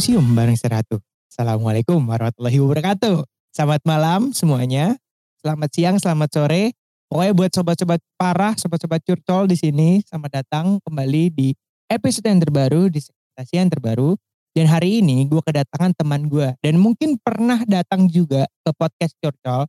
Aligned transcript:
museum 0.00 0.24
bareng 0.32 0.56
Seratu. 0.56 0.96
Assalamualaikum 1.28 2.00
warahmatullahi 2.00 2.56
wabarakatuh. 2.56 3.20
Selamat 3.52 3.84
malam 3.84 4.32
semuanya. 4.32 4.96
Selamat 5.44 5.68
siang, 5.76 6.00
selamat 6.00 6.28
sore. 6.32 6.72
Pokoknya 7.12 7.32
buat 7.36 7.52
sobat-sobat 7.52 8.00
parah, 8.16 8.56
sobat-sobat 8.56 9.04
curcol 9.04 9.44
di 9.44 9.60
sini, 9.60 10.00
selamat 10.08 10.40
datang 10.40 10.80
kembali 10.88 11.36
di 11.36 11.52
episode 11.92 12.32
yang 12.32 12.40
terbaru, 12.40 12.88
di 12.88 13.04
segmentasi 13.04 13.60
yang 13.60 13.68
terbaru. 13.68 14.16
Dan 14.56 14.72
hari 14.72 15.04
ini 15.04 15.28
gue 15.28 15.44
kedatangan 15.44 15.92
teman 15.92 16.32
gue. 16.32 16.48
Dan 16.64 16.80
mungkin 16.80 17.20
pernah 17.20 17.60
datang 17.68 18.08
juga 18.08 18.48
ke 18.64 18.72
podcast 18.72 19.12
curcol. 19.20 19.68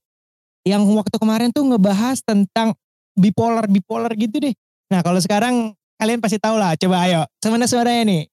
Yang 0.63 0.95
waktu 0.95 1.16
kemarin 1.20 1.52
tuh 1.52 1.67
ngebahas 1.67 2.23
tentang 2.23 2.72
bipolar-bipolar 3.20 4.16
gitu 4.16 4.48
deh. 4.48 4.55
Nah 4.95 5.03
kalau 5.03 5.20
sekarang 5.20 5.75
kalian 6.00 6.23
pasti 6.23 6.39
tahu 6.39 6.55
lah. 6.55 6.80
Coba 6.80 7.03
ayo, 7.03 7.27
semana 7.44 7.67
suaranya 7.67 8.08
nih. 8.08 8.23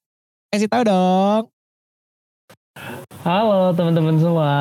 Kasih 0.47 0.71
tahu 0.71 0.87
dong. 0.87 1.58
Halo 3.21 3.75
teman-teman 3.75 4.15
semua, 4.17 4.53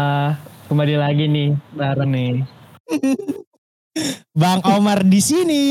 kembali 0.66 0.94
lagi 0.98 1.24
nih 1.24 1.48
bareng 1.72 2.10
nih. 2.10 2.32
Bang 4.40 4.62
Omar 4.62 5.02
di 5.02 5.18
sini. 5.18 5.64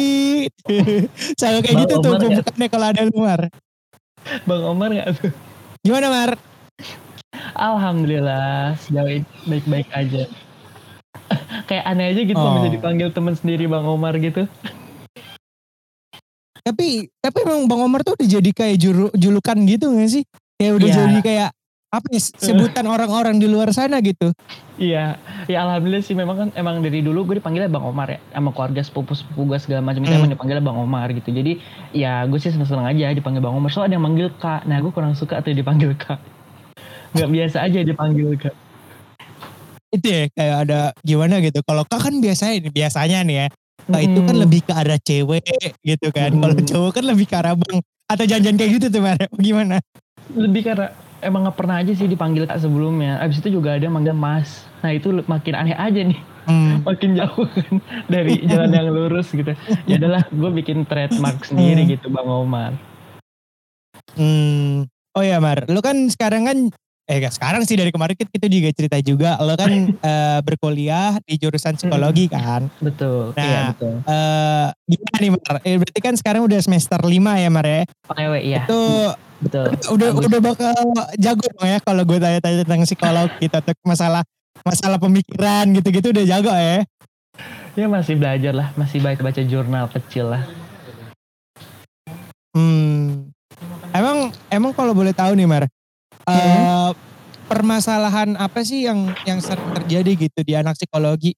Saya 1.39 1.59
kayak 1.59 1.73
Bang 1.73 1.81
gitu 1.87 1.93
tuh 1.97 2.11
Omar 2.11 2.21
pembukaannya 2.23 2.67
kalau 2.67 2.85
ada 2.87 3.01
Omar. 3.07 3.41
Bang 4.43 4.63
Omar 4.63 4.89
nggak 4.91 5.07
tuh? 5.15 5.31
Gimana 5.81 6.07
Mar? 6.07 6.31
Alhamdulillah 7.53 8.75
sejauh 8.81 9.07
ini 9.09 9.27
baik-baik 9.45 9.87
aja. 9.91 10.23
Kayak 11.69 11.85
aneh 11.87 12.05
aja 12.11 12.21
gitu 12.23 12.39
Oh. 12.39 12.59
bisa 12.59 12.67
dipanggil 12.69 13.07
teman 13.11 13.35
sendiri 13.35 13.67
Bang 13.67 13.87
Omar 13.87 14.15
gitu. 14.19 14.47
Tapi 16.59 17.07
tapi 17.17 17.37
emang 17.43 17.67
Bang 17.67 17.79
Omar 17.79 18.03
tuh 18.03 18.19
udah 18.19 18.27
jadi 18.27 18.51
kayak 18.51 18.77
juru, 18.77 19.07
julukan 19.15 19.55
gitu 19.63 19.95
gak 19.95 20.11
sih? 20.11 20.23
Kayak 20.59 20.73
udah 20.75 20.87
Iya. 20.87 20.95
jadi 20.99 21.17
kayak 21.23 21.49
apa 21.87 22.07
ya 22.11 22.19
sebutan 22.19 22.83
orang-orang 22.83 23.39
di 23.39 23.47
luar 23.47 23.71
sana 23.71 24.03
gitu. 24.03 24.35
Iya, 24.75 25.15
ya 25.47 25.57
alhamdulillah 25.63 26.03
sih 26.03 26.13
memang 26.13 26.35
kan 26.35 26.49
emang 26.59 26.83
dari 26.83 26.99
dulu 26.99 27.23
gue 27.23 27.39
dipanggilnya 27.39 27.71
Bang 27.71 27.87
Omar 27.87 28.11
ya 28.11 28.19
sama 28.35 28.51
keluarga 28.51 28.81
sepupu-sepupu 28.83 29.47
gue 29.47 29.57
segala 29.63 29.81
macam 29.81 30.03
itu 30.03 30.11
Hmm. 30.11 30.19
emang 30.21 30.31
dipanggilnya 30.35 30.63
Bang 30.67 30.77
Omar 30.77 31.07
gitu. 31.15 31.31
Jadi 31.31 31.63
ya 31.95 32.27
gue 32.27 32.35
sih 32.37 32.51
seneng-seneng 32.51 32.85
aja 32.91 33.15
dipanggil 33.15 33.39
Bang 33.39 33.55
Omar. 33.55 33.71
Soalnya 33.71 33.95
ada 33.95 33.95
yang 33.97 34.05
manggil 34.05 34.27
Kak. 34.35 34.67
Nah 34.67 34.77
gue 34.83 34.91
kurang 34.91 35.15
suka 35.15 35.39
tuh 35.39 35.55
dipanggil 35.55 35.95
Kak. 35.95 36.19
Nggak 37.15 37.29
biasa 37.31 37.57
aja 37.63 37.79
dipanggil 37.81 38.29
Kak. 38.35 38.55
Itu 39.95 40.07
ya 40.11 40.21
kayak 40.35 40.57
ada 40.67 40.79
gimana 41.07 41.39
gitu. 41.39 41.63
Kalau 41.63 41.87
kak 41.87 42.03
kan 42.03 42.19
biasanya 42.19 42.67
biasanya 42.67 43.23
nih 43.23 43.35
ya. 43.41 43.47
Kak 43.87 44.01
itu 44.03 44.19
kan 44.19 44.35
Mm-mm. 44.35 44.43
lebih 44.43 44.61
ke 44.67 44.73
arah 44.75 44.99
cewek 44.99 45.47
gitu 45.79 46.07
kan. 46.11 46.35
Mm. 46.35 46.43
Kalau 46.43 46.55
cowok 46.59 46.91
kan 46.99 47.03
lebih 47.07 47.25
ke 47.31 47.35
arah 47.39 47.55
bang. 47.55 47.79
Atau 48.11 48.27
janjian 48.27 48.59
kayak 48.59 48.71
gitu 48.75 48.87
tuh 48.91 48.99
Mar. 48.99 49.15
Gimana? 49.39 49.79
lebih 50.35 50.59
karena 50.67 50.91
emang 51.19 51.45
nggak 51.45 51.57
pernah 51.57 51.79
aja 51.79 51.91
sih 51.91 52.05
dipanggil 52.05 52.45
kak 52.45 52.57
sebelumnya. 52.57 53.17
Abis 53.19 53.39
itu 53.39 53.53
juga 53.53 53.75
ada 53.75 53.87
manggil 53.87 54.13
mas. 54.13 54.65
Nah 54.79 54.91
itu 54.91 55.09
makin 55.25 55.53
aneh 55.53 55.73
aja 55.73 56.01
nih, 56.01 56.19
Hmm. 56.45 56.79
makin 56.87 57.11
jauh 57.13 57.43
kan 57.43 57.73
dari 58.13 58.39
jalan 58.43 58.71
yang 58.71 58.87
lurus 58.87 59.29
gitu. 59.29 59.51
Ya 59.83 59.97
adalah 59.97 60.23
gue 60.27 60.49
bikin 60.53 60.85
trademark 60.85 61.43
sendiri 61.43 61.83
Hmm. 61.83 61.91
gitu 61.91 62.07
bang 62.07 62.27
Omar. 62.27 62.71
Hmm. 64.15 64.85
Oh 65.11 65.25
ya 65.25 65.41
Mar, 65.41 65.65
lu 65.65 65.81
kan 65.81 65.97
sekarang 66.07 66.45
kan 66.45 66.57
eh 67.07 67.23
gak 67.23 67.33
sekarang 67.33 67.63
sih 67.63 67.73
dari 67.73 67.87
kemarin 67.87 68.19
kita 68.19 68.45
juga 68.45 68.69
cerita 68.69 68.97
juga 68.99 69.39
lo 69.39 69.55
kan 69.55 69.71
eh, 70.11 70.39
berkuliah 70.43 71.17
di 71.23 71.39
jurusan 71.39 71.73
psikologi 71.73 72.29
kan. 72.29 72.69
Betul. 72.77 73.31
Nah, 73.33 73.41
iya 73.41 73.59
betul. 73.73 73.95
Eh 74.05 74.67
gimana 74.85 75.17
nih 75.17 75.31
Mar? 75.33 75.55
Eh, 75.63 75.75
berarti 75.79 76.01
kan 76.03 76.13
sekarang 76.13 76.41
udah 76.45 76.59
semester 76.59 76.99
5 76.99 77.09
ya 77.33 77.49
Mar 77.49 77.65
ya. 77.65 77.81
OTW 78.05 78.33
iya. 78.39 78.61
Itu 78.67 78.79
Betul. 79.37 79.69
udah 79.93 80.09
Bagus. 80.17 80.25
udah 80.25 80.39
bakal 80.41 80.73
jago 81.21 81.45
dong 81.45 81.69
ya 81.69 81.77
kalau 81.85 82.01
gue 82.01 82.17
tanya-tanya 82.17 82.65
tentang 82.65 82.81
psikolog 82.89 83.29
gitu 83.37 83.53
atau 83.53 83.73
masalah 83.85 84.23
masalah 84.65 84.97
pemikiran 84.97 85.69
gitu-gitu 85.77 86.09
udah 86.09 86.25
jago 86.25 86.53
ya. 86.53 86.81
Ya 87.77 87.85
masih 87.85 88.17
belajar 88.17 88.53
lah, 88.57 88.73
masih 88.73 88.97
baca-baca 88.97 89.41
jurnal 89.45 89.85
kecil 89.93 90.33
lah. 90.33 90.43
Hmm. 92.57 93.29
Emang 93.93 94.33
emang 94.49 94.73
kalau 94.73 94.97
boleh 94.97 95.13
tahu 95.13 95.37
nih 95.37 95.45
Mar, 95.45 95.69
eh, 96.25 96.89
permasalahan 97.45 98.33
apa 98.41 98.65
sih 98.65 98.89
yang 98.89 99.13
yang 99.29 99.37
sering 99.37 99.69
terjadi 99.77 100.27
gitu 100.27 100.39
di 100.41 100.57
anak 100.57 100.73
psikologi? 100.73 101.37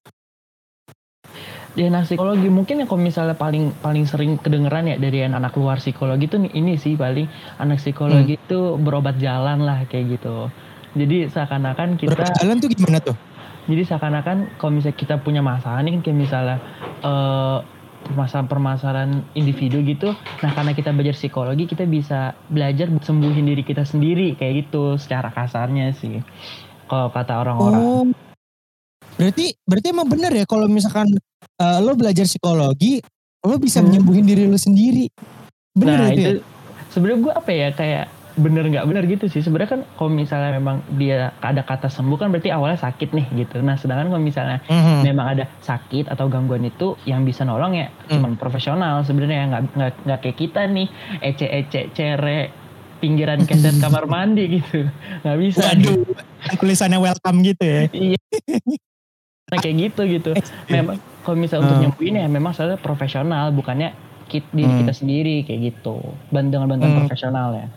Di 1.70 1.86
anak 1.86 2.10
psikologi 2.10 2.50
mungkin 2.50 2.82
ya 2.82 2.86
kalau 2.90 3.02
misalnya 3.02 3.38
paling 3.38 3.72
paling 3.80 4.04
sering 4.10 4.42
kedengeran 4.42 4.90
ya 4.90 4.96
dari 4.98 5.22
anak 5.22 5.54
luar 5.54 5.78
psikologi 5.78 6.26
tuh 6.26 6.42
nih, 6.42 6.52
ini 6.58 6.74
sih 6.82 6.98
paling 6.98 7.30
anak 7.62 7.78
psikologi 7.78 8.36
Hmm. 8.36 8.46
itu 8.46 8.60
berobat 8.82 9.22
jalan 9.22 9.62
lah 9.62 9.86
kayak 9.86 10.18
gitu. 10.18 10.50
Jadi 10.98 11.30
seakan-akan 11.30 12.02
kita 12.02 12.18
Berjalan 12.18 12.58
tuh 12.58 12.70
gimana 12.74 12.98
tuh? 12.98 13.16
Jadi 13.70 13.86
seakan-akan 13.86 14.58
kalau 14.58 14.72
misalnya 14.74 14.98
kita 14.98 15.16
punya 15.22 15.46
masalah 15.46 15.86
nih 15.86 15.94
kan 15.94 16.02
kayak 16.02 16.18
misalnya 16.18 16.58
eh 17.06 17.60
permasalahan-permasalahan 18.00 19.12
individu 19.36 19.84
gitu. 19.86 20.16
Nah 20.42 20.52
karena 20.56 20.72
kita 20.74 20.90
belajar 20.96 21.14
psikologi 21.14 21.68
kita 21.70 21.84
bisa 21.86 22.34
belajar 22.50 22.90
sembuhin 22.90 23.46
diri 23.46 23.62
kita 23.62 23.86
sendiri 23.86 24.34
kayak 24.40 24.66
gitu 24.66 24.98
secara 24.98 25.30
kasarnya 25.30 25.94
sih. 25.94 26.24
Kalau 26.90 27.14
kata 27.14 27.46
orang-orang. 27.46 27.84
Oh. 27.86 28.29
Berarti 29.20 29.52
berarti 29.68 29.88
emang 29.92 30.08
bener 30.08 30.32
ya 30.32 30.46
kalau 30.48 30.66
misalkan 30.66 31.12
eh, 31.60 31.80
lo 31.84 31.92
belajar 31.94 32.24
psikologi, 32.24 33.04
lo 33.44 33.60
bisa 33.60 33.84
Hmm. 33.84 33.92
menyembuhin 33.92 34.24
diri 34.24 34.48
lo 34.48 34.56
sendiri. 34.56 35.12
Bener 35.76 36.00
nah 36.00 36.10
itu 36.10 36.32
ya? 36.32 36.44
sebenarnya 36.88 37.20
gue 37.20 37.34
apa 37.36 37.52
ya 37.52 37.70
kayak 37.70 38.06
bener 38.40 38.64
nggak 38.64 38.88
bener 38.88 39.04
gitu 39.06 39.28
sih. 39.28 39.44
Sebenarnya 39.44 39.70
kan 39.70 39.82
kalau 39.94 40.08
misalnya 40.10 40.56
memang 40.56 40.80
dia 40.96 41.36
ada 41.38 41.60
kata 41.60 41.92
sembuh 41.92 42.16
kan 42.16 42.32
berarti 42.32 42.48
awalnya 42.48 42.80
sakit 42.80 43.12
nih 43.12 43.28
gitu. 43.38 43.60
Nah 43.60 43.76
sedangkan 43.76 44.08
kalau 44.08 44.24
misalnya 44.24 44.64
Mhm. 44.64 45.04
memang 45.04 45.26
ada 45.30 45.46
sakit 45.60 46.08
atau 46.08 46.32
gangguan 46.32 46.64
itu 46.64 46.96
yang 47.04 47.28
bisa 47.28 47.44
nolong 47.44 47.76
ya 47.76 47.92
Hmm. 48.08 48.24
cuman 48.24 48.32
profesional 48.36 49.04
sebenarnya 49.04 49.44
nggak 49.50 49.64
nggak 49.76 49.92
nggak 50.02 50.20
kayak 50.24 50.38
kita 50.40 50.62
nih 50.66 50.88
ece 51.22 51.46
ece 51.46 51.82
cere 51.92 52.40
pinggiran 52.98 53.44
keset 53.44 53.76
kamar 53.78 54.08
mandi 54.08 54.60
gitu 54.60 54.88
nggak 55.22 55.38
bisa 55.38 55.62
Waduh, 55.62 56.04
tulisannya 56.58 57.00
welcome 57.00 57.44
gitu 57.44 57.64
ya. 57.64 57.84
iya 57.90 58.20
nah, 59.50 59.58
kayak 59.58 59.76
gitu 59.82 60.02
gitu 60.08 60.32
memang 60.68 60.96
kalau 61.20 61.36
misalnya 61.36 61.64
untuk 61.64 61.76
Hmm. 61.76 61.84
nyembuhin 61.88 62.16
ya 62.16 62.28
memang 62.28 62.52
soalnya 62.52 62.78
profesional 62.78 63.50
bukannya 63.50 63.94
kit 64.26 64.46
diri 64.50 64.66
Hmm. 64.66 64.80
kita 64.86 64.94
sendiri 64.96 65.36
kayak 65.42 65.60
gitu 65.68 65.98
Ban- 66.30 66.48
dengan 66.48 66.70
bantuan 66.70 66.94
Hmm. 66.94 67.00
profesional 67.04 67.54
ya 67.54 67.68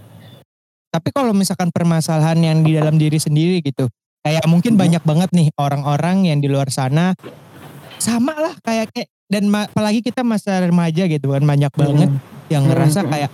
Tapi 0.93 1.09
kalau 1.09 1.32
misalkan 1.32 1.72
permasalahan 1.72 2.37
yang 2.37 2.59
di 2.61 2.77
dalam 2.77 3.00
diri 3.00 3.16
sendiri 3.16 3.65
gitu, 3.65 3.88
kayak 4.21 4.44
mungkin 4.44 4.77
Mhm. 4.77 4.81
banyak 4.84 5.03
banget 5.03 5.31
nih 5.32 5.49
orang-orang 5.56 6.28
yang 6.28 6.37
di 6.37 6.53
luar 6.53 6.69
sana 6.69 7.16
sama 7.97 8.37
lah 8.37 8.53
kayak 8.61 8.93
kayak 8.93 9.09
dan 9.25 9.49
apalagi 9.49 10.05
kita 10.05 10.21
masa 10.21 10.61
remaja 10.61 11.09
gitu 11.09 11.32
kan 11.32 11.41
banyak 11.41 11.72
banget 11.72 12.12
Hmm. 12.12 12.21
yang 12.53 12.69
ngerasa 12.69 13.03
Hmm. 13.03 13.11
kayak 13.11 13.31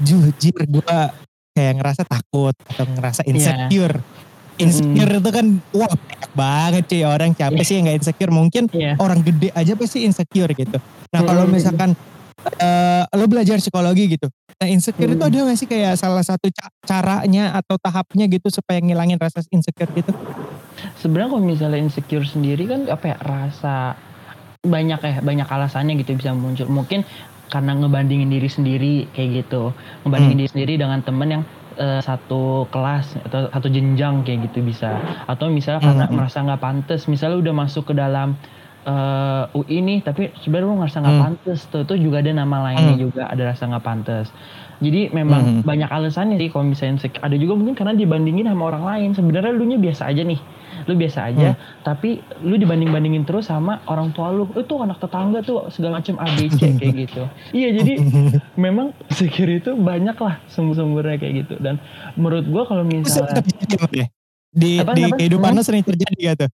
jujur 0.00 0.56
gue 0.64 0.96
kayak 1.52 1.74
ngerasa 1.76 2.08
takut 2.08 2.56
atau 2.56 2.84
ngerasa 2.88 3.28
Iya. 3.28 4.00
Insecure. 4.62 4.92
Insecure 4.92 5.12
itu 5.18 5.30
kan 5.30 5.46
wah 5.72 5.90
banyak 5.90 6.30
banget 6.32 6.82
cuy 6.86 7.02
orang 7.02 7.30
siapa 7.32 7.54
Iya. 7.54 7.64
sih 7.64 7.74
yang 7.74 7.84
gak 7.86 7.98
insecure 7.98 8.32
mungkin 8.32 8.62
Iya. 8.68 8.92
orang 8.96 9.18
gede 9.20 9.48
aja 9.50 9.72
pasti 9.74 9.98
insecure 10.02 10.52
gitu. 10.52 10.78
Nah 11.10 11.20
kalau 11.20 11.44
Hmm. 11.44 11.52
misalkan 11.52 11.90
eh, 12.58 13.02
lo 13.12 13.30
belajar 13.30 13.54
psikologi 13.56 14.18
gitu, 14.18 14.26
nah 14.58 14.66
insecure 14.66 15.06
itu 15.08 15.20
Hmm. 15.20 15.30
ada 15.30 15.46
gak 15.46 15.56
sih 15.56 15.68
kayak 15.68 15.94
salah 15.94 16.22
satu 16.22 16.50
ca- 16.50 16.74
caranya 16.82 17.54
atau 17.54 17.78
tahapnya 17.78 18.26
gitu 18.26 18.50
supaya 18.50 18.78
ngilangin 18.78 19.14
rasa 19.16 19.46
insecure 19.48 19.86
gitu? 19.92 20.10
sebenarnya 20.98 21.30
kalau 21.30 21.44
misalnya 21.44 21.78
insecure 21.78 22.26
sendiri 22.26 22.66
kan 22.66 22.90
apa 22.90 23.14
ya 23.14 23.16
rasa 23.20 23.94
banyak 24.60 24.98
ya 24.98 25.14
banyak 25.20 25.46
alasannya 25.46 25.94
gitu 25.96 26.14
bisa 26.14 26.32
muncul 26.32 26.66
mungkin 26.66 27.06
karena 27.46 27.76
ngebandingin 27.76 28.26
diri 28.26 28.48
sendiri 28.48 28.94
kayak 29.12 29.46
gitu 29.46 29.70
ngebandingin 30.02 30.32
Hmm. 30.32 30.42
diri 30.42 30.50
sendiri 30.50 30.72
dengan 30.76 30.98
temen 30.98 31.28
yang 31.30 31.42
eh, 31.82 31.98
satu 32.08 32.34
kelas 32.72 33.04
atau 33.26 33.38
satu 33.54 33.68
jenjang 33.76 34.14
kayak 34.24 34.38
gitu 34.50 34.58
bisa 34.70 34.86
atau 35.30 35.46
misalnya 35.56 35.82
karena 35.88 36.04
Hmm. 36.10 36.16
merasa 36.16 36.38
nggak 36.44 36.60
pantas 36.64 37.00
misalnya 37.12 37.36
udah 37.42 37.54
masuk 37.62 37.84
ke 37.90 37.94
dalam 38.02 38.28
eh, 38.88 39.42
UI 39.58 39.76
nih 39.88 39.98
tapi 40.06 40.20
sebenarnya 40.42 40.68
lu 40.70 40.76
ngerasa 40.82 40.98
nggak 41.04 41.18
Hmm. 41.18 41.22
pantas 41.22 41.58
tuh 41.70 41.80
itu 41.86 41.94
juga 42.04 42.16
ada 42.22 42.32
nama 42.40 42.56
lainnya 42.66 42.94
Hmm. 42.94 43.04
juga 43.04 43.20
ada 43.32 43.42
rasa 43.50 43.62
nggak 43.70 43.84
pantas 43.88 44.26
jadi 44.84 44.98
memang 45.18 45.42
Hmm. 45.42 45.62
banyak 45.68 45.88
alasannya 45.96 46.34
sih 46.42 46.48
kalau 46.52 46.64
misalnya 46.72 46.96
ada 47.26 47.36
juga 47.42 47.54
mungkin 47.58 47.74
karena 47.78 47.94
dibandingin 48.02 48.46
sama 48.50 48.64
orang 48.70 48.84
lain 48.90 49.08
sebenarnya 49.18 49.52
lu 49.58 49.64
nya 49.70 49.78
biasa 49.84 50.02
aja 50.10 50.22
nih 50.30 50.40
lu 50.86 50.94
biasa 50.98 51.30
aja 51.32 51.54
tapi 51.82 52.22
lu 52.42 52.58
dibanding 52.58 52.90
bandingin 52.90 53.24
terus 53.26 53.50
sama 53.50 53.82
orang 53.86 54.10
tua 54.14 54.30
lu 54.34 54.48
itu 54.54 54.74
anak 54.78 54.98
tetangga 54.98 55.42
tuh 55.42 55.68
segala 55.70 56.00
macam 56.02 56.18
ABC 56.18 56.78
kayak 56.78 56.94
gitu 57.08 57.22
iya 57.54 57.68
jadi 57.74 57.94
memang 58.64 58.96
insecure 59.10 59.50
itu 59.50 59.74
banyak 59.76 60.16
lah 60.18 60.38
sumber-sumbernya 60.50 61.16
kayak 61.18 61.34
gitu 61.46 61.54
dan 61.62 61.78
menurut 62.14 62.46
gua 62.48 62.62
kalau 62.66 62.82
misalnya 62.86 63.42
ya? 63.90 64.06
di 64.52 64.84
Apa, 64.84 64.92
di 64.92 65.02
apa? 65.08 65.16
kehidupan 65.16 65.50
Hmm? 65.52 65.58
lo 65.58 65.62
sering 65.64 65.84
terjadi 65.84 66.18
gak 66.32 66.36
tuh? 66.44 66.50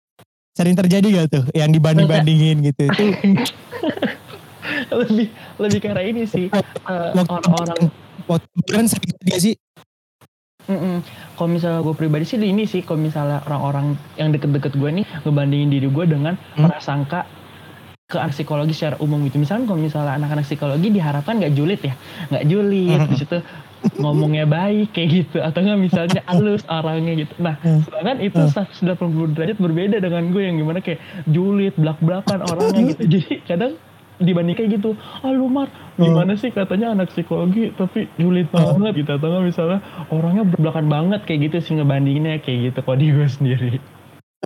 Sering 0.55 0.75
terjadi 0.79 1.07
gak 1.19 1.27
tuh 1.31 1.45
yang 1.55 1.71
dibanding-bandingin 1.75 2.63
gitu? 2.63 2.83
Itu 2.87 3.05
lebih 5.03 5.27
lebih 5.59 5.81
karena 5.83 6.03
ini 6.07 6.23
sih 6.25 6.47
eh, 6.49 7.11
orang-orang 7.27 7.91
kemarin 8.29 8.87
sering 8.87 9.11
terjadi 9.19 9.41
sih 9.41 9.55
Mm-mm. 10.69 11.01
Kalau 11.33 11.49
misalnya 11.49 11.81
gue 11.81 11.95
pribadi 11.97 12.25
sih 12.25 12.37
ini 12.37 12.69
sih, 12.69 12.85
kalau 12.85 13.01
misalnya 13.01 13.41
orang-orang 13.49 13.97
yang 14.15 14.29
deket-deket 14.31 14.77
gue 14.77 14.91
nih 15.01 15.05
ngebandingin 15.25 15.69
diri 15.73 15.89
gue 15.89 16.05
dengan 16.05 16.37
Hmm. 16.55 16.69
prasangka 16.69 17.25
ke 18.05 18.17
anak 18.17 18.33
psikologi 18.33 18.73
secara 18.73 18.97
umum 19.01 19.21
gitu. 19.25 19.37
Misalnya 19.37 19.69
kalau 19.69 19.81
misalnya 19.81 20.17
anak-anak 20.17 20.45
psikologi 20.45 20.89
diharapkan 20.89 21.41
nggak 21.41 21.53
julid 21.53 21.81
ya, 21.81 21.95
nggak 22.29 22.45
julid, 22.45 23.01
Hmm. 23.01 23.09
di 23.09 23.17
situ 23.17 23.37
ngomongnya 23.97 24.45
baik 24.45 24.93
kayak 24.93 25.09
gitu, 25.09 25.37
atau 25.39 25.59
nggak 25.61 25.79
misalnya 25.79 26.21
halus 26.33 26.65
orangnya 26.69 27.13
gitu. 27.17 27.33
Nah, 27.37 27.57
Hmm. 27.61 27.81
sedangkan 27.85 28.17
itu 28.21 28.41
Hmm. 28.41 28.53
180 28.53 29.29
derajat 29.33 29.57
berbeda 29.57 29.97
dengan 30.01 30.23
gue 30.29 30.43
yang 30.45 30.57
gimana 30.57 30.81
kayak 30.81 31.01
julid, 31.29 31.73
belak-belakan 31.77 32.45
orangnya 32.45 32.93
gitu. 32.93 33.03
Jadi 33.09 33.33
kadang 33.45 33.73
dibanding 34.19 34.55
kayak 34.55 34.71
gitu, 34.77 34.95
ah 34.99 35.31
lu 35.31 35.47
Mar, 35.47 35.71
gimana 35.95 36.35
sih 36.35 36.51
katanya 36.51 36.91
anak 36.91 37.11
psikologi 37.11 37.71
tapi 37.73 38.11
julid 38.15 38.51
banget 38.51 39.03
gitu 39.03 39.11
atau 39.15 39.27
nggak 39.31 39.45
misalnya 39.47 39.79
orangnya 40.11 40.45
berbelakan 40.47 40.87
banget 40.87 41.21
kayak 41.23 41.51
gitu 41.51 41.57
sih 41.63 41.73
ngebandinginnya 41.79 42.43
kayak 42.43 42.75
gitu 42.75 42.79
kok 42.83 42.99
di 42.99 43.07
gue 43.09 43.29
sendiri. 43.29 43.73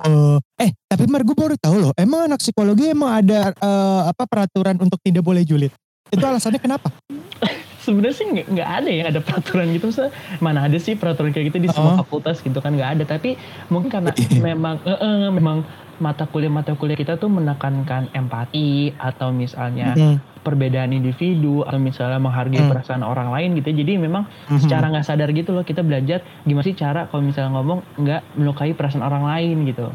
Oh, 0.04 0.40
eh 0.56 0.72
tapi 0.88 1.04
Mar 1.04 1.20
gue 1.20 1.36
baru 1.36 1.52
tahu 1.60 1.76
loh, 1.76 1.92
emang 1.96 2.24
anak 2.24 2.40
psikologi 2.40 2.88
emang 2.88 3.12
ada 3.12 3.52
eh, 3.52 4.02
apa 4.08 4.24
peraturan 4.24 4.80
untuk 4.80 4.96
tidak 5.00 5.20
boleh 5.20 5.44
julid? 5.44 5.72
Itu 6.08 6.24
alasannya 6.24 6.60
kenapa? 6.60 6.88
Sebenarnya 7.84 8.14
sih 8.14 8.26
nggak 8.30 8.68
ada 8.78 8.90
ya 8.94 9.04
ada 9.10 9.18
peraturan 9.18 9.66
gitu 9.74 9.90
Maksudnya, 9.90 10.14
mana 10.38 10.70
ada 10.70 10.78
sih 10.78 10.94
peraturan 10.94 11.34
kayak 11.34 11.50
gitu 11.50 11.58
di 11.58 11.68
semua 11.68 11.98
Oh. 11.98 12.06
fakultas 12.06 12.38
gitu 12.38 12.62
kan 12.62 12.78
nggak 12.78 12.90
ada 12.94 13.04
tapi 13.18 13.34
mungkin 13.68 13.90
karena 13.90 14.14
memang 14.38 14.78
eh, 14.86 14.94
eh, 14.94 15.28
memang 15.34 15.66
mata 16.02 16.26
kuliah 16.26 16.50
mata 16.50 16.74
kuliah 16.74 16.94
kita 16.94 17.14
tuh 17.14 17.30
menekankan 17.30 18.10
empati 18.10 18.68
atau 18.92 19.30
misalnya 19.30 19.94
Hmm. 19.94 20.18
perbedaan 20.42 20.90
individu 20.90 21.62
atau 21.62 21.78
misalnya 21.78 22.18
menghargai 22.18 22.58
Hmm. 22.60 22.68
perasaan 22.68 23.02
orang 23.02 23.30
lain 23.30 23.54
gitu 23.54 23.70
jadi 23.72 23.94
memang 23.96 24.26
Mhm. 24.48 24.58
secara 24.58 24.90
nggak 24.90 25.06
sadar 25.06 25.30
gitu 25.30 25.54
loh 25.54 25.62
kita 25.62 25.80
belajar 25.80 26.18
gimana 26.42 26.66
sih 26.66 26.74
cara 26.74 27.06
kalau 27.06 27.22
misalnya 27.22 27.54
ngomong 27.54 27.78
nggak 27.96 28.20
melukai 28.34 28.72
perasaan 28.72 29.00
orang 29.00 29.22
lain 29.24 29.62
gitu 29.64 29.86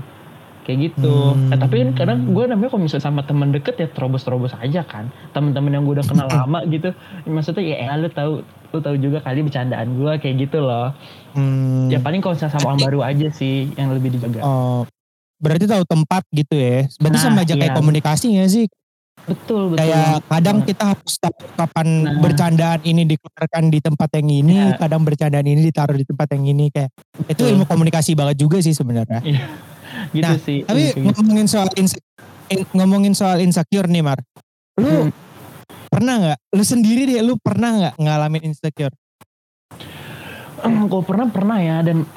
kayak 0.63 0.79
gitu 0.85 1.15
Hmm. 1.31 1.47
Eh, 1.47 1.57
tapi 1.57 1.75
kan 1.77 1.89
kadang 1.93 2.19
gue 2.29 2.43
namanya 2.45 2.69
kalau 2.69 2.81
misalnya 2.81 3.05
sama 3.05 3.21
teman 3.21 3.51
deket 3.51 3.75
ya 3.75 3.87
terobos-terobos 3.87 4.51
aja 4.53 4.83
kan 4.83 5.07
teman-teman 5.31 5.71
yang 5.73 5.83
gue 5.83 5.95
udah 5.95 6.03
kenal 6.05 6.27
lama 6.39 6.59
gitu 6.65 6.91
maksudnya 7.25 7.63
ya 7.65 7.75
eh, 7.85 7.97
lu 7.97 8.07
tahu 8.09 8.43
lu 8.67 8.79
tahu 8.79 8.95
juga 8.97 9.19
kali 9.21 9.43
bercandaan 9.43 9.95
gue 9.95 10.11
kayak 10.17 10.35
gitu 10.41 10.59
loh 10.59 10.91
Hmm. 11.31 11.87
ya 11.87 11.99
paling 11.99 12.19
kalau 12.19 12.33
misalnya 12.33 12.51
sama 12.53 12.67
orang 12.69 12.81
baru 12.81 12.99
aja 13.01 13.27
sih 13.29 13.71
yang 13.73 13.91
lebih 13.91 14.09
dijaga 14.11 14.41
Oh, 14.41 14.83
berarti 15.37 15.65
tahu 15.65 15.83
tempat 15.85 16.23
gitu 16.29 16.55
ya. 16.57 16.85
Berarti 16.97 17.17
Nah, 17.17 17.23
sama 17.23 17.39
aja 17.45 17.53
kayak 17.53 17.71
iya. 17.71 17.77
komunikasi 17.77 18.27
ya 18.33 18.45
sih. 18.45 18.67
betul 19.17 19.75
betul 19.75 19.81
Kayak 19.83 20.23
kadang 20.23 20.57
banget. 20.61 20.69
kita 20.71 20.83
harus 20.87 21.13
tahu 21.19 21.35
kapan 21.53 21.87
Nah. 21.99 22.21
bercandaan 22.21 22.79
ini 22.81 23.01
dikeluarkan 23.03 23.63
di 23.67 23.79
tempat 23.81 24.09
yang 24.15 24.29
ini, 24.31 24.55
Iya. 24.55 24.77
kadang 24.77 25.01
bercandaan 25.03 25.43
ini 25.43 25.61
ditaruh 25.63 25.97
di 25.97 26.05
tempat 26.07 26.27
yang 26.31 26.45
ini 26.47 26.65
kayak 26.71 26.89
itu 27.19 27.27
Betul. 27.35 27.51
ilmu 27.51 27.65
komunikasi 27.65 28.15
banget 28.15 28.35
juga 28.37 28.57
sih 28.59 28.71
sebenarnya. 28.71 29.19
gitu 30.07 30.23
Nah, 30.23 30.37
sih 30.39 30.63
Tapi 30.63 30.79
Kayak 30.79 30.95
gitu. 30.95 31.11
ngomongin 31.11 31.47
soal 31.49 31.67
ngomongin 32.71 33.11
soal 33.11 33.43
insecure 33.43 33.89
nih 33.89 33.99
Mar. 33.99 34.21
Lu 34.79 34.87
Hmm. 34.87 35.11
pernah 35.89 36.15
nggak? 36.17 36.39
Lu 36.53 36.63
sendiri 36.63 37.03
deh, 37.03 37.19
lu 37.19 37.35
pernah 37.35 37.69
nggak 37.73 37.93
ngalamin 37.99 38.43
insecure? 38.47 38.93
Hmm, 40.57 40.87
kalau 40.87 41.03
pernah 41.03 41.27
pernah 41.27 41.57
ya 41.59 41.83
dan 41.83 42.07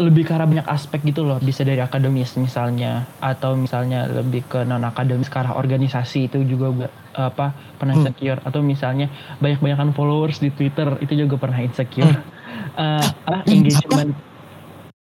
lebih 0.00 0.24
ke 0.24 0.32
arah 0.32 0.48
banyak 0.48 0.64
aspek 0.64 1.04
gitu 1.04 1.22
loh. 1.22 1.36
Bisa 1.38 1.60
dari 1.60 1.78
akademis 1.78 2.34
misalnya 2.34 3.04
atau 3.20 3.52
misalnya 3.54 4.08
lebih 4.08 4.42
ke 4.44 4.64
non 4.64 4.80
akademis 4.80 5.28
ke 5.28 5.36
arah 5.36 5.54
organisasi 5.54 6.26
itu 6.26 6.40
juga 6.42 6.66
gue 6.72 6.88
apa 7.12 7.52
pernah 7.76 7.94
Hmm. 7.94 8.08
insecure. 8.08 8.40
Atau 8.42 8.60
misalnya 8.60 9.12
banyak 9.38 9.60
banyakan 9.60 9.92
followers 9.92 10.38
di 10.38 10.48
Twitter 10.48 10.88
itu 10.98 11.12
juga 11.14 11.36
pernah 11.36 11.60
insecure. 11.60 12.16
Eh, 12.72 13.06
apa 13.24 13.44
engagement. 13.46 14.16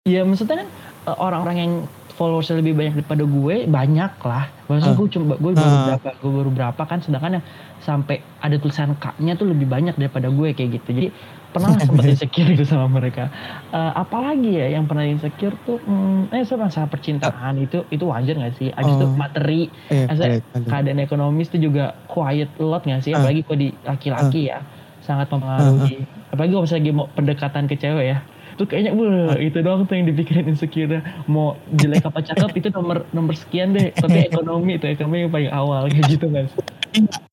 Ya 0.03 0.21
maksudnya 0.21 0.61
kan 0.61 0.69
eh, 1.07 1.17
orang-orang 1.17 1.55
yang 1.57 1.73
followersnya 2.11 2.59
lebih 2.59 2.75
banyak 2.75 2.93
daripada 2.95 3.23
gue 3.23 3.55
banyak 3.65 4.13
lah 4.21 4.45
maksudnya 4.67 4.93
Ah. 4.93 4.99
gue 4.99 5.07
cuma 5.09 5.33
gue 5.33 5.51
baru 5.51 5.73
Ah. 5.73 5.83
berapa 5.89 6.09
gue 6.15 6.31
baru 6.37 6.49
berapa 6.51 6.81
kan 6.85 6.99
sedangkan 7.01 7.31
yang 7.39 7.45
sampai 7.81 8.21
ada 8.37 8.55
tulisan 8.55 8.93
K-nya 8.93 9.33
tuh 9.33 9.49
lebih 9.49 9.65
banyak 9.65 9.97
daripada 9.97 10.29
gue 10.29 10.53
kayak 10.53 10.69
gitu. 10.77 10.89
Jadi 10.93 11.07
pernah 11.51 11.75
sempat 11.77 12.05
insecure 12.07 12.47
gitu 12.51 12.63
sama 12.63 12.87
mereka. 12.87 13.27
Eh, 13.69 13.91
apalagi 13.93 14.55
ya 14.55 14.71
yang 14.71 14.87
pernah 14.87 15.03
insecure 15.03 15.53
tuh 15.63 15.77
hmm, 15.77 16.31
eh 16.31 16.43
saya 16.43 16.63
masalah 16.63 16.87
percintaan 16.87 17.59
itu 17.59 17.83
itu 17.87 18.03
wajar 18.07 18.35
gak 18.35 18.55
sih? 18.55 18.71
Abis 18.71 18.95
itu 18.95 19.05
Oh. 19.05 19.13
materi 19.13 19.61
Eh, 19.87 20.07
Masa 20.07 20.23
balik, 20.23 20.43
balik. 20.55 20.67
keadaan 20.67 20.99
ekonomis 20.99 21.47
itu 21.51 21.67
juga 21.67 21.93
quiet 22.07 22.49
lot 22.57 22.81
gak 22.81 23.03
sih? 23.03 23.11
Ah. 23.11 23.19
apalagi 23.19 23.41
kalau 23.43 23.59
di 23.59 23.69
laki-laki 23.83 24.41
ya 24.47 24.59
sangat 25.01 25.27
mempengaruhi. 25.27 26.07
Apalagi 26.31 26.51
kalau 26.51 26.63
misalnya 26.63 26.91
mau 26.93 27.07
pendekatan 27.11 27.63
ke 27.65 27.75
cewek 27.75 28.07
ya 28.07 28.19
tuh 28.51 28.67
kayaknya 28.67 28.91
wah 28.93 29.33
itu 29.35 29.57
doang 29.59 29.83
tuh 29.83 29.95
yang 29.95 30.05
dipikirin 30.05 30.45
insecure 30.45 31.01
mau 31.25 31.55
jelek 31.73 32.03
apa 32.03 32.19
cakep 32.21 32.51
itu 32.53 32.67
nomor 32.69 33.03
nomor 33.09 33.33
sekian 33.33 33.73
deh. 33.73 33.89
Tapi 33.91 34.27
ekonomi 34.27 34.77
itu 34.77 34.85
ekonomi 34.85 35.25
yang 35.25 35.31
paling 35.31 35.51
awal 35.51 35.87
kayak 35.87 36.05
gitu 36.07 36.27
kan 36.29 36.45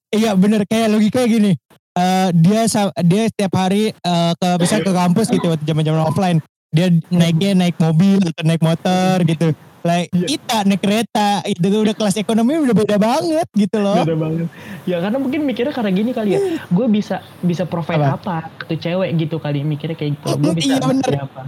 Iya 0.08 0.32
bener 0.34 0.64
kayak 0.64 0.88
logika 0.88 1.20
gini. 1.22 1.52
Eh, 1.98 2.28
dia 2.32 2.62
dia 3.02 3.22
setiap 3.26 3.52
hari 3.58 3.90
eh, 3.90 4.32
ke 4.38 4.48
bisa 4.56 4.78
ke 4.78 4.92
kampus 4.94 5.26
gitu 5.28 5.50
waktu 5.50 5.64
zaman-zaman 5.66 6.06
offline. 6.06 6.38
Dia 6.70 6.92
naiknya 7.10 7.58
naik 7.58 7.76
mobil 7.80 8.22
atau 8.22 8.44
naik 8.46 8.62
motor 8.62 9.18
gitu. 9.26 9.50
Like 9.82 10.10
Iya. 10.10 10.26
kita 10.26 10.56
naik 10.66 10.82
kereta 10.82 11.28
itu 11.46 11.62
udah 11.70 11.94
kelas 11.94 12.18
ekonomi 12.18 12.58
udah 12.58 12.74
beda 12.74 12.96
banget 12.98 13.46
gitu 13.54 13.78
loh. 13.78 14.02
beda 14.02 14.18
banget 14.18 14.46
ya 14.84 14.98
karena 14.98 15.18
mungkin 15.22 15.40
mikirnya 15.46 15.70
karena 15.70 15.90
gini 15.94 16.10
kali 16.10 16.34
ya 16.34 16.40
gue 16.66 16.86
bisa 16.90 17.22
bisa 17.40 17.62
provide 17.62 18.02
Apa? 18.02 18.42
apa, 18.42 18.66
ke 18.66 18.74
cewek 18.74 19.14
gitu 19.16 19.38
kali 19.38 19.62
mikirnya 19.62 19.94
kayak 19.94 20.18
gitu 20.18 20.34
gue 20.34 20.52
bisa 20.58 20.76
Iya, 20.76 20.78
bener. 20.82 21.12
apa 21.22 21.42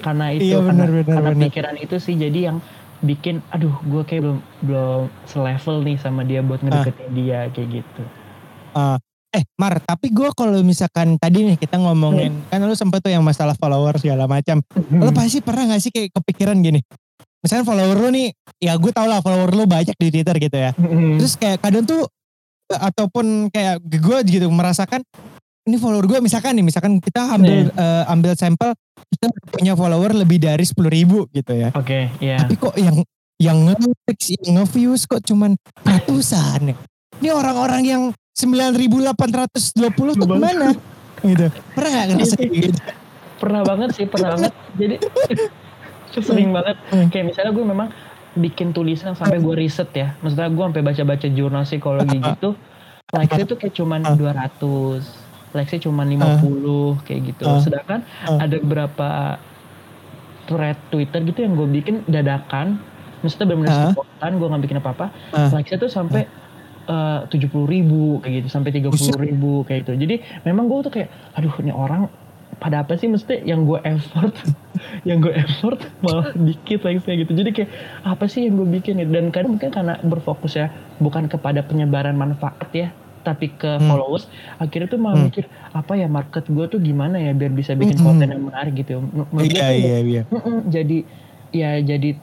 karena 0.00 0.26
itu 0.32 0.48
Iya, 0.48 0.56
karena, 0.64 0.72
bener, 0.72 0.88
bener, 0.90 1.06
karena 1.12 1.30
bener. 1.30 1.42
pikiran 1.46 1.76
itu 1.76 1.96
sih 2.00 2.14
jadi 2.16 2.38
yang 2.50 2.56
bikin 3.04 3.44
aduh 3.52 3.76
gue 3.84 4.02
kayak 4.08 4.22
belum 4.24 4.38
belum 4.64 5.02
selevel 5.28 5.76
nih 5.84 5.96
sama 6.00 6.24
dia 6.24 6.40
buat 6.40 6.64
ngedeketin 6.64 7.08
dia 7.12 7.52
kayak 7.52 7.84
gitu 7.84 8.02
Eh 9.32 9.44
Mar, 9.56 9.80
tapi 9.80 10.12
gue 10.12 10.28
kalau 10.36 10.60
misalkan 10.60 11.16
tadi 11.16 11.48
nih 11.48 11.56
kita 11.56 11.80
ngomongin 11.80 12.36
kan 12.52 12.60
lu 12.60 12.76
sempet 12.76 13.00
tuh 13.00 13.08
yang 13.08 13.24
masalah 13.24 13.56
follower 13.56 13.96
segala 13.96 14.28
macam. 14.28 14.60
Lu 14.92 15.08
pasti 15.16 15.40
pernah 15.40 15.72
gak 15.72 15.80
sih 15.80 15.88
kayak 15.88 16.12
kepikiran 16.12 16.60
gini? 16.60 16.84
Misalnya 17.40 17.64
follower 17.64 17.96
lu 17.96 18.08
nih, 18.12 18.28
ya 18.60 18.76
gue 18.76 18.92
tau 18.92 19.08
lah 19.08 19.24
follower 19.24 19.50
lu 19.56 19.64
banyak 19.64 19.96
di 19.96 20.08
Twitter 20.12 20.36
gitu 20.36 20.56
ya. 20.60 20.70
Hmm. 20.76 21.16
Terus 21.16 21.34
kayak 21.40 21.64
kadang 21.64 21.88
tuh 21.88 22.04
ataupun 22.72 23.48
kayak 23.52 23.80
gue 23.84 24.18
gitu 24.28 24.46
merasakan 24.48 25.04
ini 25.68 25.76
follower 25.78 26.06
gue 26.08 26.18
misalkan 26.24 26.58
nih 26.58 26.64
misalkan 26.66 26.98
kita 26.98 27.38
ambil 27.38 27.70
eh, 27.70 28.04
ambil 28.10 28.32
sampel 28.34 28.74
kita 29.12 29.26
punya 29.52 29.72
follower 29.78 30.10
lebih 30.16 30.42
dari 30.42 30.64
10.000 30.64 30.88
ribu 30.90 31.28
gitu 31.30 31.52
ya. 31.54 31.70
oke 31.76 32.18
ya 32.18 32.36
Tapi 32.42 32.54
kok 32.58 32.74
yang 32.80 32.96
yang 33.38 33.58
nge 33.66 33.74
yang 34.38 34.62
nge-views 34.62 35.06
kok 35.10 35.22
cuman 35.26 35.58
ratusan 35.82 36.74
ya. 36.74 36.76
Ini 37.22 37.28
orang-orang 37.30 37.82
yang 37.86 38.02
9.820 38.32 40.18
tuh 40.18 40.26
ke 40.26 40.26
mana? 40.26 40.72
gitu. 41.22 41.46
Pernah 41.76 41.90
gak 41.92 42.06
ngerasa 42.10 42.34
kayak 42.36 42.52
gitu? 42.52 42.80
pernah 43.42 43.66
banget 43.66 43.90
sih 43.98 44.06
pernah 44.06 44.38
banget. 44.38 44.52
Jadi 44.78 44.96
sering 46.28 46.54
banget. 46.54 46.76
Kayak 47.10 47.24
misalnya 47.34 47.50
gue 47.50 47.64
memang 47.66 47.88
bikin 48.38 48.70
tulisan 48.70 49.18
sampai 49.18 49.42
gue 49.42 49.54
riset 49.58 49.90
ya. 49.90 50.14
Maksudnya 50.22 50.46
gue 50.46 50.64
sampai 50.70 50.82
baca-baca 50.86 51.26
jurnal 51.26 51.64
psikologi 51.66 52.18
gitu. 52.22 52.54
Likes-nya 53.12 53.44
tuh 53.44 53.58
kayak 53.58 53.74
cuman 53.74 54.00
200 54.14 55.52
likes-nya 55.52 55.80
cuman 55.84 56.06
50 56.06 57.04
kayak 57.04 57.20
gitu. 57.34 57.44
Sedangkan 57.60 58.06
ada 58.24 58.56
beberapa 58.62 59.10
thread 60.46 60.78
Twitter 60.94 61.20
gitu 61.26 61.38
yang 61.42 61.58
gue 61.58 61.68
bikin 61.82 62.06
dadakan. 62.06 62.78
Maksudnya 63.26 63.46
benar-benar 63.50 63.90
spontan 63.90 64.32
gue 64.38 64.46
nggak 64.48 64.62
bikin 64.70 64.78
apa-apa. 64.78 65.06
Likes-nya 65.50 65.78
tuh 65.82 65.90
sampai 65.90 66.30
tujuh 67.28 67.48
puluh 67.48 67.66
ribu 67.66 68.18
kayak 68.20 68.42
gitu 68.42 68.48
sampai 68.50 68.70
tiga 68.70 68.88
puluh 68.88 69.18
ribu 69.18 69.52
kayak 69.62 69.86
gitu 69.86 69.94
jadi 69.94 70.14
memang 70.42 70.66
gue 70.66 70.78
tuh 70.82 70.92
kayak 70.92 71.08
aduh 71.32 71.54
ini 71.58 71.70
orang 71.70 72.10
pada 72.54 72.82
apa 72.82 72.94
sih 72.94 73.06
mesti 73.06 73.42
yang 73.42 73.64
gue 73.64 73.80
effort 73.82 74.34
yang 75.08 75.18
gue 75.18 75.34
effort 75.34 75.82
malah 75.98 76.30
dikit 76.32 76.82
likes-nya 76.82 77.22
gitu 77.22 77.32
jadi 77.34 77.50
kayak 77.50 77.70
apa 78.04 78.24
sih 78.26 78.46
yang 78.46 78.54
gue 78.54 78.68
bikin 78.70 78.98
gitu 78.98 79.10
dan 79.10 79.30
kadang 79.30 79.54
mungkin 79.54 79.70
karena 79.70 79.98
berfokus 79.98 80.54
ya 80.54 80.70
bukan 80.98 81.26
kepada 81.26 81.62
penyebaran 81.62 82.14
manfaat 82.14 82.70
ya 82.70 82.88
tapi 83.22 83.50
ke 83.50 83.78
Hmm. 83.78 83.86
followers 83.86 84.26
akhirnya 84.58 84.90
tuh 84.90 84.98
malah 84.98 85.14
Hmm. 85.16 85.26
mikir 85.30 85.46
apa 85.70 85.94
ya 85.94 86.06
market 86.06 86.44
gue 86.44 86.66
tuh 86.66 86.78
gimana 86.78 87.18
ya 87.18 87.30
biar 87.30 87.50
bisa 87.50 87.72
bikin 87.72 87.98
Hmm. 87.98 88.06
konten 88.10 88.30
yang 88.30 88.42
menarik 88.42 88.74
gitu 88.74 88.98
gue 88.98 89.42
Iya 89.42 89.68
iya 89.72 89.96
iya. 90.02 90.22
Jadi 90.66 91.06
ya 91.50 91.78
jadi 91.78 92.18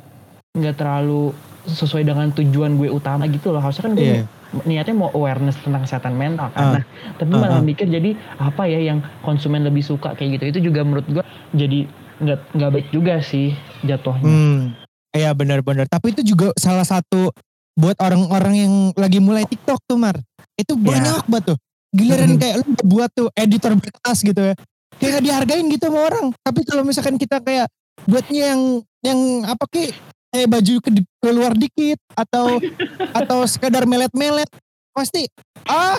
nggak 0.51 0.75
terlalu 0.75 1.31
sesuai 1.65 2.03
dengan 2.03 2.31
tujuan 2.31 2.75
gue 2.75 2.87
utama 2.87 3.25
gitu 3.25 3.49
loh 3.49 3.59
harusnya 3.59 3.87
kan 3.87 3.93
gue 3.93 4.05
Iya. 4.05 4.23
niatnya 4.63 4.95
mau 4.95 5.09
awareness 5.11 5.57
tentang 5.57 5.83
kesehatan 5.83 6.13
mental 6.13 6.49
kan 6.49 6.63
Ah. 6.63 6.73
nah 6.75 6.83
tapi 7.15 7.31
Ah, 7.31 7.39
malah 7.39 7.59
ah. 7.59 7.63
mikir 7.63 7.85
jadi 7.85 8.13
apa 8.35 8.65
ya 8.65 8.79
yang 8.83 8.99
konsumen 9.19 9.61
lebih 9.61 9.81
suka 9.81 10.13
kayak 10.13 10.39
gitu 10.39 10.43
itu 10.49 10.59
juga 10.67 10.81
menurut 10.81 11.05
gue 11.05 11.23
jadi 11.51 11.85
nggak 12.19 12.39
nggak 12.53 12.69
baik 12.69 12.87
juga 12.89 13.13
sih 13.19 13.53
jatuhnya 13.81 14.25
Hmm. 14.25 14.61
Iya 15.09 15.33
benar-benar. 15.33 15.89
Tapi 15.89 16.13
itu 16.13 16.21
juga 16.23 16.53
salah 16.53 16.85
satu 16.85 17.33
buat 17.73 17.97
orang-orang 17.97 18.53
yang 18.55 18.73
lagi 18.93 19.17
mulai 19.17 19.41
TikTok 19.41 19.81
tuh 19.83 19.97
Mar. 19.97 20.13
Itu 20.53 20.77
Ya. 20.77 20.85
banyak 20.85 21.25
banget 21.25 21.43
tuh. 21.49 21.57
Giliran 21.89 22.29
Hmm. 22.29 22.37
kayak 22.37 22.55
lu 22.55 22.65
buat 22.85 23.09
tuh 23.09 23.27
editor 23.33 23.73
berkas 23.73 24.21
gitu 24.21 24.37
ya. 24.43 24.53
kayak 24.95 25.11
gak 25.11 25.23
dihargain 25.23 25.65
gitu 25.65 25.87
sama 25.87 25.99
orang 26.03 26.25
tapi 26.37 26.59
kalau 26.61 26.83
misalkan 26.83 27.15
kita 27.15 27.39
kayak 27.39 27.71
buatnya 28.03 28.51
yang 28.51 28.61
yang 28.99 29.19
apa 29.47 29.63
kayak 29.65 29.95
kayak 30.29 30.47
baju 30.49 30.73
ke, 30.81 30.89
keluar 31.21 31.53
dikit 31.57 31.99
atau 32.13 32.61
atau 33.19 33.39
sekedar 33.49 33.85
melet-melet. 33.89 34.49
Pasti 34.93 35.29
ah! 35.65 35.97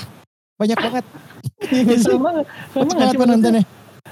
Banyak 0.60 0.76
banget. 0.76 1.04
Ya, 1.72 1.96
sama 2.04 2.44
sama 2.70 2.84
Banyak 2.84 2.96
banget 2.96 3.16
penontonnya. 3.16 3.64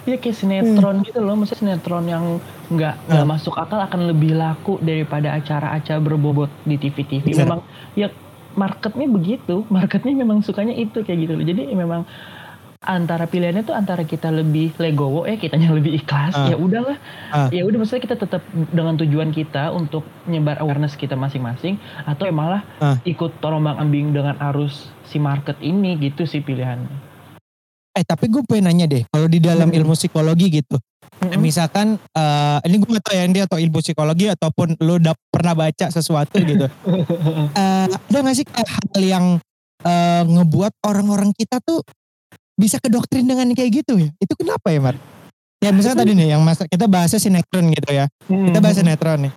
Ya 0.08 0.16
kayak 0.16 0.36
sinetron 0.36 1.04
gitu 1.04 1.20
loh. 1.20 1.36
Maksudnya 1.36 1.76
sinetron 1.76 2.04
yang 2.08 2.24
nggak 2.72 2.94
nggak 3.08 3.24
Hmm. 3.24 3.32
masuk 3.36 3.52
akal 3.56 3.76
akan 3.76 4.08
lebih 4.08 4.32
laku 4.32 4.80
daripada 4.80 5.36
acara-acara 5.36 6.00
berbobot 6.00 6.48
di 6.64 6.80
TV-TV 6.80 7.36
Bener. 7.36 7.44
memang 7.44 7.60
ya 7.92 8.08
marketnya 8.56 9.06
begitu. 9.12 9.68
Marketnya 9.68 10.16
memang 10.16 10.40
sukanya 10.40 10.72
itu 10.72 11.04
kayak 11.04 11.18
gitu 11.28 11.32
loh. 11.36 11.44
Jadi 11.44 11.62
memang 11.76 12.08
antara 12.80 13.26
pilihannya 13.26 13.62
tuh 13.62 13.74
antara 13.74 14.02
kita 14.02 14.30
lebih 14.30 14.70
legowo 14.76 15.26
ya 15.26 15.34
kitanya 15.34 15.70
lebih 15.70 15.98
ikhlas 15.98 16.30
Ah. 16.32 16.46
ya 16.46 16.56
udahlah 16.56 16.94
Ah. 17.28 17.50
ya 17.50 17.62
udah 17.62 17.74
maksudnya 17.76 18.02
kita 18.04 18.16
tetap 18.16 18.42
dengan 18.70 18.94
tujuan 18.96 19.30
kita 19.30 19.70
untuk 19.70 20.06
nyebar 20.24 20.62
awareness 20.62 20.94
kita 20.94 21.12
masing-masing 21.12 21.74
atau 22.04 22.24
ya 22.24 22.32
malah 22.32 22.62
Ah. 22.78 22.94
ikut 23.02 23.38
terombang 23.38 23.76
ambing 23.76 24.12
dengan 24.12 24.38
arus 24.44 24.94
si 25.02 25.18
market 25.18 25.58
ini 25.58 25.98
gitu 25.98 26.22
sih 26.22 26.38
pilihannya 26.38 27.10
eh 27.90 28.04
tapi 28.04 28.30
gue 28.30 28.46
pengen 28.46 28.70
nanya 28.70 28.86
deh 28.86 29.02
kalau 29.08 29.26
di 29.26 29.38
dalam 29.38 29.68
Hmm. 29.68 29.78
ilmu 29.82 29.92
psikologi 29.92 30.46
gitu 30.54 30.78
Mm-mm. 31.18 31.34
misalkan 31.36 31.98
eh, 32.08 32.58
ini 32.62 32.78
gue 32.78 32.94
gak 32.94 33.04
tau 33.04 33.14
ya 33.16 33.26
dia 33.26 33.42
atau 33.44 33.58
ilmu 33.58 33.82
psikologi 33.82 34.30
ataupun 34.30 34.78
lu 34.78 35.02
udah 35.02 35.18
pernah 35.26 35.50
baca 35.52 35.90
sesuatu 35.90 36.38
gitu 36.38 36.70
Eh, 37.58 37.86
ada 37.90 38.18
gak 38.22 38.36
sih 38.36 38.46
hal 38.46 39.02
yang 39.02 39.26
eh, 39.82 40.22
ngebuat 40.24 40.78
orang-orang 40.80 41.34
kita 41.34 41.58
tuh 41.58 41.82
bisa 42.58 42.76
kedoktrin 42.76 43.24
dengan 43.24 43.46
kayak 43.54 43.70
gitu 43.78 43.94
ya? 43.96 44.10
Itu 44.18 44.34
kenapa 44.34 44.68
ya 44.68 44.82
Mar? 44.82 44.96
Ya 45.58 45.70
misalnya 45.70 46.02
tadi 46.02 46.12
nih 46.12 46.34
yang 46.34 46.42
masa 46.42 46.66
kita 46.66 46.84
bahasnya 46.84 47.18
sinetron 47.18 47.70
gitu 47.70 47.90
ya. 47.90 48.10
Kita 48.26 48.58
bahas 48.58 48.76
sinetron 48.76 49.26
nih. 49.26 49.32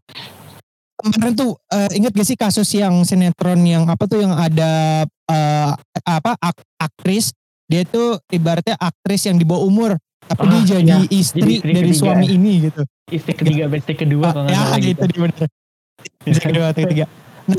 Kemarin 0.98 1.34
tuh 1.34 1.58
eh, 1.68 1.98
inget 1.98 2.12
gak 2.12 2.28
sih 2.28 2.38
kasus 2.38 2.70
yang 2.72 2.94
sinetron 3.02 3.58
yang 3.62 3.86
apa 3.86 4.06
tuh 4.06 4.22
yang 4.22 4.34
ada 4.34 5.02
eh, 5.06 5.70
apa 6.04 6.38
ak- 6.38 6.66
aktris? 6.78 7.34
Dia 7.66 7.82
tuh 7.84 8.20
ibaratnya 8.28 8.76
aktris 8.76 9.26
yang 9.26 9.38
di 9.38 9.46
bawah 9.46 9.64
umur 9.64 9.92
tapi 10.22 10.46
Ah, 10.46 10.52
dia 10.54 10.78
jadi 10.78 10.96
iya. 11.02 11.10
istri 11.10 11.42
Jadi 11.42 11.54
istri 11.58 11.72
dari 11.74 11.90
ketiga. 11.90 12.00
suami 12.00 12.26
ini 12.30 12.54
gitu. 12.62 12.82
Istri 13.10 13.34
ketiga 13.34 13.64
istri 13.74 13.94
kedua 13.96 14.28
Ah, 14.28 14.34
kalau 14.34 14.48
ya 14.48 14.62
gitu. 14.78 15.02
gitu. 15.02 15.18
bener. 15.18 15.48
Istri 16.22 16.46
kedua 16.48 16.66
atau 16.70 16.82
ketiga. 16.86 17.06
Nah 17.48 17.58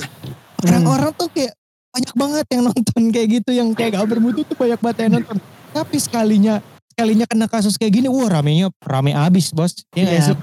orang-orang 0.63 1.11
tuh 1.13 1.29
kayak 1.29 1.53
banyak 1.93 2.15
banget 2.17 2.47
yang 2.57 2.63
nonton 2.73 3.03
kayak 3.13 3.29
gitu 3.41 3.51
yang 3.53 3.69
kayak 3.77 4.01
gak 4.01 4.09
bermutu 4.09 4.41
tuh 4.49 4.57
banyak 4.57 4.81
banget 4.81 4.99
yang 5.07 5.21
nonton 5.21 5.37
tapi 5.77 5.97
sekalinya 6.01 6.65
sekalinya 6.93 7.25
kena 7.29 7.47
kasus 7.49 7.77
kayak 7.77 8.01
gini 8.01 8.09
wah 8.09 8.29
ramenya 8.33 8.73
rame 8.81 9.13
abis 9.13 9.53
bos 9.53 9.77
ya 9.93 10.09
Iya, 10.09 10.33
sih. 10.33 10.37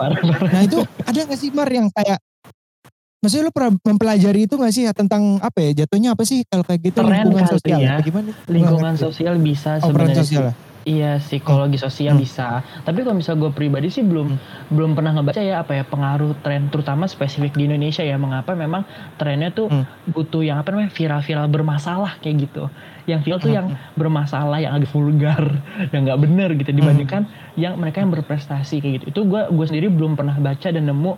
Nah 0.54 0.62
itu 0.66 0.78
ada 1.06 1.20
gak 1.26 1.40
sih 1.42 1.50
Mar 1.50 1.70
yang 1.70 1.90
kayak 1.90 2.22
Maksudnya 3.20 3.44
lu 3.44 3.52
pernah 3.52 3.76
mempelajari 3.84 4.48
itu 4.48 4.56
gak 4.56 4.72
sih 4.72 4.88
ya 4.88 4.96
tentang 4.96 5.44
apa 5.44 5.60
ya 5.60 5.84
jatuhnya 5.84 6.16
apa 6.16 6.24
sih 6.24 6.48
kalau 6.48 6.64
kayak 6.64 6.88
gitu 6.88 7.04
Tren 7.04 7.28
lingkungan 7.28 7.48
sosial 7.52 7.80
ya. 7.84 8.00
gimana? 8.00 8.32
lingkungan 8.48 8.96
sosial 8.96 9.36
bisa 9.44 9.72
Oh 9.84 9.92
sebenarnya 9.92 10.24
sosial 10.24 10.44
ya? 10.48 10.54
Iya 10.90 11.22
psikologi 11.22 11.78
sosial 11.78 12.18
Hmm. 12.18 12.24
bisa. 12.26 12.66
Tapi 12.82 13.06
kalau 13.06 13.14
misal 13.14 13.38
gue 13.38 13.54
pribadi 13.54 13.94
sih 13.94 14.02
belum 14.02 14.42
belum 14.74 14.98
pernah 14.98 15.14
ngebaca 15.14 15.38
ya 15.38 15.62
apa 15.62 15.78
ya 15.78 15.84
pengaruh 15.86 16.34
tren 16.42 16.74
terutama 16.74 17.06
spesifik 17.06 17.54
di 17.54 17.70
Indonesia 17.70 18.02
ya 18.02 18.18
mengapa 18.18 18.58
memang 18.58 18.90
trennya 19.22 19.54
tuh 19.54 19.70
Hmm. 19.70 19.86
butuh 20.10 20.42
yang 20.42 20.58
apa 20.58 20.74
namanya 20.74 20.90
viral-viral 20.90 21.46
bermasalah 21.46 22.18
kayak 22.26 22.50
gitu. 22.50 22.74
Yang 23.06 23.20
viral 23.22 23.38
tuh 23.38 23.52
Hmm. 23.54 23.58
yang 23.62 23.68
bermasalah 23.94 24.58
yang 24.58 24.74
agak 24.74 24.90
vulgar 24.90 25.62
yang 25.94 26.10
nggak 26.10 26.20
bener 26.26 26.50
gitu 26.58 26.72
dibandingkan 26.74 27.30
yang 27.54 27.78
mereka 27.78 28.02
yang 28.02 28.10
berprestasi 28.10 28.82
kayak 28.82 28.94
gitu. 28.98 29.06
Itu 29.14 29.22
gue 29.30 29.46
gue 29.46 29.66
sendiri 29.70 29.94
belum 29.94 30.18
pernah 30.18 30.42
baca 30.42 30.74
dan 30.74 30.90
nemu 30.90 31.14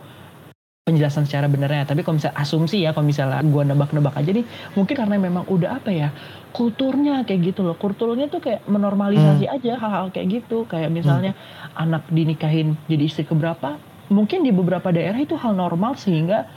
penjelasan 0.81 1.29
secara 1.29 1.45
benernya. 1.45 1.85
Tapi 1.85 2.01
kalau 2.01 2.17
misalnya 2.17 2.37
asumsi 2.41 2.81
ya 2.81 2.89
kalau 2.89 3.05
misalnya 3.05 3.37
gue 3.45 3.63
nebak-nebak 3.69 4.17
aja 4.17 4.31
nih 4.33 4.45
mungkin 4.73 4.95
karena 4.97 5.15
memang 5.21 5.45
udah 5.45 5.77
apa 5.77 5.93
ya 5.93 6.09
kulturnya 6.49 7.21
kayak 7.21 7.53
gitu 7.53 7.61
loh. 7.61 7.77
Kulturnya 7.77 8.25
tuh 8.33 8.41
kayak 8.41 8.65
menormalisasi 8.65 9.45
aja 9.45 9.77
hal-hal 9.77 10.09
kayak 10.09 10.41
gitu. 10.41 10.65
Kayak 10.65 10.89
misalnya 10.89 11.37
anak 11.77 12.09
dinikahin 12.09 12.81
jadi 12.89 13.03
istri 13.05 13.29
keberapa 13.29 13.77
mungkin 14.09 14.41
di 14.41 14.49
beberapa 14.49 14.89
daerah 14.89 15.21
itu 15.21 15.37
hal 15.37 15.53
normal 15.53 16.01
sehingga 16.01 16.49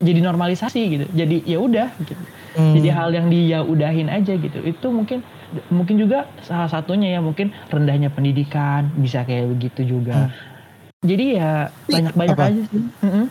jadi 0.00 0.24
normalisasi 0.24 0.80
gitu. 0.96 1.06
Jadi 1.12 1.44
ya 1.44 1.60
udah 1.60 1.88
gitu. 2.00 2.24
Hmm. 2.56 2.72
jadi 2.72 2.88
hal 2.88 3.12
yang 3.12 3.28
dia 3.28 3.60
udahin 3.60 4.08
aja 4.08 4.40
gitu. 4.40 4.56
Itu 4.64 4.88
mungkin 4.88 5.20
mungkin 5.68 6.00
juga 6.00 6.24
salah 6.40 6.72
satunya 6.72 7.12
ya 7.12 7.20
mungkin 7.20 7.52
rendahnya 7.68 8.08
pendidikan 8.08 8.88
bisa 8.96 9.20
kayak 9.28 9.52
begitu 9.52 9.84
juga. 10.00 10.32
Jadi 11.04 11.36
ya 11.36 11.68
banyak-banyak 11.92 12.38
aja 12.40 12.62
sih. 12.72 12.80
Hmm. 13.04 13.28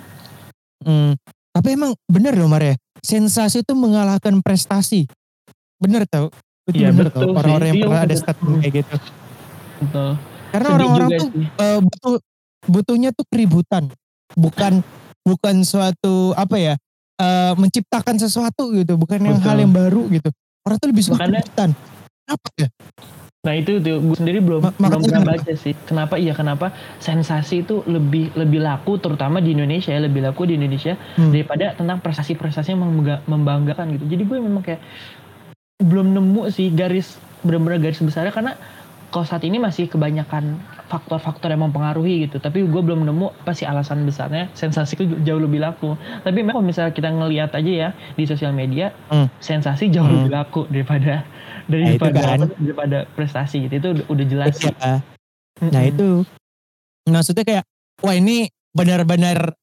Tapi 1.56 1.68
emang 1.72 1.96
bener 2.06 2.36
loh 2.36 2.48
Mar 2.48 2.62
ya. 2.62 2.76
Sensasi 3.00 3.64
itu 3.64 3.74
mengalahkan 3.74 4.40
prestasi. 4.44 5.08
Bener 5.80 6.04
tau? 6.06 6.28
Itu 6.68 6.82
Iya, 6.82 6.92
bener 6.92 7.14
betul 7.14 7.32
tau. 7.32 7.38
Orang-orang 7.38 7.68
yang 7.72 7.78
Iya, 7.80 7.86
pernah 7.88 8.02
ada 8.04 8.16
statement 8.16 8.56
kayak 8.60 8.74
gitu. 8.82 8.96
Betul. 9.86 10.10
Karena 10.52 10.68
orang-orang 10.72 11.10
tuh 11.16 11.30
eh, 11.38 11.80
butuh 11.84 12.14
butuhnya 12.66 13.10
tuh 13.12 13.26
keributan. 13.30 13.84
Bukan 14.34 14.74
bukan 15.22 15.56
suatu 15.64 16.34
apa 16.36 16.56
ya 16.58 16.74
eh, 17.22 17.54
menciptakan 17.56 18.16
sesuatu 18.18 18.74
gitu. 18.74 18.98
Bukan 19.00 19.20
yang 19.22 19.38
Betul. 19.40 19.48
hal 19.48 19.58
yang 19.62 19.74
baru 19.74 20.02
gitu. 20.12 20.30
Orang 20.66 20.78
tuh 20.82 20.90
lebih 20.90 21.04
suka 21.06 21.22
Makanya- 21.22 21.44
keributan. 21.46 21.70
Apa 22.26 22.50
ya 22.58 22.68
Nah 23.46 23.54
itu 23.54 23.78
tuh 23.78 24.02
gue 24.02 24.16
sendiri 24.16 24.42
belum 24.42 24.60
Ma- 24.60 24.74
belum 24.74 25.00
pernah 25.00 25.22
kenapa? 25.22 25.38
baca 25.38 25.54
sih. 25.56 25.74
Kenapa 25.80 26.16
iya 26.16 26.34
kenapa 26.34 26.68
sensasi 26.98 27.62
itu 27.62 27.86
lebih 27.86 28.34
lebih 28.34 28.60
laku 28.60 28.98
terutama 28.98 29.38
di 29.38 29.54
Indonesia 29.54 29.90
ya 29.90 30.02
lebih 30.02 30.20
laku 30.20 30.44
di 30.44 30.58
Indonesia 30.58 30.98
Hmm. 31.14 31.30
daripada 31.30 31.72
tentang 31.72 31.98
prestasi-prestasi 32.00 32.74
yang 32.74 32.82
membangga- 32.82 33.22
membanggakan 33.24 33.94
gitu. 33.94 34.06
Jadi 34.08 34.24
gue 34.24 34.38
memang 34.40 34.62
kayak 34.62 34.82
belum 35.78 36.10
nemu 36.10 36.42
sih 36.50 36.72
garis 36.72 37.16
benar-benar 37.40 37.78
garis 37.80 38.00
besarnya 38.00 38.32
karena 38.32 38.58
kalau 39.06 39.24
saat 39.24 39.44
ini 39.44 39.56
masih 39.58 39.86
kebanyakan 39.86 40.60
faktor-faktor 40.86 41.48
yang 41.48 41.64
mempengaruhi 41.64 42.26
gitu. 42.26 42.36
Tapi 42.38 42.62
gue 42.62 42.82
belum 42.82 43.06
nemu 43.06 43.32
apa 43.38 43.52
sih 43.52 43.64
alasan 43.64 44.04
besarnya 44.04 44.50
sensasi 44.52 44.98
itu 44.98 45.06
jauh 45.22 45.40
lebih 45.40 45.62
laku. 45.62 45.94
Tapi 46.20 46.36
memang 46.36 46.58
kalau 46.58 46.66
misalnya 46.66 46.92
kita 46.92 47.10
ngelihat 47.10 47.52
aja 47.52 47.72
ya 47.72 47.90
di 48.12 48.24
sosial 48.24 48.52
media 48.52 48.92
Hmm. 49.08 49.30
sensasi 49.38 49.88
jauh 49.88 50.04
Hmm. 50.04 50.16
lebih 50.20 50.32
laku 50.34 50.62
daripada 50.68 51.24
itu 51.66 51.98
daripada 51.98 52.20
kan. 52.22 52.40
apa, 52.46 52.56
daripada 52.62 52.98
prestasi 53.18 53.56
gitu 53.66 53.74
itu 53.82 53.90
udah, 54.08 54.26
jelas. 54.26 54.56
Iya. 54.62 55.02
Nah 55.72 55.84
itu 55.86 56.26
maksudnya 57.10 57.44
kayak 57.46 57.64
wah 58.02 58.16
ini 58.18 58.50
benar-benar 58.76 59.56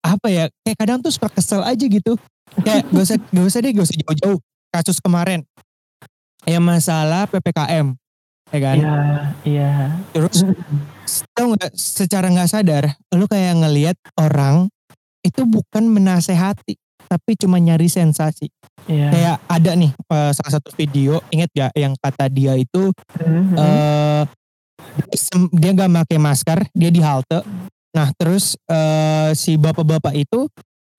apa 0.00 0.26
ya 0.32 0.44
kayak 0.64 0.78
kadang 0.80 0.98
tuh 1.04 1.12
suka 1.12 1.28
kesel 1.28 1.60
aja 1.60 1.84
gitu 1.84 2.16
kayak 2.64 2.88
gak 2.88 3.04
usah 3.04 3.18
gak 3.20 3.46
usah 3.46 3.58
deh 3.62 3.70
gak 3.76 3.86
usah 3.86 3.96
jauh-jauh 4.00 4.38
kasus 4.72 4.98
kemarin 4.98 5.44
yang 6.48 6.64
masalah 6.64 7.28
ppkm 7.28 7.94
ya 8.50 8.58
kan 8.58 8.76
Iya, 8.80 8.98
iya. 9.46 9.72
terus 10.10 10.42
tau 11.36 11.54
nggak 11.54 11.70
secara 11.76 12.26
nggak 12.32 12.50
sadar 12.50 12.84
lu 13.14 13.28
kayak 13.30 13.60
ngelihat 13.60 13.96
orang 14.18 14.66
itu 15.22 15.44
bukan 15.44 15.84
menasehati 15.86 16.80
tapi 17.10 17.34
cuma 17.34 17.58
nyari 17.58 17.90
sensasi. 17.90 18.46
Iya. 18.82 19.06
kayak 19.08 19.36
ada 19.44 19.70
nih 19.76 19.90
eh, 19.92 20.32
salah 20.32 20.52
satu 20.52 20.72
video 20.72 21.20
inget 21.28 21.52
gak 21.52 21.70
yang 21.74 21.92
kata 21.94 22.26
dia 22.26 22.54
itu 22.54 22.88
Mhm. 23.18 23.54
eh 23.54 24.22
sem- 25.12 25.52
dia 25.52 25.70
nggak 25.70 25.90
pakai 26.02 26.16
masker 26.16 26.58
dia 26.70 26.88
di 26.88 26.98
halte. 26.98 27.44
Nah 27.92 28.08
terus 28.14 28.56
eh, 28.64 29.30
si 29.34 29.54
bapak-bapak 29.54 30.16
itu 30.16 30.48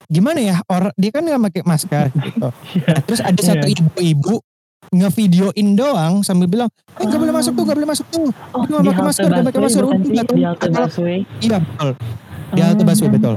gimana 0.06 0.40
ya 0.40 0.56
orang 0.68 0.94
dia 0.94 1.10
kan 1.10 1.24
nggak 1.24 1.42
pakai 1.42 1.62
masker 1.64 2.06
gitu. 2.22 2.48
Nah, 2.86 3.00
terus 3.02 3.20
ada 3.20 3.42
satu 3.42 3.66
Iya. 3.66 3.74
ibu-ibu 3.74 4.36
ngevideoin 4.92 5.68
doang 5.72 6.14
sambil 6.22 6.46
bilang 6.46 6.70
eh 6.94 7.04
nggak 7.04 7.18
boleh 7.18 7.34
masuk 7.34 7.52
tuh 7.54 7.64
nggak 7.64 7.78
boleh 7.78 7.90
masuk 7.90 8.06
tuh. 8.08 8.28
Oh, 8.52 8.62
di 8.62 8.88
pakai 8.88 9.04
masker, 9.04 9.26
nggak 9.26 9.46
pakai 9.48 9.62
masker, 9.62 9.84
udah 9.84 10.86
iya 11.40 11.58
betul. 11.58 11.90
Di 12.52 12.60
halte 12.60 12.84
busway, 12.84 13.10
betul. 13.10 13.36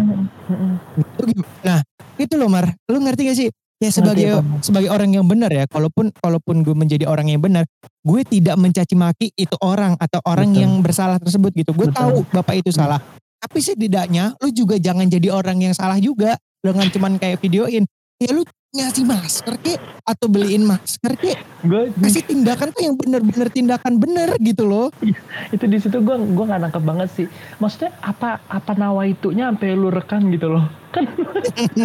Itu 0.96 1.22
gim- 1.24 1.46
nah 1.62 1.78
itu 2.18 2.34
loh 2.38 2.50
Mar. 2.50 2.70
Lu 2.90 2.98
ngerti 3.02 3.22
gak 3.26 3.38
sih? 3.38 3.48
Ya 3.82 3.90
sebagai 3.90 4.40
apa? 4.40 4.62
sebagai 4.62 4.88
orang 4.88 5.12
yang 5.12 5.26
benar 5.26 5.50
ya 5.50 5.66
kalaupun 5.66 6.14
kalaupun 6.22 6.62
gue 6.62 6.72
menjadi 6.72 7.10
orang 7.10 7.26
yang 7.28 7.42
benar 7.42 7.66
gue 8.06 8.20
tidak 8.22 8.54
mencaci 8.56 8.94
maki 8.94 9.28
itu 9.34 9.56
orang 9.60 9.98
atau 9.98 10.22
orang 10.24 10.54
Betul. 10.54 10.62
yang 10.62 10.72
bersalah 10.80 11.18
tersebut 11.18 11.52
gitu. 11.52 11.74
Gue 11.74 11.90
tahu 11.90 12.22
bapak 12.32 12.64
itu 12.64 12.70
salah. 12.70 13.02
Tapi 13.44 13.58
setidaknya 13.60 14.38
lu 14.40 14.48
juga 14.54 14.80
jangan 14.80 15.04
jadi 15.10 15.28
orang 15.28 15.58
yang 15.60 15.74
salah 15.76 16.00
juga 16.00 16.38
dengan 16.64 16.88
cuman 16.88 17.20
kayak 17.20 17.42
videoin. 17.44 17.84
Ya 18.22 18.30
lu 18.32 18.46
ngasih 18.74 19.04
masker 19.06 19.54
kek 19.62 19.78
atau 20.02 20.26
beliin 20.26 20.66
masker 20.66 21.14
kek 21.14 21.38
Gue 21.62 21.94
kasih 21.94 22.26
tindakan 22.26 22.74
tuh 22.74 22.82
yang 22.82 22.94
bener-bener 22.98 23.48
tindakan 23.48 23.96
bener 23.96 24.34
gitu 24.42 24.66
loh 24.66 24.90
itu 25.54 25.64
di 25.70 25.78
situ 25.78 26.02
gue 26.02 26.16
gue 26.18 26.44
nggak 26.44 26.60
nangkep 26.68 26.82
banget 26.82 27.08
sih. 27.14 27.26
Maksudnya 27.62 27.94
apa 28.02 28.42
apa 28.50 28.72
nawa 28.74 29.06
itunya 29.06 29.50
sampai 29.50 29.76
lu 29.76 29.88
rekam 29.92 30.26
gitu 30.34 30.50
loh. 30.50 30.66
Kan 30.90 31.06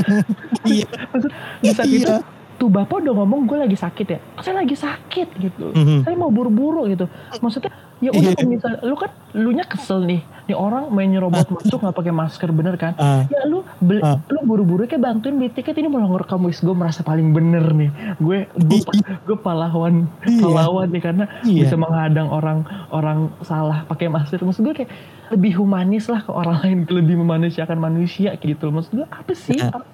iya 0.70 0.88
maksud 1.14 1.32
di 1.62 1.70
saat 1.74 1.90
itu 1.90 2.10
iya 2.10 2.18
tuh 2.60 2.68
bapak 2.68 3.00
udah 3.00 3.14
ngomong 3.24 3.48
gue 3.48 3.58
lagi 3.58 3.78
sakit 3.80 4.08
ya. 4.12 4.20
Saya 4.44 4.60
lagi 4.60 4.76
sakit 4.76 5.28
gitu. 5.40 5.72
Mhm. 5.72 6.04
Saya 6.04 6.16
mau 6.20 6.28
buru-buru 6.28 6.92
gitu. 6.92 7.08
Maksudnya 7.40 7.72
Ya 8.00 8.10
udah 8.10 8.32
kalau 8.32 8.48
misalnya 8.48 8.80
lu 8.82 8.96
kan 8.96 9.12
lu 9.34 9.50
nya 9.52 9.64
kesel 9.64 10.00
nih. 10.02 10.20
Nih 10.46 10.56
orang 10.56 10.88
main 10.90 11.06
nyerobot 11.06 11.46
masuk 11.46 11.78
nggak 11.78 11.94
pakai 11.94 12.10
masker 12.12 12.50
bener 12.50 12.74
kan? 12.74 12.96
Ah. 12.96 13.28
Ya 13.28 13.44
lu 13.44 13.62
beli, 13.78 14.00
Ah. 14.00 14.18
lu 14.26 14.40
buru-buru 14.42 14.84
kayak 14.84 15.00
bantuin 15.00 15.36
beli 15.36 15.50
tiket 15.50 15.76
ini 15.76 15.86
malah 15.86 16.08
ngerekam 16.08 16.42
wis 16.42 16.58
gue 16.58 16.72
merasa 16.72 17.02
paling 17.02 17.30
bener 17.30 17.70
nih. 17.70 17.92
Gue 18.18 18.48
gue 18.50 18.80
gue 19.22 19.38
pahlawan 19.38 20.08
Iya. 20.22 20.42
pahlawan 20.42 20.88
nih 20.88 21.04
karena 21.04 21.26
Iya. 21.42 21.62
bisa 21.62 21.76
menghadang 21.76 22.28
orang 22.28 22.60
orang 22.90 23.20
salah 23.42 23.84
pakai 23.84 24.08
masker. 24.08 24.40
Maksud 24.40 24.64
gue 24.64 24.76
kayak 24.76 24.92
lebih 25.30 25.60
humanis 25.60 26.08
lah 26.08 26.22
ke 26.22 26.32
orang 26.32 26.56
lain, 26.64 26.78
lebih 26.86 27.16
memanusiakan 27.18 27.78
manusia 27.78 28.34
gitu. 28.34 28.70
Maksud 28.70 28.96
gue 28.96 29.06
apa 29.06 29.34
sih? 29.34 29.60
Nah. 29.60 29.76
Apa, 29.76 29.86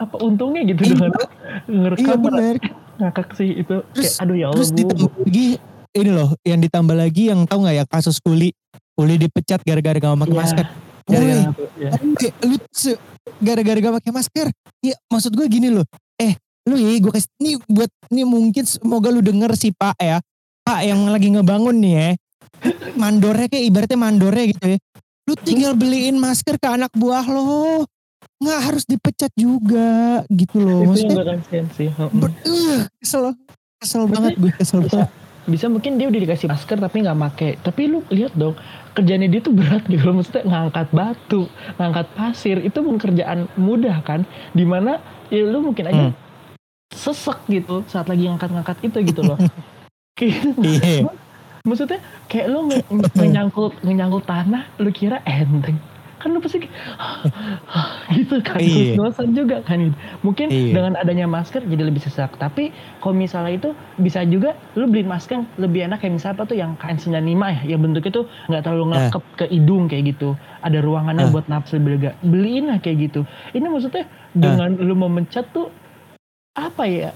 apa 0.00 0.16
untungnya 0.20 0.62
gitu 0.64 0.82
Iya. 0.84 0.90
dengan 0.94 1.10
Iya 1.10 1.26
ngerekam 1.68 2.18
bener. 2.22 2.54
ngakak 2.96 3.28
sih 3.34 3.50
itu. 3.58 3.82
Terus- 3.90 4.14
kayak 4.14 4.22
aduh 4.24 4.36
ya 4.36 4.46
Allah 4.46 4.56
Terus 4.56 4.70
Bu. 4.70 4.78
ditambah 4.80 5.10
lagi 5.20 5.46
ini 5.98 6.10
loh, 6.10 6.32
yang 6.42 6.58
ditambah 6.58 6.92
lagi 6.92 7.28
yang 7.28 7.44
tahu 7.44 7.62
nggak 7.62 7.76
ya 7.76 7.84
kasus 7.84 8.18
Kuli, 8.18 8.50
Kuli 8.92 9.14
dipecat 9.16 9.62
gara-gara 9.62 9.94
gak 9.94 10.14
pakai 10.16 10.28
Iya. 10.28 10.40
masker. 10.40 10.66
Gara-gara? 11.04 11.42
Ya. 11.78 11.90
eh, 12.20 12.32
lu 12.44 12.56
se- 12.68 13.00
gara-gara 13.38 13.78
gak 13.78 13.94
pakai 13.98 14.12
masker. 14.12 14.46
Ya 14.80 14.94
maksud 15.06 15.32
gue 15.32 15.46
gini 15.46 15.70
loh. 15.70 15.86
Eh, 16.16 16.34
lu 16.64 16.74
ya 16.74 16.90
gue 16.94 17.08
kasih 17.08 17.30
ini 17.38 17.56
buat 17.64 17.88
ini 18.08 18.22
mungkin 18.22 18.64
semoga 18.64 19.08
lu 19.08 19.20
denger 19.20 19.54
sih 19.54 19.70
Pak 19.70 19.96
ya. 19.96 20.18
Pak 20.62 20.80
yang 20.82 21.06
lagi 21.06 21.30
ngebangun 21.30 21.78
nih 21.78 21.94
ya. 21.94 22.08
Mandornya 22.94 23.46
kayak 23.46 23.64
ibaratnya 23.64 23.96
mandornya 23.96 24.44
gitu 24.48 24.66
ya. 24.74 24.78
Lu 25.24 25.34
tinggal 25.36 25.72
beliin 25.72 26.16
masker 26.16 26.56
ke 26.56 26.66
anak 26.66 26.90
buah 26.92 27.24
lo. 27.24 27.86
Nggak 28.38 28.60
harus 28.60 28.84
dipecat 28.84 29.32
juga 29.32 30.22
gitu 30.28 30.58
loh. 30.58 30.82
itu 30.84 30.84
yang 30.84 30.90
Maksudnya 30.90 31.14
gue 31.14 31.26
kasihan 31.32 31.66
sih. 31.72 31.88
Heeh. 31.88 32.10
ber- 32.12 32.34
uh, 32.44 32.80
kesel 32.98 33.24
kesel 33.78 34.02
banget 34.04 34.34
gue 34.36 34.52
kesel 34.52 34.80
banget. 34.82 35.08
Bisa 35.48 35.66
mungkin 35.66 35.96
dia 35.96 36.06
udah 36.06 36.20
dikasih 36.20 36.46
masker 36.46 36.76
tapi 36.76 37.00
nggak 37.00 37.18
make. 37.18 37.48
Tapi 37.58 37.88
lu 37.88 38.04
lihat 38.12 38.36
dong 38.36 38.54
kerjanya 38.92 39.26
dia 39.26 39.40
tuh 39.40 39.56
berat 39.56 39.82
gitu 39.88 40.04
loh. 40.04 40.20
Maksudnya 40.20 40.44
ngangkat 40.44 40.88
batu 40.92 41.48
ngangkat 41.74 42.06
pasir 42.12 42.56
itu 42.60 42.78
bukan 42.78 43.00
kerjaan 43.00 43.48
mudah 43.56 43.98
kan? 44.04 44.28
Di 44.52 44.62
mana 44.62 45.00
ya 45.32 45.42
lu 45.42 45.64
mungkin 45.64 45.88
aja 45.88 46.04
Hmm. 46.08 46.14
sesek 46.88 47.36
gitu 47.48 47.84
saat 47.84 48.08
lagi 48.08 48.28
ngangkat-ngangkat 48.28 48.76
itu 48.84 48.98
gitu 49.08 49.20
loh. 49.24 49.38
Kayak 50.18 50.52
Iya. 50.58 51.08
maksudnya 51.62 52.00
kayak 52.26 52.48
lu 52.48 52.68
ngenyangkut 53.12 53.84
ngenyangkut 53.84 54.24
tanah 54.24 54.66
lu 54.80 54.88
kira 54.88 55.20
enteng 55.22 55.76
kan 56.18 56.28
lu 56.28 56.38
pasti 56.38 56.58
gitu 58.12 58.36
kan 58.40 58.58
Iya. 58.58 58.94
dosan 58.94 59.32
juga 59.32 59.62
kan 59.62 59.78
gitu. 59.80 59.96
mungkin 60.20 60.46
Iya. 60.48 60.74
dengan 60.74 60.92
adanya 60.94 61.26
masker 61.26 61.62
jadi 61.62 61.82
lebih 61.84 62.00
sesak 62.00 62.34
tapi 62.34 62.70
kalau 62.98 63.14
misalnya 63.14 63.54
itu 63.54 63.70
bisa 63.96 64.22
juga 64.22 64.52
lu 64.74 64.86
beliin 64.86 65.06
masker 65.06 65.38
lebih 65.56 65.86
enak 65.86 65.98
kayak 65.98 66.14
misalnya 66.14 66.34
apa 66.34 66.44
tuh 66.44 66.56
yang 66.56 66.74
KN95 66.74 67.22
ya 67.40 67.62
yang 67.68 67.80
bentuknya 67.80 68.12
tuh 68.12 68.26
nggak 68.46 68.62
terlalu 68.62 68.84
ngekep 68.90 69.24
ke 69.34 69.44
hidung 69.48 69.84
kayak 69.86 70.04
gitu 70.08 70.28
ada 70.58 70.78
ruangannya 70.78 71.24
Ah. 71.24 71.30
buat 71.30 71.46
napas 71.46 71.70
lebih 71.72 71.90
lega 71.94 72.10
beliin 72.20 72.66
lah 72.66 72.78
kayak 72.78 72.98
gitu 73.04 73.20
ini 73.52 73.66
maksudnya 73.66 74.04
dengan 74.32 74.74
lu 74.74 74.94
memecat 74.94 75.46
tuh 75.48 75.70
apa 76.52 76.84
ya 76.84 77.10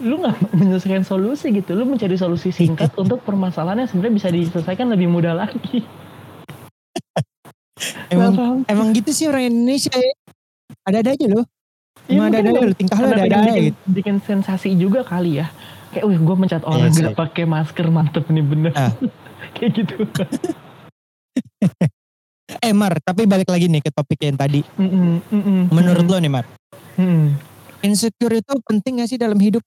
lu 0.00 0.18
nggak 0.18 0.34
menyelesaikan 0.58 1.04
solusi 1.04 1.52
gitu 1.52 1.72
lu 1.72 1.84
mencari 1.84 2.16
solusi 2.16 2.50
singkat 2.50 2.90
untuk 3.02 3.22
permasalahan 3.22 3.84
yang 3.84 3.88
sebenarnya 3.88 4.14
bisa 4.16 4.28
diselesaikan 4.28 4.88
lebih 4.88 5.06
mudah 5.06 5.38
lagi 5.38 5.86
Emang 8.12 8.64
emang 8.68 8.88
gitu 8.92 9.10
sih 9.12 9.26
orang 9.28 9.48
Indonesia 9.48 9.92
ya. 9.94 10.12
Ada-ada 10.86 11.10
aja 11.16 11.26
loh. 11.26 11.44
Iya, 12.06 12.16
Emang 12.16 12.28
mungkin 12.30 12.40
ada-ada 12.40 12.50
emang 12.50 12.64
loh. 12.70 12.76
Tingkah 12.76 12.98
lo 12.98 13.06
pengen 13.10 13.24
aja 13.26 13.38
bikin, 13.46 13.64
gitu. 13.64 13.78
bikin 13.90 14.16
sensasi 14.24 14.70
juga 14.76 15.00
kali 15.04 15.42
ya 15.42 15.46
kayak 15.90 16.06
wih 16.06 16.18
gue 16.22 16.36
mencat 16.38 16.62
orang 16.62 16.90
Iya 16.94 17.10
gak 17.10 17.18
pakai 17.18 17.44
masker 17.46 17.86
mantep 17.90 18.24
nih 18.30 18.44
bener 18.46 18.72
Ah. 18.78 18.94
kayak 19.58 19.70
gitu 19.74 19.94
Eh 22.66 22.74
Mar, 22.74 22.98
tapi 22.98 23.30
balik 23.30 23.46
lagi 23.46 23.70
nih 23.70 23.78
ke 23.78 23.94
topik 23.94 24.26
yang 24.26 24.34
tadi. 24.34 24.66
Mm-mm, 24.74 25.22
mm-mm, 25.30 25.60
Menurut 25.70 26.02
mm-mm, 26.02 26.18
lo 26.18 26.18
nih 26.18 26.32
Mar, 26.34 26.44
mm-mm. 26.98 27.38
insecure 27.78 28.42
itu 28.42 28.52
penting 28.66 28.98
gak 28.98 29.08
sih 29.08 29.14
dalam 29.14 29.38
hidup? 29.38 29.62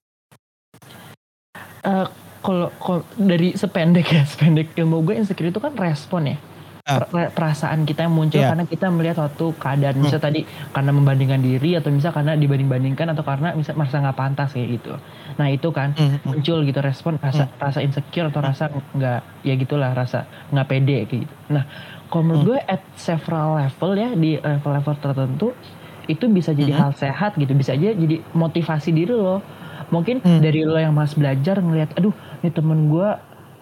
Eh, 1.83 2.07
kalau 2.43 2.67
dari 3.15 3.55
sependek 3.55 4.11
ya 4.11 4.27
sependek 4.31 4.75
ilmu 4.75 4.99
gue 5.07 5.15
insecure 5.15 5.47
itu 5.47 5.63
kan 5.63 5.71
respon 5.79 6.35
ya. 6.35 6.37
Per- 6.83 7.31
perasaan 7.31 7.87
kita 7.87 8.03
yang 8.03 8.11
muncul 8.11 8.43
Iya. 8.43 8.51
karena 8.51 8.67
kita 8.67 8.91
melihat 8.91 9.15
suatu 9.15 9.55
keadaan 9.55 10.03
misal 10.03 10.19
tadi 10.19 10.43
karena 10.75 10.91
membandingkan 10.91 11.39
diri 11.39 11.79
atau 11.79 11.87
misal 11.87 12.11
karena 12.11 12.35
dibanding-bandingkan 12.35 13.07
atau 13.07 13.23
karena 13.23 13.55
misal 13.55 13.71
merasa 13.73 14.03
nggak 14.03 14.11
pantas 14.13 14.51
kayak 14.51 14.67
gitu 14.75 14.91
nah 15.33 15.47
itu 15.47 15.71
kan 15.71 15.95
Hmm, 15.95 16.19
hmm. 16.19 16.27
muncul 16.27 16.59
gitu 16.59 16.79
respon 16.83 17.15
rasa 17.17 17.47
rasa 17.55 17.79
insecure 17.79 18.27
atau 18.27 18.43
rasa 18.43 18.67
nggak 18.67 19.19
ya 19.41 19.55
gitulah 19.55 19.95
rasa 19.95 20.27
nggak 20.51 20.67
pede 20.67 20.97
kayak 21.07 21.23
gitu 21.23 21.33
nah 21.47 21.63
kalau 22.05 22.23
menurut 22.25 22.39
Hmm. 22.41 22.49
gue 22.51 22.59
at 22.67 22.83
several 22.93 23.49
level 23.55 23.91
ya 23.95 24.09
di 24.11 24.31
level-level 24.35 24.93
tertentu 24.99 25.47
itu 26.03 26.25
bisa 26.27 26.51
jadi 26.51 26.67
Hmm. 26.69 26.81
hal 26.81 26.91
sehat 26.93 27.39
gitu 27.39 27.55
bisa 27.55 27.71
aja 27.71 27.95
jadi 27.95 28.19
motivasi 28.35 28.91
diri 28.91 29.15
lo 29.15 29.39
mungkin 29.87 30.19
Hmm. 30.19 30.43
dari 30.43 30.67
lo 30.67 30.75
yang 30.75 30.91
mas 30.91 31.15
belajar 31.15 31.63
ngelihat 31.63 31.95
aduh 31.95 32.11
nih 32.43 32.51
temen 32.51 32.91
gue 32.91 33.07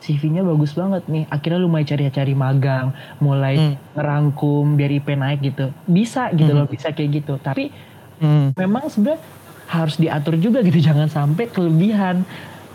CV-nya 0.02 0.42
bagus 0.42 0.74
banget 0.74 1.06
nih 1.06 1.30
akhirnya 1.30 1.62
lu 1.62 1.70
mulai 1.70 1.86
cari-cari 1.86 2.34
magang 2.34 2.90
mulai 3.18 3.56
Hmm. 3.56 3.76
ngerangkum 3.94 4.74
biar 4.74 4.92
IP 4.92 5.14
naik 5.14 5.40
gitu 5.40 5.70
bisa 5.86 6.34
gitu 6.34 6.50
Hmm. 6.50 6.66
loh 6.66 6.68
bisa 6.68 6.90
kayak 6.90 7.22
gitu 7.22 7.38
tapi 7.38 7.70
Hmm. 8.18 8.54
memang 8.54 8.86
sebenarnya 8.86 9.22
harus 9.66 9.96
diatur 9.96 10.36
juga 10.36 10.60
gitu 10.62 10.82
jangan 10.90 11.08
sampai 11.08 11.48
kelebihan 11.48 12.26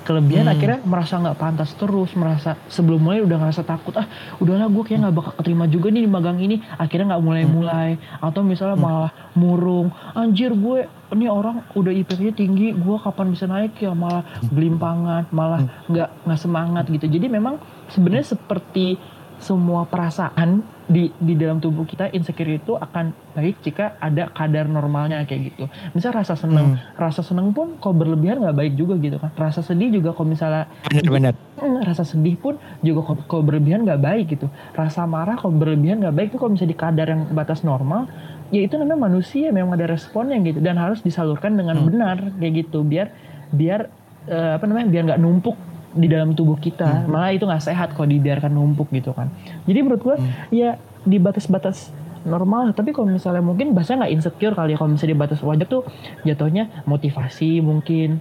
kelebihan 0.06 0.46
Hmm. 0.46 0.54
akhirnya 0.54 0.78
merasa 0.86 1.18
nggak 1.18 1.34
pantas 1.34 1.74
terus 1.74 2.14
merasa 2.14 2.54
sebelum 2.66 3.02
mulai 3.02 3.20
udah 3.20 3.36
ngerasa 3.36 3.66
takut 3.66 3.90
ah 3.98 4.06
udahlah 4.38 4.70
gue 4.70 4.82
kayak 4.82 5.02
nggak 5.02 5.16
bakal 5.18 5.32
keterima 5.34 5.66
juga 5.66 5.90
nih 5.90 6.06
di 6.06 6.10
magang 6.10 6.38
ini. 6.38 6.62
Akhirnya 6.78 7.12
nggak 7.12 7.24
mulai-mulai 7.26 7.90
atau 8.22 8.40
misalnya 8.40 8.78
Hmm. 8.78 8.86
malah 8.86 9.12
murung. 9.34 9.90
Anjir 10.14 10.54
gue 10.54 10.86
ini 11.10 11.26
orang 11.26 11.66
udah 11.74 11.90
IP-nya 11.90 12.30
tinggi 12.30 12.70
gue 12.70 12.96
kapan 12.96 13.34
bisa 13.34 13.44
naik 13.44 13.74
ya? 13.76 13.90
Malah 13.90 14.22
belimpangan 14.46 15.26
malah 15.30 15.60
nggak 15.90 16.08
nggak 16.22 16.38
semangat 16.38 16.84
gitu. 16.86 17.10
Jadi 17.10 17.26
memang 17.26 17.58
sebenarnya 17.90 18.32
seperti 18.32 18.94
semua 19.36 19.84
perasaan 19.84 20.62
di 20.86 21.10
di 21.18 21.34
dalam 21.34 21.58
tubuh 21.58 21.82
kita 21.82 22.14
insecure 22.14 22.46
itu 22.46 22.78
akan 22.78 23.10
baik 23.34 23.58
jika 23.60 23.98
ada 23.98 24.30
kadar 24.30 24.70
normalnya 24.70 25.26
kayak 25.26 25.50
gitu. 25.50 25.64
Misal 25.92 26.14
rasa 26.14 26.38
seneng, 26.38 26.78
rasa 26.94 27.26
seneng 27.26 27.50
pun 27.50 27.74
kalau 27.82 27.98
berlebihan 27.98 28.38
nggak 28.38 28.54
baik 28.54 28.72
juga 28.78 28.94
gitu 29.02 29.18
kan. 29.18 29.34
Rasa 29.34 29.66
sedih 29.66 29.98
juga 29.98 30.14
kalau 30.14 30.30
misalnya 30.30 30.70
Bener-bener. 30.86 31.34
Hmm, 31.58 31.82
rasa 31.82 32.06
sedih 32.06 32.38
pun 32.38 32.54
juga 32.80 33.02
kalau, 33.02 33.20
kalau 33.26 33.42
berlebihan 33.42 33.82
nggak 33.82 33.98
baik 33.98 34.26
gitu. 34.38 34.46
Rasa 34.72 35.04
marah 35.10 35.34
kalau 35.34 35.58
berlebihan 35.58 35.98
nggak 35.98 36.14
baik 36.14 36.28
itu 36.30 36.38
kalau 36.38 36.54
misalnya 36.54 36.72
di 36.72 36.78
kadar 36.78 37.06
yang 37.10 37.22
batas 37.34 37.66
normal, 37.66 38.06
ya 38.54 38.62
itu 38.62 38.78
namanya 38.78 39.10
manusia 39.10 39.50
memang 39.50 39.74
ada 39.74 39.90
responnya 39.90 40.38
gitu 40.46 40.62
dan 40.62 40.78
harus 40.78 41.02
disalurkan 41.02 41.58
dengan 41.58 41.82
Hmm. 41.82 41.86
benar 41.90 42.16
kayak 42.38 42.52
gitu 42.62 42.86
biar 42.86 43.10
biar 43.50 43.90
eh, 44.26 44.52
apa 44.54 44.64
namanya 44.66 44.86
biar 44.86 45.02
nggak 45.06 45.20
numpuk 45.22 45.56
di 45.96 46.06
dalam 46.06 46.32
tubuh 46.32 46.56
kita. 46.56 47.04
Malah 47.06 47.32
itu 47.32 47.42
nggak 47.42 47.64
sehat 47.64 47.88
kalau 47.92 48.06
dibiarkan 48.06 48.52
numpuk 48.52 48.88
gitu 48.90 49.10
kan. 49.10 49.32
Jadi 49.64 49.78
menurut 49.80 50.02
gua 50.02 50.16
ya 50.48 50.76
di 51.02 51.16
batas-batas 51.16 51.90
normal 52.22 52.74
tapi 52.74 52.90
kalau 52.90 53.06
misalnya 53.06 53.38
mungkin 53.38 53.70
bahasa 53.70 53.94
nggak 53.94 54.10
insecure 54.10 54.50
kali 54.50 54.74
ya 54.74 54.76
kalau 54.76 54.90
misalnya 54.90 55.14
di 55.14 55.20
batas 55.20 55.38
wajar 55.40 55.62
tuh 55.64 55.86
jatuhnya 56.22 56.82
motivasi 56.82 57.62
mungkin 57.62 58.18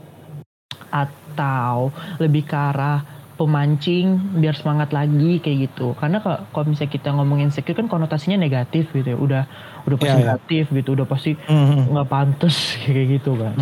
atau 0.94 1.90
lebih 2.22 2.46
ke 2.46 2.54
arah 2.54 3.02
pemancing 3.36 4.38
biar 4.40 4.54
semangat 4.54 4.94
lagi 4.94 5.42
kayak 5.42 5.68
gitu 5.68 5.92
karena 5.98 6.22
kalau 6.24 6.66
misalnya 6.70 6.94
kita 6.94 7.10
ngomongin 7.12 7.50
insecure 7.50 7.76
kan 7.76 7.90
konotasinya 7.90 8.38
negatif 8.38 8.94
gitu 8.94 9.12
ya 9.12 9.18
udah 9.18 9.44
udah 9.84 9.98
pasti 9.98 10.08
Iya, 10.08 10.16
iya. 10.16 10.24
negatif 10.38 10.64
gitu 10.72 10.90
udah 10.96 11.08
pasti 11.10 11.32
Hmm, 11.50 11.66
hmm. 11.68 11.84
nggak 11.92 12.08
pantas 12.08 12.56
kayak 12.86 13.20
gitu 13.20 13.36
kan 13.36 13.54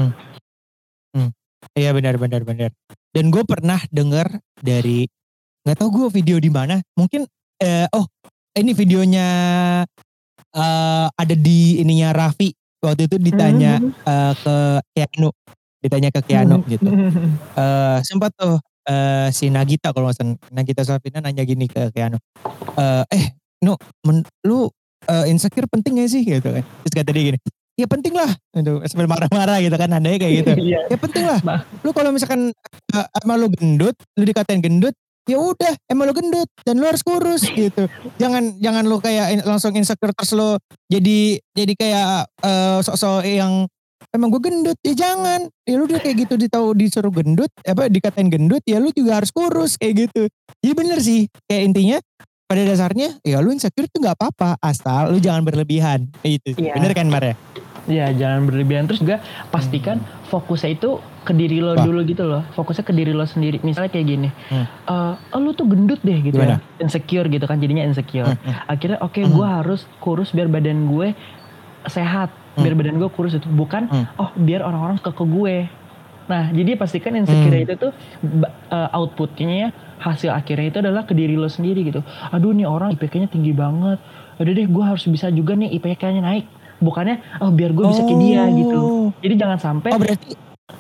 Iya 1.73 1.91
benar 1.91 2.19
benar 2.19 2.41
benar. 2.43 2.69
Dan 3.09 3.31
gue 3.31 3.43
pernah 3.43 3.79
dengar 3.89 4.27
dari 4.59 5.07
nggak 5.63 5.77
tahu 5.79 5.89
gue 5.89 6.07
video 6.13 6.37
di 6.37 6.51
mana. 6.51 6.83
Mungkin 6.93 7.23
eh, 7.57 7.87
oh 7.91 8.05
ini 8.53 8.71
videonya 8.71 9.27
eh, 10.53 11.07
ada 11.09 11.35
di 11.35 11.79
ininya 11.79 12.11
Raffi 12.11 12.51
waktu 12.83 13.07
itu 13.07 13.15
ditanya 13.17 13.79
Mhm. 13.79 13.91
eh, 14.03 14.33
ke 14.35 14.55
Keanu, 14.93 15.29
ditanya 15.79 16.09
ke 16.11 16.21
Keanu 16.21 16.57
gitu. 16.67 16.83
Eh, 17.59 17.97
sempat 18.03 18.33
tuh 18.35 18.57
eh, 18.83 19.29
si 19.31 19.47
Nagita 19.47 19.93
kalau 19.93 20.09
nggak 20.09 20.17
salah 20.19 20.35
Nagita 20.51 20.81
Slavina 20.83 21.21
nanya 21.21 21.43
gini 21.43 21.65
ke 21.65 21.89
Keanu. 21.89 22.17
Eh, 22.75 23.03
eh 23.09 23.25
no, 23.63 23.77
men- 24.03 24.27
lu 24.43 24.67
eh, 25.03 25.25
insecure 25.27 25.67
penting 25.67 25.99
gak 25.99 26.09
sih 26.09 26.23
gitu 26.23 26.43
kan? 26.43 26.63
Terus 26.83 26.93
kata 26.93 27.09
dia 27.11 27.23
gini, 27.31 27.39
ya 27.73 27.87
penting 27.89 28.13
lah. 28.13 28.29
Gitu, 28.53 28.81
sambil 28.85 29.09
marah-marah 29.09 29.57
gitu 29.59 29.73
kan, 29.73 29.89
nadanya 29.89 30.17
kayak 30.21 30.33
gitu. 30.45 30.51
Iya. 30.61 30.79
ya 30.93 30.97
penting 30.97 31.25
lah 31.25 31.39
Bah. 31.41 31.59
lu 31.81 31.89
kalau 31.91 32.13
misalkan 32.13 32.53
uh, 32.93 33.07
emang 33.25 33.37
lu 33.41 33.47
gendut 33.49 33.95
lu 34.13 34.23
dikatain 34.23 34.61
gendut 34.61 34.93
ya 35.23 35.39
udah 35.39 35.71
emang 35.87 36.11
lu 36.11 36.13
gendut 36.13 36.49
dan 36.67 36.77
lu 36.77 36.85
harus 36.85 36.99
kurus 36.99 37.47
gitu 37.47 37.87
jangan 38.19 38.59
jangan 38.59 38.83
lu 38.83 38.99
kayak 38.99 39.39
in- 39.39 39.45
langsung 39.47 39.71
insecure 39.73 40.11
terus 40.11 40.35
lu 40.35 40.59
jadi 40.91 41.39
jadi 41.55 41.73
kayak 41.79 42.07
uh, 42.43 42.79
sok-sok 42.83 43.23
yang 43.23 43.63
emang 44.11 44.29
gue 44.29 44.41
gendut 44.43 44.77
ya 44.83 44.93
jangan 44.93 45.47
ya 45.63 45.73
lu 45.79 45.87
udah 45.87 46.03
kayak 46.03 46.27
gitu 46.27 46.35
ditahu 46.35 46.75
disuruh 46.75 47.07
gendut 47.09 47.47
apa 47.63 47.87
dikatain 47.87 48.27
gendut 48.27 48.61
ya 48.67 48.83
lu 48.83 48.91
juga 48.91 49.23
harus 49.23 49.31
kurus 49.31 49.79
kayak 49.79 50.11
gitu 50.11 50.27
jadi 50.59 50.73
bener 50.75 50.99
sih 50.99 51.25
kayak 51.47 51.71
intinya 51.71 51.97
pada 52.43 52.61
dasarnya 52.61 53.17
ya 53.21 53.39
lu 53.39 53.49
insecure 53.49 53.87
tuh 53.87 53.99
nggak 53.99 54.15
apa-apa 54.15 54.59
asal 54.59 55.09
lu 55.09 55.17
jangan 55.17 55.41
berlebihan 55.41 56.05
itu 56.21 56.53
Iya. 56.55 56.75
bener 56.75 56.91
kan 56.91 57.07
Mar 57.07 57.23
ya 57.23 57.35
Ya 57.83 58.07
jangan 58.09 58.47
berlebihan 58.47 58.87
terus 58.87 59.03
juga 59.03 59.19
pastikan 59.51 59.99
fokusnya 60.25 60.71
itu 60.73 61.03
ke 61.19 61.35
diri 61.35 61.59
lo 61.59 61.75
Wah. 61.75 61.83
dulu 61.83 61.99
gitu 62.05 62.23
loh. 62.23 62.39
Fokusnya 62.55 62.79
ke 62.81 62.95
diri 62.95 63.11
lo 63.11 63.27
sendiri. 63.27 63.59
Misalnya 63.59 63.91
kayak 63.91 64.07
gini, 64.07 64.31
Hmm. 64.47 64.63
eh 64.63 65.13
oh, 65.27 65.39
lu 65.41 65.51
tuh 65.51 65.67
gendut 65.67 65.99
deh 65.99 66.15
gitu 66.17 66.31
Gimana? 66.31 66.63
ya, 66.63 66.79
insecure 66.79 67.27
gitu 67.27 67.43
kan 67.43 67.59
jadinya 67.59 67.83
insecure. 67.83 68.23
Hmm, 68.23 68.39
hmm. 68.39 68.71
Akhirnya 68.71 68.97
oke 68.97 69.19
Hmm. 69.19 69.27
gue 69.29 69.47
harus 69.51 69.83
kurus 69.99 70.31
biar 70.31 70.47
badan 70.47 70.87
gue 70.87 71.11
sehat, 71.85 72.31
Hmm. 72.55 72.63
biar 72.63 72.73
badan 72.73 72.95
gue 72.97 73.09
kurus 73.09 73.35
itu 73.35 73.47
bukan 73.49 73.83
Hmm. 73.85 74.07
oh 74.15 74.31
biar 74.33 74.63
orang-orang 74.63 74.95
suka 74.95 75.11
ke 75.11 75.25
gue. 75.25 75.55
Nah 76.23 76.43
jadi 76.49 76.79
pastikan 76.79 77.11
insecure 77.13 77.51
Hmm. 77.53 77.65
itu 77.67 77.73
tuh 77.77 77.91
eh, 78.69 78.89
outputnya 78.95 79.75
hasil 80.03 80.29
akhirnya 80.29 80.67
itu 80.67 80.79
adalah 80.79 81.07
ke 81.07 81.15
diri 81.15 81.33
lo 81.33 81.47
sendiri 81.47 81.87
gitu. 81.87 82.03
Aduh 82.29 82.51
nih 82.51 82.67
orang 82.67 82.91
IPK-nya 82.91 83.31
tinggi 83.31 83.55
banget. 83.55 84.03
Udah 84.35 84.51
deh 84.51 84.67
gue 84.67 84.83
harus 84.83 85.07
bisa 85.07 85.31
juga 85.31 85.55
nih 85.55 85.71
IPK-nya 85.79 86.19
naik. 86.19 86.45
Bukannya 86.77 87.39
oh 87.39 87.49
biar 87.49 87.71
gue 87.71 87.85
bisa 87.87 88.03
kayak 88.03 88.19
dia 88.19 88.43
gitu. 88.51 88.77
Oh. 88.77 89.07
Jadi 89.17 89.33
jangan 89.39 89.57
sampai 89.57 89.89
oh 89.89 89.99
berarti 89.99 90.29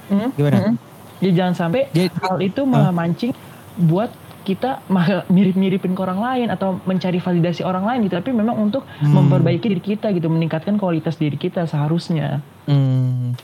Hmm, 0.03 0.29
gimana? 0.33 0.57
hmm. 0.59 0.75
Jadi 1.19 1.31
jangan 1.33 1.53
sampai 1.55 1.81
Jadi- 1.89 2.11
hal 2.19 2.37
itu 2.39 2.61
malah 2.63 2.91
mancing 2.91 3.31
buat 3.79 4.11
kita 4.43 4.83
malah 4.87 5.23
mirip-miripin 5.27 5.95
ke 5.95 6.01
orang 6.01 6.19
lain 6.19 6.47
atau 6.51 6.75
mencari 6.83 7.15
validasi 7.17 7.63
orang 7.63 7.87
lain 7.87 7.99
gitu. 8.03 8.19
Tapi 8.19 8.31
memang 8.31 8.59
untuk 8.59 8.83
Hmm. 8.99 9.15
memperbaiki 9.15 9.63
diri 9.65 9.79
kita 9.81 10.11
gitu, 10.11 10.27
meningkatkan 10.27 10.75
kualitas 10.75 11.15
diri 11.15 11.35
kita 11.35 11.63
seharusnya. 11.63 12.43
Hmm. 12.67 13.39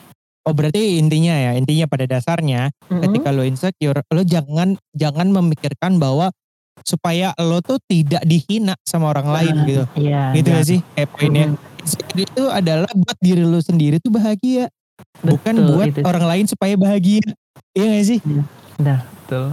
Oh 0.48 0.54
berarti 0.56 0.98
intinya 0.98 1.36
ya, 1.36 1.52
intinya 1.54 1.86
pada 1.86 2.08
dasarnya 2.08 2.72
Mm-mm. 2.88 3.04
ketika 3.04 3.30
lo 3.36 3.44
insecure, 3.44 4.00
lo 4.08 4.22
jangan 4.24 4.80
jangan 4.96 5.28
memikirkan 5.30 6.00
bahwa 6.00 6.32
supaya 6.82 7.36
lo 7.38 7.60
tuh 7.60 7.76
tidak 7.86 8.24
dihina 8.24 8.74
sama 8.88 9.12
orang 9.12 9.28
lain 9.30 9.56
gitu. 9.68 9.84
Iya. 10.00 10.32
Gitu 10.32 10.48
iya. 10.48 10.56
gak 10.56 10.66
sih 10.66 10.80
kayak 10.96 11.10
poinnya. 11.12 11.46
Mm, 11.52 11.58
Insecure 11.80 12.22
itu 12.24 12.44
adalah 12.48 12.92
buat 12.92 13.18
diri 13.20 13.44
lo 13.44 13.60
sendiri 13.60 14.00
tuh 14.00 14.12
bahagia, 14.12 14.68
bukan 15.24 15.54
betul, 15.60 15.74
buat 15.76 15.88
itu. 15.92 16.00
orang 16.04 16.26
lain 16.28 16.46
supaya 16.48 16.74
bahagia. 16.76 17.24
Iya 17.76 17.86
gak 18.00 18.06
sih? 18.08 18.20
Nah, 18.80 19.00
betul. 19.04 19.46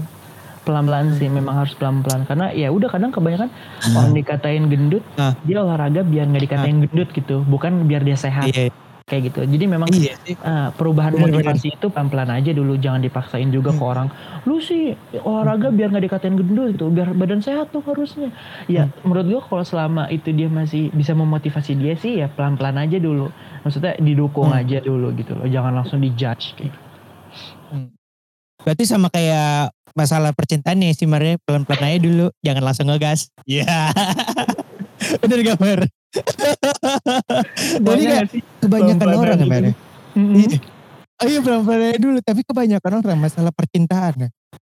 Pelan-pelan 0.67 1.15
sih, 1.15 1.31
memang 1.31 1.55
harus 1.63 1.79
pelan-pelan. 1.79 2.27
Karena 2.27 2.51
ya 2.51 2.75
udah 2.75 2.91
kadang 2.91 3.15
kebanyakan 3.15 3.47
orang 3.95 4.11
dikatain 4.15 4.67
gendut, 4.67 5.03
Ah. 5.15 5.39
dia 5.47 5.63
olahraga 5.63 6.03
biar 6.03 6.27
nggak 6.27 6.43
dikatain 6.43 6.79
gendut 6.83 7.09
gitu, 7.15 7.47
bukan 7.47 7.87
biar 7.87 8.03
dia 8.03 8.19
sehat 8.19 8.51
Iya, 8.51 8.75
kayak 9.07 9.31
gitu. 9.31 9.47
Jadi 9.47 9.65
memang 9.65 9.87
iya. 9.95 10.19
Ah, 10.43 10.75
perubahan 10.75 11.15
Benar-benar. 11.15 11.55
motivasi 11.55 11.79
itu 11.79 11.87
pelan-pelan 11.87 12.27
aja 12.29 12.51
dulu 12.51 12.75
jangan 12.75 12.99
dipaksain 12.99 13.49
juga 13.49 13.71
ke 13.71 13.79
Hmm. 13.79 13.91
orang 13.95 14.09
lu 14.43 14.59
sih 14.59 14.99
olahraga 15.17 15.71
biar 15.71 15.95
nggak 15.95 16.05
dikatain 16.05 16.35
gendut 16.35 16.75
gitu 16.75 16.91
biar 16.91 17.15
badan 17.15 17.39
sehat 17.39 17.71
tuh 17.71 17.87
harusnya 17.87 18.35
ya 18.67 18.91
Hmm. 18.91 19.07
menurut 19.07 19.27
gua 19.29 19.41
kalau 19.41 19.63
selama 19.63 20.11
itu 20.11 20.31
dia 20.31 20.51
masih 20.51 20.91
bisa 20.91 21.15
memotivasi 21.15 21.75
dia 21.75 21.95
sih 21.95 22.19
ya 22.19 22.27
pelan-pelan 22.27 22.75
aja 22.77 22.99
dulu 22.99 23.31
maksudnya 23.63 23.95
didukung 23.97 24.51
Hmm. 24.51 24.59
aja 24.59 24.79
dulu 24.81 25.15
gitu 25.15 25.39
loh 25.39 25.47
jangan 25.47 25.73
langsung 25.73 26.03
dijudge 26.03 26.59
kayak 26.59 26.75
gitu. 26.75 26.79
Berarti 28.59 28.83
sama 28.83 29.07
kayak 29.07 29.71
masalah 29.95 30.35
percintaan 30.35 30.83
nih 30.83 30.91
sih 30.93 31.07
pelan-pelan 31.41 31.87
aja 31.87 31.99
dulu, 32.03 32.27
jangan 32.43 32.63
langsung 32.67 32.91
ngegas. 32.91 33.31
Iya. 33.47 33.95
Bener 35.23 35.47
gak 35.47 35.61
Mar? 35.63 35.87
Jadi 36.17 37.83
Banyak 37.83 38.09
kayak 38.09 38.27
kebanyakan 38.63 39.07
orang 39.17 39.37
aja 39.37 39.45
ya 39.45 39.47
Mar 39.47 39.65
ya? 39.65 39.75
Mm-mm. 40.17 40.35
Iya. 40.37 40.59
Ayo 41.17 41.39
pelan-pelan 41.41 41.81
aja 41.93 41.99
dulu. 42.01 42.19
Tapi 42.21 42.41
kebanyakan 42.45 42.93
orang 43.01 43.19
masalah 43.21 43.53
percintaan 43.53 44.15
ya. 44.17 44.29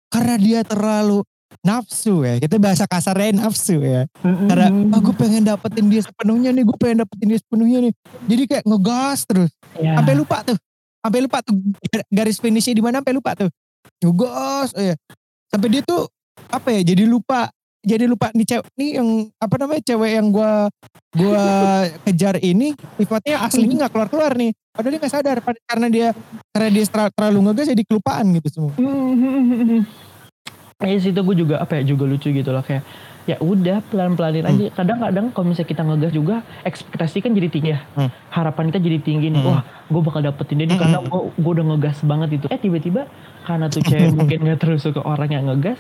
Karena 0.10 0.36
dia 0.38 0.60
terlalu 0.62 1.26
nafsu 1.66 2.22
ya. 2.22 2.38
Kita 2.38 2.62
bahasa 2.62 2.86
kasarnya 2.86 3.42
nafsu 3.42 3.82
ya. 3.82 4.06
Karena 4.22 4.70
ah 4.70 5.00
gue 5.02 5.16
pengen 5.18 5.42
dapetin 5.46 5.86
dia 5.90 6.02
sepenuhnya 6.06 6.50
nih. 6.54 6.64
Gue 6.66 6.78
pengen 6.78 7.06
dapetin 7.06 7.28
dia 7.34 7.40
sepenuhnya 7.42 7.80
nih. 7.90 7.94
Jadi 8.30 8.44
kayak 8.50 8.64
ngegas 8.66 9.20
terus. 9.26 9.52
Ya. 9.78 9.98
Sampai 9.98 10.14
lupa 10.14 10.38
tuh. 10.46 10.58
Sampai 11.02 11.20
lupa 11.22 11.38
tuh 11.46 11.54
gar- 11.90 12.10
garis 12.10 12.38
finishnya 12.42 12.74
di 12.74 12.84
mana 12.84 13.02
sampai 13.02 13.14
lupa 13.14 13.32
tuh. 13.38 13.50
Ngegas 14.02 14.70
ya. 14.78 14.96
Sampai 15.50 15.68
dia 15.72 15.82
tuh 15.86 16.10
apa 16.52 16.68
ya 16.70 16.84
jadi 16.84 17.08
lupa 17.08 17.48
jadi 17.86 18.10
lupa 18.10 18.34
nih 18.34 18.46
cewek 18.46 18.68
nih 18.76 18.90
yang 18.98 19.10
apa 19.38 19.56
namanya 19.62 19.82
cewek 19.86 20.12
yang 20.18 20.28
gua 20.34 20.68
gua 21.14 21.46
kejar 22.04 22.36
ini 22.42 22.74
sifatnya 22.98 23.46
aslinya 23.46 23.86
nggak 23.86 23.92
keluar 23.94 24.10
keluar 24.10 24.32
nih 24.34 24.52
padahal 24.74 24.92
dia 24.92 25.00
nggak 25.00 25.14
sadar 25.14 25.38
karena 25.64 25.88
dia 25.88 26.08
karena 26.52 26.68
dia 26.74 26.84
terlalu, 26.90 27.12
terlalu 27.14 27.40
ngegas 27.48 27.68
jadi 27.72 27.84
kelupaan 27.88 28.26
gitu 28.36 28.48
semua 28.50 28.74
Ya 30.84 31.00
situ 31.00 31.16
gue 31.16 31.36
juga 31.40 31.64
apa 31.64 31.80
ya 31.80 31.88
juga 31.88 32.04
lucu 32.04 32.36
gitu 32.36 32.52
loh 32.52 32.60
kayak 32.60 32.84
ya 33.26 33.40
udah 33.40 33.80
pelan-pelanin 33.90 34.44
Hmm. 34.44 34.52
aja. 34.54 34.66
Kadang-kadang 34.76 35.32
kalau 35.32 35.46
misalnya 35.48 35.70
kita 35.72 35.82
ngegas 35.88 36.12
juga 36.12 36.36
ekspektasi 36.62 37.24
kan 37.24 37.32
jadi 37.32 37.48
tinggi 37.48 37.70
ya. 37.72 37.80
Hmm. 37.96 38.12
Harapan 38.28 38.70
kita 38.70 38.80
jadi 38.84 39.00
tinggi 39.00 39.28
nih. 39.32 39.40
Hmm. 39.40 39.56
Wah, 39.56 39.62
gue 39.64 40.02
bakal 40.04 40.22
dapetin 40.22 40.60
dia 40.60 40.68
nih 40.68 40.76
Hmm. 40.76 40.84
karena 40.84 40.98
gue 41.02 41.22
gue 41.32 41.52
udah 41.56 41.66
ngegas 41.74 41.98
banget 42.04 42.30
itu. 42.38 42.46
Eh 42.52 42.60
tiba-tiba 42.60 43.08
karena 43.48 43.66
tuh 43.72 43.82
cewek 43.82 44.12
mungkin 44.20 44.38
gak 44.46 44.60
terus 44.60 44.84
suka 44.84 45.00
orang 45.00 45.32
yang 45.32 45.48
ngegas, 45.48 45.80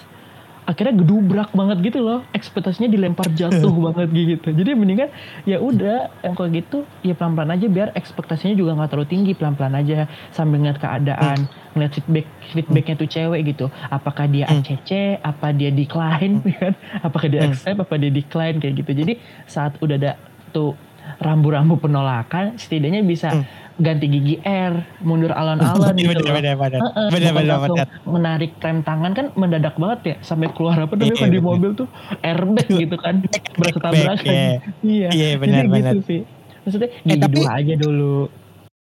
akhirnya 0.66 0.98
gedubrak 0.98 1.54
banget 1.54 1.78
gitu 1.84 2.02
loh. 2.02 2.20
Ekspektasinya 2.34 2.90
dilempar 2.90 3.30
jatuh 3.30 3.70
banget 3.86 4.10
gitu. 4.12 4.50
Jadi 4.50 4.70
mendingan 4.74 5.10
ya 5.46 5.58
udah 5.58 6.10
yang 6.22 6.34
kayak 6.34 6.52
gitu 6.60 6.78
ya 7.02 7.14
pelan-pelan 7.14 7.54
aja 7.54 7.66
biar 7.66 7.88
ekspektasinya 7.94 8.54
juga 8.54 8.74
nggak 8.74 8.90
terlalu 8.90 9.08
tinggi 9.08 9.32
pelan-pelan 9.32 9.78
aja 9.78 10.10
sambil 10.30 10.60
ngeliat 10.60 10.78
keadaan, 10.78 11.46
ngeliat 11.74 11.92
feedback 11.94 12.26
feedbacknya 12.52 12.96
tuh 12.96 13.08
cewek 13.08 13.42
gitu. 13.48 13.66
Apakah 13.88 14.26
dia 14.26 14.46
Hmm. 14.46 14.62
ACC, 14.62 14.90
apa 15.22 15.54
dia 15.54 15.70
decline, 15.70 16.42
kan? 16.60 16.74
apakah 17.00 17.28
dia 17.28 17.46
Hmm. 17.46 17.54
accept, 17.54 17.78
apa 17.78 17.96
dia 17.96 18.10
decline 18.10 18.58
kayak 18.58 18.76
gitu. 18.82 18.92
Jadi 18.96 19.14
saat 19.46 19.78
udah 19.80 19.96
ada 19.96 20.12
tuh 20.50 20.74
rambu-rambu 21.16 21.78
penolakan, 21.78 22.58
setidaknya 22.58 23.00
bisa 23.00 23.30
Hmm. 23.32 23.46
Ganti 23.76 24.08
gigi 24.08 24.36
R, 24.40 24.74
mundur 25.02 25.30
alon-alon 25.30 25.92
gitu 26.00 26.24
bener 26.24 26.56
bener 26.56 26.56
bener 26.56 26.80
bukan 26.80 27.12
bener 27.12 27.32
langsung 27.44 27.76
bener 27.76 27.88
menarik 28.06 28.52
rem 28.58 28.80
tangan 28.82 29.12
kan 29.12 29.26
mendadak 29.36 29.76
banget 29.76 30.00
ya 30.02 30.16
sampai 30.22 30.48
keluar 30.50 30.80
apa 30.80 30.96
namanya 30.96 31.06
Iya, 31.06 31.18
kalau 31.18 31.28
di 31.28 31.36
bener. 31.36 31.50
mobil 31.50 31.70
tuh 31.76 31.88
airbag 32.22 32.68
gitu 32.70 32.96
kan 32.96 33.16
berasa 33.54 33.80
tabrakan 33.80 34.24
iya. 34.26 34.56
iya 34.82 35.08
Iya, 35.12 35.28
benar, 35.36 35.64
gitu 35.66 35.76
benar. 35.76 35.94
sih 36.02 36.22
maksudnya 36.62 36.90
Eh, 36.90 37.00
gigi 37.06 37.20
tapi- 37.20 37.36
dua 37.38 37.52
aja 37.54 37.76
dulu 37.76 38.18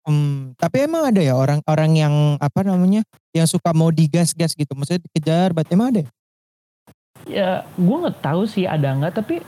Hmm, 0.03 0.59
tapi 0.59 0.83
emang 0.83 1.15
ada 1.15 1.23
ya 1.23 1.31
orang-orang 1.33 1.95
yang 1.95 2.15
apa 2.37 2.67
namanya 2.67 3.07
yang 3.31 3.47
suka 3.47 3.71
mau 3.71 3.87
digas-gas 3.89 4.51
gitu 4.53 4.75
maksudnya 4.75 4.99
dikejar 5.01 5.55
berarti 5.55 5.73
emang 5.73 5.89
ada 5.89 6.01
ya? 6.03 6.09
ya 7.23 7.49
gue 7.73 7.97
nggak 8.03 8.19
tahu 8.19 8.43
sih 8.43 8.67
ada 8.67 8.91
nggak 8.93 9.15
tapi 9.15 9.39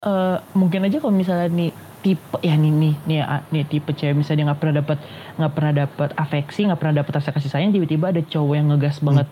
eh, 0.00 0.36
mungkin 0.56 0.80
aja 0.86 0.96
kalau 0.98 1.14
misalnya 1.14 1.48
nih 1.48 1.70
tipe 2.00 2.36
ya 2.40 2.56
nih 2.56 2.72
nih 2.72 2.94
nih, 3.04 3.18
ah, 3.20 3.44
nih 3.52 3.64
tipe 3.68 3.92
cewek 3.92 4.16
misalnya 4.16 4.38
dia 4.40 4.46
nggak 4.48 4.60
pernah 4.60 4.76
dapat 4.80 4.98
nggak 5.36 5.52
pernah 5.52 5.72
dapat 5.76 6.08
afeksi 6.16 6.60
nggak 6.64 6.80
pernah 6.80 6.94
dapat 7.04 7.12
rasa 7.20 7.30
kasih 7.36 7.52
sayang 7.52 7.76
tiba-tiba 7.76 8.08
ada 8.08 8.24
cowok 8.24 8.54
yang 8.56 8.66
ngegas 8.72 8.96
banget 9.04 9.28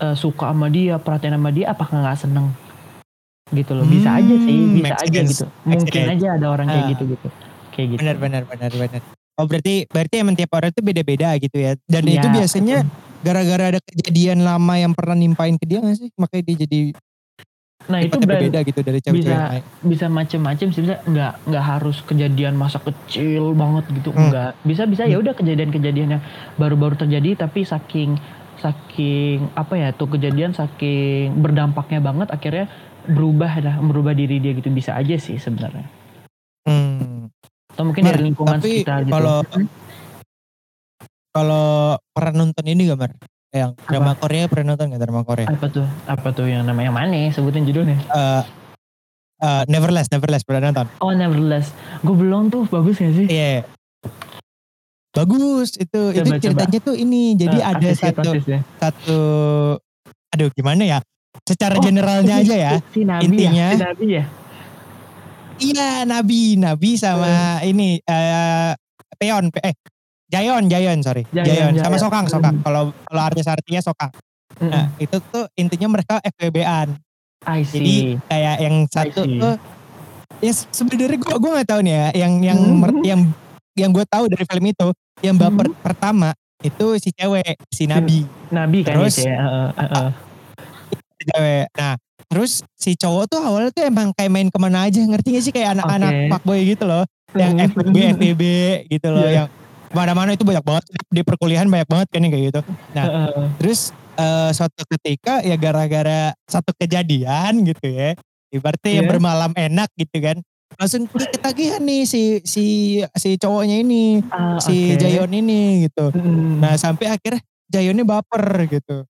eh, 0.00 0.16
suka 0.16 0.52
sama 0.52 0.72
dia 0.72 0.96
perhatian 0.96 1.36
sama 1.36 1.50
dia 1.52 1.72
apakah 1.72 2.00
nggak 2.00 2.16
seneng? 2.20 2.48
Gitu 3.52 3.72
loh 3.78 3.86
bisa 3.86 4.10
aja 4.18 4.34
sih 4.42 4.58
Hmm, 4.58 4.74
bisa 4.74 4.94
aja 4.98 5.06
sense, 5.22 5.30
gitu. 5.38 5.44
Mungkin 5.68 6.02
sense. 6.02 6.14
aja 6.18 6.28
ada 6.34 6.46
orang 6.50 6.66
kayak 6.66 6.84
gitu 6.96 7.02
gitu 7.14 7.28
kayak 7.76 7.88
gitu. 7.94 8.00
Benar 8.02 8.16
benar 8.18 8.42
benar 8.48 8.70
benar. 8.74 9.00
Oh 9.36 9.44
berarti 9.44 9.84
berarti 9.92 10.14
emang 10.24 10.34
tiap 10.34 10.50
orang 10.56 10.72
itu 10.72 10.80
beda-beda 10.80 11.28
gitu 11.36 11.56
ya? 11.60 11.72
Dan 11.84 12.02
Iya, 12.08 12.24
itu 12.24 12.28
biasanya 12.32 12.76
gara-gara 13.20 13.64
ada 13.76 13.80
kejadian 13.84 14.40
lama 14.40 14.74
yang 14.80 14.96
pernah 14.96 15.12
nimpain 15.12 15.60
ke 15.60 15.68
dia 15.68 15.84
gak 15.84 16.00
sih? 16.00 16.08
Makanya 16.16 16.42
dia 16.48 16.56
jadi 16.64 16.80
nah 17.86 17.98
itu 17.98 18.16
berarti 18.16 18.26
berbeda 18.46 18.58
gitu 18.62 18.80
dari 18.80 18.98
cewek-cewek 18.98 19.22
bisa- 19.22 19.50
yang 19.52 19.64
bisa 19.80 20.06
macem-macem 20.08 20.66
sih 20.68 20.82
bisa 20.82 20.96
nggak 21.02 21.32
nggak 21.44 21.64
harus 21.64 21.96
kejadian 22.02 22.54
masa 22.54 22.78
kecil 22.78 23.52
banget 23.52 23.86
gitu 23.92 24.10
Hmm. 24.10 24.26
enggak 24.26 24.50
bisa 24.60 24.82
bisa 24.84 25.02
ya 25.04 25.16
udah 25.16 25.32
kejadian-kejadian 25.32 26.08
yang 26.12 26.22
baru-baru 26.54 26.98
terjadi 26.98 27.38
tapi 27.38 27.62
saking 27.62 28.18
saking 28.56 29.52
apa 29.52 29.74
ya 29.76 29.88
tuh 29.92 30.08
kejadian 30.08 30.50
saking 30.50 31.36
berdampaknya 31.36 32.00
banget 32.00 32.28
akhirnya 32.28 32.66
berubah 33.06 33.52
dah 33.56 33.76
berubah 33.78 34.12
diri 34.12 34.38
dia 34.38 34.50
gitu 34.50 34.66
bisa 34.68 34.92
aja 34.92 35.14
sih 35.14 35.36
sebenarnya 35.36 35.86
Hmm. 36.66 37.30
atau 37.70 37.84
mungkin 37.84 38.02
Mar, 38.02 38.10
dari 38.10 38.22
lingkungan 38.24 38.58
tapi 38.58 38.82
sekitar 38.82 39.00
gitu 39.02 39.12
kalau- 39.12 39.44
Hmm. 39.46 39.68
kalau 41.30 41.68
pernah 42.10 42.32
nonton 42.40 42.64
ini 42.64 42.88
gak 42.88 42.98
Mar? 42.98 43.12
Yang 43.48 43.70
drama 43.80 44.12
Korea 44.14 44.46
pernah 44.46 44.72
nonton 44.72 44.90
gak 44.90 45.00
drama 45.00 45.22
Korea 45.22 45.46
apa 45.46 45.66
tuh 45.66 45.86
apa 46.04 46.28
tuh 46.30 46.44
yang 46.44 46.62
namanya 46.62 46.88
yang 46.88 46.96
mana 46.96 47.30
sebutin 47.30 47.62
judulnya 47.62 47.96
Eh 48.08 48.42
eh, 49.38 49.62
Neverless 49.66 50.08
Neverless 50.08 50.42
pernah 50.42 50.66
nonton 50.66 50.86
oh 50.98 51.10
nevertheless 51.10 51.70
gue 52.00 52.12
belum 52.12 52.48
tuh 52.48 52.66
bagus 52.66 52.96
gak 52.96 53.14
sih 53.14 53.26
Iya. 53.26 53.62
Bagus 55.10 55.80
itu 55.80 56.00
itu 56.12 56.20
Coba, 56.20 56.28
coba. 56.28 56.42
ceritanya 56.44 56.78
tuh 56.78 56.92
ini. 56.92 57.32
Jadi 57.34 57.56
Eh, 57.56 57.64
ada 57.64 57.80
ya, 57.82 57.96
satu 57.96 58.30
ya. 58.36 58.60
satu 58.76 59.20
aduh 60.28 60.52
gimana 60.52 60.82
ya? 60.84 60.98
Secara 61.40 61.72
Oh, 61.72 61.80
generalnya 61.80 62.36
aja 62.36 62.52
ya. 62.52 62.72
si 62.92 63.00
Nabi 63.00 63.24
Intinya- 63.24 63.72
ya 63.72 63.72
si 63.72 63.80
Nabi 63.80 64.06
ya 64.12 64.24
Iya, 65.56 66.04
Nabi, 66.04 66.60
Nabi 66.60 66.90
sama 67.00 67.32
ini 67.64 67.96
eh 67.98 68.76
Peon, 69.16 69.48
Pe- 69.48 69.64
eh 69.64 69.74
Jayon, 70.26 70.66
Jayon, 70.66 70.98
sorry. 71.00 71.22
Jayon, 71.30 71.46
Jayon, 71.46 71.72
sama 71.78 71.86
Jayon. 71.88 72.02
Sokang, 72.02 72.26
Sokang. 72.26 72.54
Hmm. 72.56 72.64
Kalau 72.64 72.82
kalau 73.00 73.22
artis-artinya 73.22 73.80
Sokang. 73.80 74.10
Mm-mm. 74.56 74.70
Nah, 74.70 74.86
itu 74.96 75.16
tuh 75.22 75.44
intinya 75.54 75.88
mereka 75.92 76.18
FWB-an. 76.20 76.88
I 77.46 77.62
Jadi 77.62 77.96
kayak 78.24 78.56
yang 78.58 78.76
satu 78.86 79.22
tuh 79.22 79.54
ya 80.40 80.50
se- 80.50 80.66
sebenarnya 80.72 81.14
gue 81.14 81.34
gue 81.36 81.50
nggak 81.52 81.68
tahu 81.68 81.80
nih 81.80 81.94
ya 81.94 82.06
yang 82.18 82.32
yang 82.42 82.58
Hmm. 82.58 82.78
mer- 82.80 83.04
yang 83.04 83.20
yang 83.74 83.90
gue 83.90 84.02
tahu 84.04 84.26
dari 84.26 84.42
film 84.42 84.64
itu 84.66 84.88
yang 85.20 85.36
baper 85.36 85.68
Hmm. 85.68 85.78
pertama 85.80 86.28
itu 86.58 86.86
si 86.98 87.12
cewek 87.12 87.54
si 87.68 87.86
Nabi 87.86 88.26
Nabi 88.48 88.82
kan 88.82 88.98
Terus- 88.98 89.22
ya. 89.22 89.36
Heeh, 89.36 89.68
heeh. 89.78 90.08
si 90.90 91.22
cewek 91.24 91.64
nah 91.72 91.94
terus 92.26 92.52
si 92.74 92.90
cowok 92.92 93.24
tuh 93.28 93.40
awalnya 93.40 93.70
tuh 93.70 93.84
emang 93.84 94.10
kayak 94.10 94.28
main 94.28 94.48
ke 94.48 94.58
mana 94.58 94.78
aja 94.82 94.98
ngerti 94.98 95.28
gak 95.30 95.44
sih 95.44 95.52
kayak 95.52 95.78
anak-anak 95.78 96.10
Oke. 96.10 96.28
fuckboy 96.32 96.60
gitu 96.66 96.84
loh 96.84 97.04
yang 97.32 97.54
Hmm. 97.54 97.68
FWB 97.70 97.96
FWB 98.12 98.42
gitu 98.90 99.08
loh 99.08 99.22
Iya. 99.22 99.32
yang 99.36 99.46
ke 99.96 100.00
mana-mana 100.04 100.36
itu 100.36 100.44
banyak 100.44 100.60
banget. 100.60 100.84
Di 101.08 101.24
perkuliahan 101.24 101.64
banyak 101.64 101.88
banget 101.88 102.08
kan 102.12 102.20
kayak 102.20 102.44
gitu. 102.52 102.60
Nah, 102.92 103.04
terus 103.56 103.96
eh, 104.16 104.50
suatu 104.52 104.84
ketika 104.84 105.40
ya 105.40 105.56
gara-gara 105.56 106.36
satu 106.44 106.76
kejadian 106.76 107.64
gitu 107.64 107.88
ya 107.88 108.12
ibaratnya 108.48 108.92
yang 109.02 109.06
Iya. 109.08 109.12
bermalam 109.12 109.52
enak 109.52 109.88
gitu 109.96 110.16
kan 110.20 110.36
langsung 110.76 111.08
ketagihan 111.08 111.80
nih 111.80 112.04
si 112.04 112.40
si 112.44 112.64
si 113.16 113.30
cowoknya 113.36 113.80
ini 113.80 114.20
Ah, 114.28 114.60
si 114.60 114.92
oke. 114.92 115.00
Jayon 115.00 115.30
ini 115.32 115.88
gitu. 115.88 116.12
Mm, 116.12 116.60
nah 116.60 116.76
sampai 116.76 117.08
akhirnya 117.08 117.40
Jayonnya 117.66 118.04
baper 118.06 118.44
gitu 118.70 119.02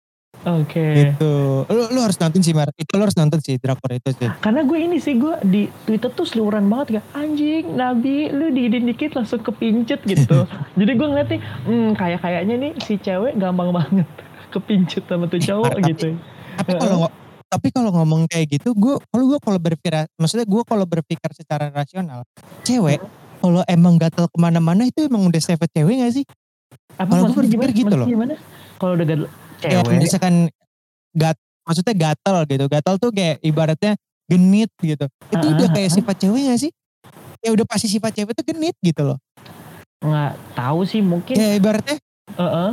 Oke. 0.47 1.11
gitu 1.11 1.67
lu, 1.67 1.83
lu 1.91 1.99
harus 1.99 2.15
nonton 2.17 2.39
sih 2.39 2.55
Mar 2.55 2.71
itu 2.73 2.95
lu 2.95 3.03
harus 3.03 3.19
nonton 3.19 3.43
sih 3.43 3.59
drakor 3.59 3.91
itu 3.91 4.15
sih 4.15 4.31
Karena 4.39 4.63
gue 4.63 4.79
ini 4.79 4.97
sih 4.97 5.15
gue 5.15 5.35
di 5.43 5.67
Twitter 5.83 6.07
tuh 6.09 6.23
seluruhan 6.23 6.63
banget 6.65 6.87
kayak 6.95 7.07
anjing 7.13 7.65
Nabi 7.75 8.31
lu 8.31 8.51
diidin 8.51 8.87
dikit 8.87 9.15
langsung 9.15 9.43
kepincut 9.43 10.07
gitu. 10.07 10.47
Jadi 10.79 10.93
gue 10.93 11.07
ngeliat 11.07 11.29
nih, 11.29 11.41
hmm, 11.43 11.91
kayak 11.93 12.21
kayaknya 12.21 12.55
nih 12.57 12.73
si 12.79 12.95
cewek 12.97 13.35
gampang 13.35 13.75
banget 13.75 14.07
kepincut 14.55 15.03
sama 15.05 15.27
tuh 15.27 15.43
cowok 15.43 15.73
Tapi- 15.75 15.91
gitu. 15.91 16.09
tapi 16.57 16.73
kalau 16.79 16.99
tapi 17.47 17.69
kalau 17.69 17.91
ngomong 17.93 18.27
kayak 18.27 18.47
gitu 18.49 18.71
gue 18.73 18.97
kalau 19.03 19.25
gue 19.29 19.39
kalau 19.39 19.59
berpikir 19.59 20.07
maksudnya 20.15 20.47
gue 20.47 20.63
kalau 20.63 20.83
berpikir 20.83 21.31
secara 21.31 21.69
rasional 21.69 22.23
cewek 22.63 22.99
kalau 23.39 23.63
emang 23.67 23.99
gatel 23.99 24.27
ke 24.27 24.39
mana-mana 24.41 24.83
itu 24.83 25.05
emang 25.05 25.27
udah 25.27 25.39
save 25.39 25.61
cewek 25.69 26.01
gak 26.01 26.15
sih 26.15 26.25
Apa 26.97 27.13
Kalau 27.13 27.29
gue 27.29 27.37
berpikir 27.37 27.71
gimana? 27.77 27.77
gitu 27.77 27.95
loh. 27.95 28.39
Kalau 28.77 28.93
udah 28.97 29.05
gak 29.05 29.21
cewek. 29.69 29.99
misalkan 30.01 30.35
gat 31.17 31.37
maksudnya 31.67 31.95
gatel 31.95 32.37
gitu 32.47 32.65
gatel 32.71 32.95
tuh 33.01 33.11
kayak 33.11 33.37
ibaratnya 33.43 33.93
genit 34.27 34.71
gitu 34.83 35.07
itu 35.07 35.47
Ah, 35.47 35.53
udah 35.55 35.67
ah, 35.67 35.75
kayak 35.75 35.91
sifat 35.91 36.17
cewek 36.19 36.43
gak 36.51 36.61
sih 36.63 36.73
ya 37.43 37.51
udah 37.55 37.67
pasti 37.67 37.87
sifat 37.91 38.13
cewek 38.15 38.33
tuh 38.35 38.45
genit 38.47 38.75
gitu 38.83 39.03
loh 39.03 39.19
nggak 39.97 40.33
tahu 40.53 40.85
sih 40.85 41.01
mungkin. 41.01 41.35
kayak 41.35 41.55
ibaratnya 41.59 41.97
Heeh. 42.37 42.71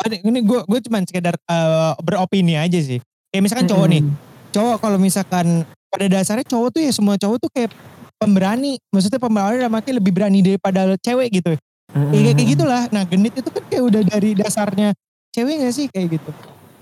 ada- 0.00 0.20
ini 0.24 0.40
gue 0.40 0.60
gue 0.64 0.80
cuman 0.88 1.02
sekedar 1.04 1.36
eh, 1.36 1.92
beropini 2.00 2.56
aja 2.56 2.80
sih 2.80 2.98
kayak 3.30 3.42
misalkan 3.44 3.68
cowok 3.68 3.86
nih 3.92 4.02
Mm-mm. 4.02 4.16
cowok 4.50 4.76
kalau 4.80 4.96
misalkan 4.96 5.46
pada 5.92 6.06
dasarnya 6.08 6.46
cowok 6.48 6.68
tuh 6.72 6.80
ya 6.80 6.92
semua 6.94 7.20
cowok 7.20 7.36
tuh 7.36 7.50
kayak 7.52 7.70
pemberani 8.16 8.80
maksudnya 8.88 9.20
pemberani 9.20 9.60
dalam 9.60 9.76
arti 9.76 9.90
lebih 9.92 10.12
berani 10.16 10.40
daripada 10.40 10.96
cewek 10.96 11.28
gitu 11.42 11.52
Mm-mm. 11.92 12.14
ya, 12.14 12.20
kayak 12.24 12.36
kayak 12.40 12.48
gitulah 12.56 12.82
nah 12.88 13.02
genit 13.04 13.32
itu 13.36 13.48
kan 13.52 13.64
kayak 13.68 13.84
udah 13.84 14.02
dari 14.08 14.30
dasarnya 14.32 14.88
cewek 15.30 15.54
gak 15.58 15.72
sih 15.72 15.86
kayak 15.86 16.18
gitu 16.18 16.30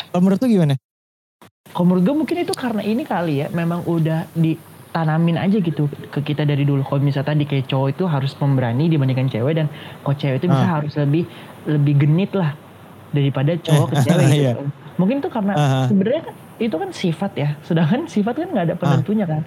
kalau 0.08 0.22
menurut 0.22 0.40
lu 0.40 0.48
gimana 0.50 0.74
Kalau 1.68 1.84
menurut 1.84 2.02
gue 2.02 2.16
mungkin 2.16 2.37
itu 2.40 2.54
karena 2.56 2.80
ini 2.80 3.04
kali 3.04 3.44
ya, 3.44 3.52
memang 3.52 3.84
udah 3.84 4.24
ditanamin 4.32 5.37
aja 5.37 5.61
gitu 5.61 5.84
ke 6.08 6.24
kita 6.24 6.42
dari 6.42 6.64
dulu. 6.64 6.80
Kalau 6.80 7.04
misalnya 7.04 7.37
tadi 7.37 7.44
kayak 7.44 7.68
cowok 7.68 7.88
itu 7.92 8.04
harus 8.08 8.32
pemberani 8.32 8.88
dibandingkan 8.88 9.28
cewek 9.28 9.52
dan 9.54 9.66
kalau 10.00 10.16
cewek 10.16 10.40
itu 10.40 10.48
bisa 10.48 10.64
Ah. 10.64 10.80
harus 10.80 10.96
lebih 10.96 11.28
lebih 11.68 11.94
genit 12.00 12.32
lah 12.32 12.56
daripada 13.11 13.52
cowok 13.54 13.87
ke 13.92 13.96
cewek 14.00 14.26
Iya. 14.32 14.52
gitu. 14.56 14.64
Mungkin 14.96 15.16
tuh 15.20 15.28
karena 15.28 15.52
Aha. 15.54 15.80
sebenarnya 15.87 16.22
kan 16.24 16.34
itu 16.56 16.74
kan 16.74 16.90
sifat 16.90 17.32
ya. 17.37 17.48
Sedangkan 17.61 18.08
sifat 18.08 18.34
kan 18.34 18.48
nggak 18.48 18.64
ada 18.64 18.74
penentunya 18.74 19.26
kan. 19.28 19.44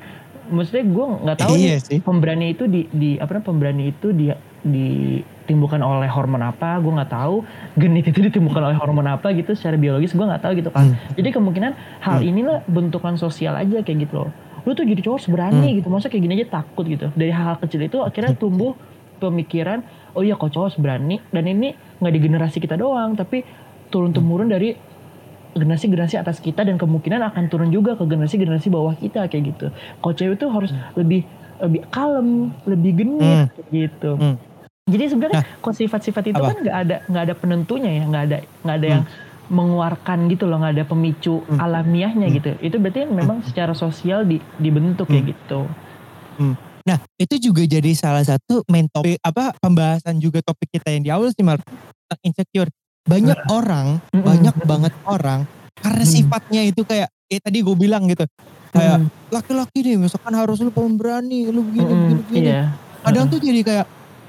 Maksudnya 0.48 0.86
gue 0.86 1.06
nggak 1.26 1.38
tahu 1.42 1.54
nih 1.58 1.66
iya 1.66 1.78
sih 1.82 2.00
pemberani 2.00 2.46
itu 2.54 2.64
di, 2.70 2.82
di 2.88 3.10
apa 3.18 3.34
namanya 3.34 3.48
pemberani 3.50 3.84
itu 3.90 4.08
di 4.14 4.30
ditimbulkan 4.62 5.82
oleh 5.82 6.06
hormon 6.06 6.46
apa 6.46 6.78
gue 6.78 6.92
nggak 6.94 7.12
tahu 7.12 7.42
genit 7.76 8.06
itu 8.08 8.20
ditimbulkan 8.22 8.62
oleh 8.62 8.78
hormon 8.78 9.10
apa 9.10 9.34
gitu 9.34 9.58
secara 9.58 9.74
biologis 9.76 10.14
gue 10.14 10.22
nggak 10.22 10.42
tahu 10.42 10.54
gitu 10.58 10.70
kan 10.70 10.94
Hmm. 10.94 11.18
jadi 11.18 11.30
kemungkinan 11.34 11.72
hal 12.00 12.18
Hmm. 12.22 12.30
inilah 12.30 12.58
bentukan 12.70 13.18
sosial 13.18 13.58
aja 13.58 13.82
kayak 13.82 14.06
gitu 14.06 14.26
loh 14.26 14.30
lu 14.62 14.78
tuh 14.78 14.86
jadi 14.86 15.02
cowok 15.02 15.18
harus 15.18 15.30
berani 15.30 15.68
Hmm. 15.74 15.78
gitu 15.82 15.88
masa 15.90 16.08
kayak 16.08 16.24
gini 16.24 16.34
aja 16.38 16.62
takut 16.62 16.86
gitu 16.86 17.10
dari 17.18 17.34
hal, 17.34 17.44
-hal 17.44 17.58
kecil 17.58 17.82
itu 17.82 17.98
akhirnya 18.00 18.38
tumbuh 18.38 18.78
pemikiran 19.18 19.82
oh 20.14 20.22
iya 20.22 20.38
kok 20.38 20.54
cowok 20.54 20.66
harus 20.70 20.78
berani 20.78 21.18
dan 21.34 21.44
ini 21.46 21.74
nggak 21.98 22.14
di 22.14 22.20
generasi 22.22 22.58
kita 22.62 22.78
doang 22.78 23.18
tapi 23.18 23.42
turun 23.90 24.14
temurun 24.14 24.48
dari 24.48 24.78
generasi-generasi 25.52 26.16
atas 26.16 26.40
kita 26.40 26.64
dan 26.64 26.80
kemungkinan 26.80 27.20
akan 27.28 27.52
turun 27.52 27.68
juga 27.70 28.00
ke 28.00 28.08
generasi-generasi 28.08 28.72
bawah 28.72 28.96
kita 28.96 29.28
kayak 29.28 29.52
gitu. 29.52 29.68
Kalau 30.00 30.14
cewek 30.16 30.40
tuh 30.40 30.48
harus 30.48 30.72
lebih 30.96 31.28
lebih 31.60 31.84
kalem, 31.92 32.56
lebih 32.64 32.92
genit 32.96 33.52
kayak 33.52 33.68
gitu. 33.68 34.12
Hmm. 34.16 34.36
Jadi 34.90 35.04
sebenarnya 35.14 35.46
Nah, 35.46 35.46
kalau 35.62 35.76
sifat-sifat 35.78 36.24
itu 36.26 36.42
apa? 36.42 36.50
kan 36.50 36.58
nggak 36.58 36.78
ada 36.78 36.96
nggak 37.06 37.24
ada 37.30 37.36
penentunya 37.38 37.92
ya, 38.02 38.04
nggak 38.10 38.24
ada 38.26 38.38
nggak 38.66 38.76
ada 38.76 38.88
yang 38.88 39.04
mengeluarkan 39.52 40.18
gitu 40.32 40.44
loh, 40.48 40.58
nggak 40.58 40.74
ada 40.74 40.86
pemicu 40.88 41.36
Hmm. 41.46 41.60
alamiahnya 41.60 42.28
Hmm. 42.28 42.36
gitu. 42.40 42.52
Itu 42.64 42.76
berarti 42.82 43.06
memang 43.06 43.46
secara 43.46 43.76
sosial 43.76 44.26
di, 44.26 44.42
dibentuk 44.58 45.06
kayak 45.06 45.38
gitu. 45.38 45.70
Nah, 46.82 46.98
itu 47.14 47.38
juga 47.38 47.62
jadi 47.62 47.94
salah 47.94 48.26
satu 48.26 48.66
main 48.66 48.90
topik 48.90 49.22
apa 49.22 49.54
pembahasan 49.62 50.18
juga 50.18 50.42
topik 50.42 50.66
kita 50.74 50.90
yang 50.90 51.04
di 51.06 51.12
awal 51.14 51.30
sih 51.30 51.46
Mar 51.46 51.62
insecure. 52.26 52.74
Banyak 53.06 53.38
orang, 53.54 54.02
Mm-mm. 54.10 54.26
banyak 54.26 54.56
banget 54.66 54.94
orang 55.06 55.46
karena 55.78 56.04
Mm. 56.06 56.10
sifatnya 56.10 56.62
itu 56.66 56.82
kayak 56.82 57.14
kayak 57.30 57.42
tadi 57.46 57.58
gue 57.62 57.76
bilang 57.78 58.10
gitu. 58.10 58.26
Kayak 58.72 58.98
Hmm. 58.98 59.10
laki-laki 59.30 59.80
nih 59.84 59.98
misalkan 60.00 60.34
harus 60.34 60.58
lu 60.58 60.74
pemberani, 60.74 61.54
lu 61.54 61.62
begini 61.70 61.86
begini 61.86 62.14
begini. 62.26 62.48
Iya, 62.50 62.62
Kadang 63.02 63.26
tuh 63.30 63.38
jadi 63.38 63.62
kayak 63.62 63.86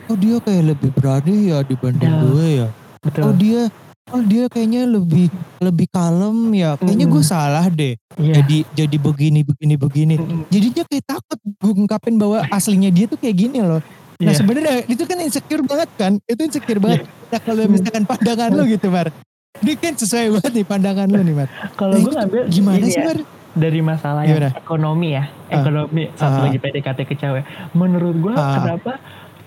oh 0.06 0.16
dia 0.16 0.36
kayak 0.38 0.64
lebih 0.68 0.90
berani 0.90 1.36
ya 1.48 1.58
dibanding 1.60 2.08
Ya. 2.08 2.20
gue 2.20 2.46
ya. 2.56 2.68
betul. 3.00 3.22
Oh 3.22 3.32
dia 3.32 3.60
oh 4.08 4.22
dia 4.22 4.44
kayaknya 4.46 4.82
lebih 4.84 5.26
lebih 5.58 5.86
kalem 5.88 6.36
ya. 6.52 6.74
Kayaknya 6.76 7.06
gue 7.06 7.20
Mm-mm. 7.20 7.32
salah 7.32 7.66
deh. 7.66 7.94
Iya. 8.14 8.34
Jadi 8.38 8.56
jadi 8.74 8.96
begini 8.96 9.40
begini 9.42 9.74
begini. 9.76 10.14
Mm-mm. 10.16 10.42
Jadinya 10.48 10.82
kayak 10.84 11.04
takut 11.06 11.38
gue 11.38 11.72
ngungkapin 11.72 12.14
bahwa 12.16 12.42
aslinya 12.48 12.88
dia 12.88 13.06
tuh 13.06 13.16
kayak 13.16 13.36
gini 13.38 13.58
loh. 13.58 13.80
Nah 14.18 14.28
Iya. 14.28 14.38
sebenarnya 14.38 14.86
itu 14.86 15.02
kan 15.02 15.18
insecure 15.18 15.62
banget 15.62 15.90
kan. 15.96 16.12
Itu 16.24 16.40
insecure 16.42 16.78
banget. 16.78 17.02
Nah 17.28 17.40
kalau 17.40 17.62
misalkan 17.66 18.04
pandangan 18.04 18.50
lu 18.50 18.64
gitu 18.66 18.86
Mar. 18.86 19.08
Ini 19.54 19.72
kan 19.76 19.94
sesuai 19.94 20.26
banget 20.32 20.52
nih 20.54 20.64
pandangan 20.64 21.06
lu 21.06 21.20
nih 21.20 21.36
Mar. 21.36 21.48
Kalau 21.72 21.92
Nah, 21.92 22.00
gue 22.00 22.12
ngambil 22.14 22.42
Gimana 22.48 22.84
sih 22.84 22.96
ya, 22.96 23.04
Mar? 23.04 23.18
dari 23.52 23.80
masalah 23.80 24.22
yang 24.24 24.48
ekonomi 24.48 25.12
ya, 25.12 25.28
Ah. 25.46 25.58
ekonomi 25.58 26.08
satu 26.12 26.38
Ah. 26.38 26.42
lagi 26.42 26.56
PDKT 26.56 26.98
ke 27.04 27.14
cewek. 27.14 27.44
Menurut 27.72 28.16
gue 28.16 28.32
Ah. 28.32 28.56
kenapa 28.56 28.92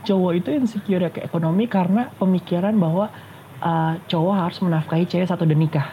cowok 0.05 0.31
itu 0.37 0.49
insecure 0.53 1.09
ke 1.09 1.25
ekonomi 1.25 1.65
karena 1.65 2.13
pemikiran 2.21 2.77
bahwa 2.77 3.09
uh, 3.59 3.97
cowok 4.05 4.33
harus 4.37 4.57
menafkahi 4.61 5.09
cewek 5.09 5.25
satu 5.25 5.43
dan 5.43 5.57
nikah. 5.57 5.89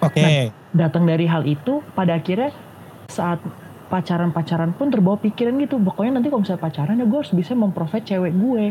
Oke. 0.00 0.50
Datang 0.72 1.04
dari 1.04 1.26
hal 1.26 1.44
itu, 1.44 1.84
pada 1.92 2.16
akhirnya 2.16 2.54
saat 3.10 3.42
pacaran-pacaran 3.88 4.76
pun 4.76 4.92
terbawa 4.92 5.18
pikiran 5.18 5.56
gitu. 5.64 5.80
Pokoknya 5.80 6.20
nanti 6.20 6.28
kalau 6.28 6.44
misalnya 6.44 6.62
pacaran 6.62 7.00
ya 7.00 7.06
gue 7.08 7.18
harus 7.18 7.34
bisa 7.34 7.52
memprovide 7.56 8.06
cewek 8.06 8.32
gue. 8.32 8.66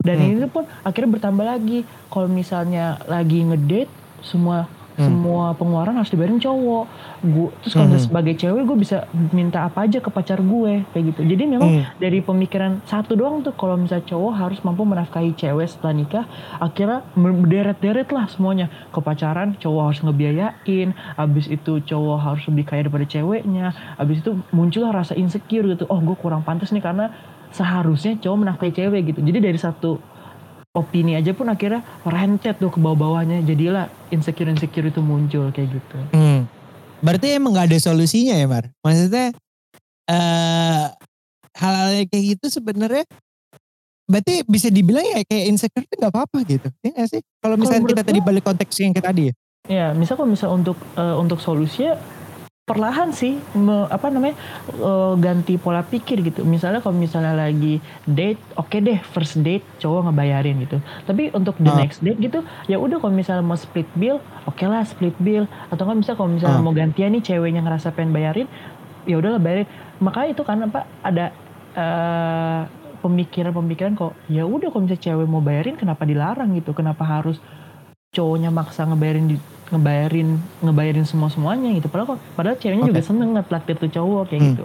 Dan 0.00 0.16
Hmm. 0.16 0.32
ini 0.32 0.48
pun 0.48 0.64
akhirnya 0.80 1.10
bertambah 1.20 1.44
lagi. 1.44 1.84
Kalau 2.08 2.28
misalnya 2.30 2.96
lagi 3.04 3.44
ngedate, 3.44 3.92
semua 4.24 4.64
Hmm. 4.90 5.06
semua 5.06 5.54
pengeluaran 5.54 5.94
harus 5.94 6.10
dibayarin 6.10 6.38
cowok. 6.38 6.84
Gue 7.22 7.48
terus 7.62 7.72
kalau 7.72 7.90
Hmm. 7.90 8.02
sebagai 8.02 8.34
cewek 8.34 8.62
gue 8.64 8.76
bisa 8.76 9.06
minta 9.30 9.62
apa 9.62 9.86
aja 9.86 9.98
ke 9.98 10.08
pacar 10.08 10.38
gue 10.38 10.82
kayak 10.90 11.04
gitu. 11.14 11.20
Jadi 11.24 11.44
memang 11.46 11.70
Hmm. 11.70 11.84
dari 11.96 12.18
pemikiran 12.20 12.82
satu 12.84 13.14
doang 13.14 13.40
tuh 13.40 13.54
kalau 13.54 13.76
misalnya 13.76 14.04
cowok 14.06 14.32
harus 14.34 14.58
mampu 14.60 14.82
menafkahi 14.82 15.32
cewek 15.34 15.66
setelah 15.66 15.94
nikah 15.94 16.24
akhirnya 16.56 17.06
berderet-deret 17.14 18.08
lah 18.10 18.26
semuanya 18.26 18.66
ke 18.90 18.98
pacaran 18.98 19.54
cowok 19.56 19.82
harus 19.86 20.00
ngebiayain 20.02 20.90
abis 21.16 21.46
itu 21.46 21.80
cowok 21.80 22.18
harus 22.18 22.42
lebih 22.46 22.64
kaya 22.66 22.84
daripada 22.84 23.06
ceweknya 23.06 23.72
abis 23.96 24.20
itu 24.20 24.36
muncullah 24.50 24.92
rasa 24.92 25.14
insecure 25.14 25.64
gitu 25.66 25.86
oh 25.86 26.00
gue 26.00 26.16
kurang 26.16 26.42
pantas 26.42 26.70
nih 26.70 26.80
karena 26.80 27.10
seharusnya 27.50 28.14
cowok 28.16 28.38
menafkahi 28.38 28.72
cewek 28.72 29.00
gitu 29.10 29.20
jadi 29.20 29.38
dari 29.42 29.58
satu 29.58 29.98
opini 30.70 31.18
aja 31.18 31.34
pun 31.34 31.50
akhirnya 31.50 31.82
rentet 32.06 32.62
tuh 32.62 32.70
ke 32.70 32.78
bawah-bawahnya 32.78 33.42
jadilah 33.42 33.90
insecure-insecure 34.14 34.86
itu 34.86 35.02
muncul 35.02 35.50
kayak 35.50 35.68
gitu 35.74 35.96
Hmm. 36.14 36.46
Berarti 37.00 37.32
emang 37.32 37.56
gak 37.56 37.72
ada 37.72 37.78
solusinya 37.80 38.36
ya 38.36 38.44
Mar? 38.44 38.68
Maksudnya 38.84 39.32
eh 40.10 40.84
hal-hal 41.56 42.04
kayak 42.12 42.24
gitu 42.36 42.60
sebenarnya 42.60 43.08
berarti 44.04 44.42
bisa 44.44 44.68
dibilang 44.68 45.06
ya 45.06 45.24
kayak 45.24 45.44
insecure 45.48 45.86
itu 45.86 45.94
gak 45.96 46.12
apa-apa 46.12 46.44
gitu. 46.44 46.68
Ya 46.84 46.90
gak 46.92 47.08
sih? 47.08 47.20
Kalau 47.40 47.56
misalnya 47.56 47.88
kita 47.88 48.02
tadi 48.04 48.20
balik 48.20 48.44
konteks 48.44 48.74
yang 48.84 48.92
kayak 48.92 49.08
tadi 49.08 49.22
ya. 49.32 49.34
Ya, 49.68 49.86
misal 49.96 50.20
kalau 50.20 50.28
misal 50.28 50.52
untuk 50.52 50.76
eh, 50.96 51.16
untuk 51.16 51.40
solusinya 51.40 51.96
perlahan 52.70 53.10
sih 53.10 53.34
me, 53.58 53.90
apa 53.90 54.14
namanya 54.14 54.38
uh, 54.78 55.18
ganti 55.18 55.58
pola 55.58 55.82
pikir 55.82 56.22
gitu. 56.22 56.46
Misalnya 56.46 56.78
kalau 56.78 56.94
misalnya 56.94 57.34
lagi 57.34 57.82
date 58.06 58.38
oke 58.54 58.70
okay 58.70 58.78
deh 58.78 58.98
first 59.02 59.42
date 59.42 59.66
cowok 59.82 60.06
ngebayarin 60.06 60.54
gitu. 60.62 60.78
Tapi 61.02 61.34
untuk 61.34 61.58
the 61.58 61.66
uh. 61.66 61.74
next 61.74 61.98
date 61.98 62.22
gitu 62.22 62.46
ya 62.70 62.78
udah 62.78 63.02
kalau 63.02 63.10
misalnya 63.10 63.42
mau 63.42 63.58
split 63.58 63.90
bill 63.98 64.22
oke 64.46 64.54
okay 64.54 64.70
lah 64.70 64.86
split 64.86 65.18
bill. 65.18 65.50
Atau 65.74 65.82
kan 65.82 65.98
misalnya 65.98 66.18
kalau 66.22 66.30
misalnya 66.30 66.62
uh. 66.62 66.64
mau 66.64 66.70
gantian 66.70 67.10
nih 67.10 67.22
ceweknya 67.26 67.66
ngerasa 67.66 67.90
pengen 67.90 68.14
bayarin 68.14 68.46
ya 69.10 69.18
udahlah 69.18 69.42
bayarin. 69.42 69.66
Makanya 69.98 70.28
itu 70.30 70.42
kan 70.46 70.62
apa 70.62 70.86
ada 71.02 71.34
uh, 71.74 72.62
pemikiran-pemikiran 73.02 73.98
kok 73.98 74.14
ya 74.30 74.46
udah 74.46 74.70
kalau 74.70 74.86
misalnya 74.86 75.02
cewek 75.02 75.26
mau 75.26 75.42
bayarin 75.42 75.74
kenapa 75.74 76.06
dilarang 76.06 76.54
gitu? 76.54 76.70
Kenapa 76.70 77.02
harus 77.02 77.42
cowoknya 78.10 78.50
maksa 78.50 78.82
ngebayarin 78.90 79.26
di 79.30 79.36
ngebayarin 79.70 80.28
ngebayarin 80.66 81.06
semua 81.06 81.30
semuanya 81.30 81.70
gitu 81.78 81.86
padahal 81.86 82.18
padahal 82.34 82.58
ceweknya 82.58 82.90
okay. 82.90 82.92
juga 82.98 83.02
seneng 83.06 83.30
ngetraktir 83.38 83.78
tuh 83.78 83.90
cowok 83.90 84.22
kayak 84.26 84.40
hmm. 84.42 84.50
gitu 84.50 84.64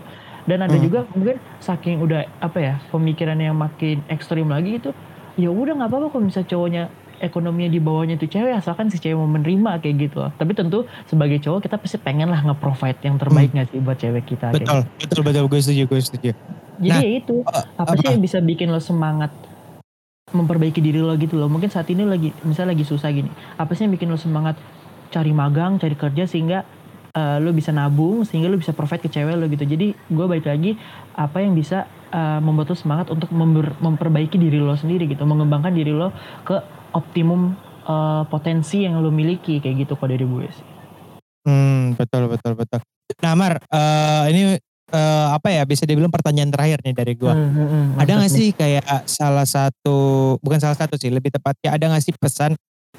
dan 0.49 0.57
ada 0.65 0.77
hmm. 0.77 0.83
juga 0.85 0.99
mungkin 1.13 1.37
saking 1.61 2.01
udah 2.01 2.25
apa 2.41 2.57
ya 2.57 2.73
pemikiran 2.89 3.37
yang 3.37 3.53
makin 3.53 4.01
ekstrim 4.09 4.49
lagi 4.49 4.81
itu 4.81 4.89
ya 5.37 5.53
udah 5.53 5.77
nggak 5.77 5.89
apa-apa 5.93 6.07
kalau 6.09 6.25
misalnya 6.25 6.49
cowoknya 6.49 6.83
ekonominya 7.21 7.69
di 7.71 7.79
bawahnya 7.79 8.15
itu 8.19 8.27
cewek 8.27 8.53
asalkan 8.59 8.91
si 8.91 8.99
cewek 8.99 9.15
mau 9.15 9.29
menerima 9.29 9.79
kayak 9.79 9.95
gitu 10.09 10.17
loh. 10.19 10.31
Tapi 10.35 10.51
tentu 10.51 10.83
sebagai 11.07 11.39
cowok 11.39 11.63
kita 11.63 11.75
pasti 11.79 11.97
pengen 11.97 12.27
lah 12.27 12.43
nge-provide 12.43 12.99
yang 13.07 13.15
terbaik 13.15 13.55
hmm. 13.55 13.71
sih 13.71 13.79
buat 13.79 13.97
cewek 13.97 14.23
kita. 14.27 14.51
Betul, 14.51 14.83
gitu. 14.99 15.07
betul, 15.07 15.23
betul, 15.23 15.43
gue 15.47 15.59
setuju, 15.63 15.83
gue 15.87 15.99
setuju. 16.03 16.31
Jadi 16.75 16.91
nah, 16.91 16.99
ya 16.99 17.09
itu, 17.23 17.35
apa 17.79 17.91
uh, 17.95 17.95
sih 17.95 18.07
yang 18.11 18.19
bisa 18.19 18.37
bikin 18.43 18.67
lo 18.67 18.83
semangat 18.83 19.31
memperbaiki 20.33 20.81
diri 20.81 20.97
lo 20.97 21.13
gitu 21.21 21.37
loh. 21.37 21.45
Mungkin 21.45 21.69
saat 21.69 21.85
ini 21.93 22.01
lagi, 22.01 22.33
misalnya 22.41 22.73
lagi 22.73 22.85
susah 22.87 23.13
gini. 23.13 23.29
Apa 23.61 23.77
sih 23.77 23.85
yang 23.85 23.93
bikin 23.93 24.09
lo 24.09 24.17
semangat 24.17 24.57
cari 25.13 25.29
magang, 25.29 25.77
cari 25.77 25.93
kerja 25.93 26.25
sehingga 26.25 26.65
uh, 27.13 27.37
lo 27.37 27.53
bisa 27.53 27.69
nabung, 27.69 28.25
sehingga 28.25 28.49
lo 28.49 28.57
bisa 28.57 28.73
provide 28.73 29.05
ke 29.05 29.09
cewek 29.13 29.37
lo 29.37 29.45
gitu. 29.45 29.61
Jadi 29.61 29.93
gue 29.93 30.25
balik 30.25 30.49
lagi 30.49 30.73
apa 31.13 31.45
yang 31.45 31.53
bisa 31.53 31.85
uh, 32.09 32.41
membuat 32.41 32.73
lo 32.73 32.77
semangat 32.77 33.13
untuk 33.13 33.29
memper, 33.29 33.77
memperbaiki 33.77 34.41
diri 34.41 34.57
lo 34.57 34.73
sendiri 34.73 35.05
gitu, 35.05 35.21
mengembangkan 35.29 35.77
diri 35.77 35.93
lo 35.93 36.09
ke 36.41 36.57
optimum 36.97 37.53
uh, 37.85 38.25
potensi 38.25 38.81
yang 38.81 38.97
lo 38.97 39.13
miliki 39.13 39.61
kayak 39.61 39.85
gitu 39.85 39.93
kok 39.93 40.09
dari 40.09 40.25
gue 40.25 40.45
sih. 40.49 40.67
Hmm 41.45 41.93
betul 41.93 42.25
betul 42.33 42.57
betul. 42.57 42.81
Nah 43.21 43.33
Mar, 43.37 43.61
uh, 43.69 44.25
ini 44.33 44.57
uh, 44.93 45.33
apa 45.33 45.49
ya 45.49 45.63
bisa 45.65 45.87
dibilang 45.87 46.13
pertanyaan 46.13 46.51
terakhir 46.53 46.83
nih 46.85 46.93
dari 46.93 47.13
gue. 47.17 47.31
Hmm, 47.31 47.49
hmm, 47.49 47.67
hmm, 47.67 47.85
ada 48.01 48.11
gak 48.21 48.31
sih 48.31 48.49
kayak 48.53 48.85
salah 49.09 49.47
satu 49.47 49.97
bukan 50.43 50.59
salah 50.61 50.77
satu 50.77 50.99
sih 50.99 51.09
lebih 51.09 51.33
tepatnya 51.33 51.73
ada 51.73 51.85
gak 51.95 52.03
sih 52.03 52.13
pesan 52.13 52.53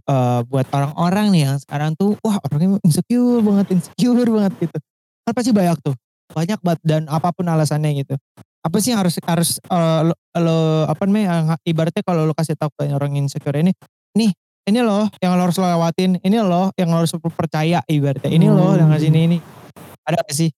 uh, 0.09 0.41
buat 0.47 0.67
orang-orang 0.73 1.31
nih 1.31 1.43
yang 1.51 1.57
sekarang 1.61 1.91
tuh 1.95 2.19
wah 2.25 2.41
orangnya 2.43 2.81
insecure 2.83 3.43
banget, 3.45 3.67
insecure 3.79 4.31
banget 4.31 4.53
gitu. 4.67 4.79
Kan 5.27 5.33
pasti 5.35 5.51
banyak 5.55 5.77
tuh, 5.83 5.95
banyak 6.35 6.59
banget 6.63 6.81
dan 6.83 7.03
apa 7.07 7.29
pun 7.31 7.47
alasannya 7.47 8.03
gitu. 8.03 8.15
Apa 8.67 8.83
sih 8.83 8.91
yang 8.91 9.01
harus 9.07 9.23
harus 9.23 9.51
uh, 9.71 10.11
lo, 10.11 10.15
lo 10.43 10.59
apa 10.91 11.07
namanya 11.07 11.55
ibaratnya 11.63 12.03
kalau 12.03 12.27
lo 12.27 12.35
kasih 12.35 12.59
tahu 12.59 12.71
ke 12.75 12.91
orang 12.91 13.15
insecure 13.15 13.55
ini, 13.55 13.71
nih 14.19 14.35
ini 14.67 14.81
loh 14.83 15.07
yang 15.23 15.39
lo 15.39 15.47
harus 15.47 15.59
lewatin, 15.63 16.19
ini 16.27 16.39
loh 16.43 16.75
yang 16.75 16.91
lo 16.91 17.07
harus 17.07 17.15
percaya 17.15 17.79
ibaratnya, 17.87 18.27
ini 18.27 18.51
loh 18.51 18.75
yang 18.75 18.91
sini 18.99 19.21
ini. 19.31 19.39
Ada 20.07 20.23
gak 20.23 20.35
sih 20.35 20.51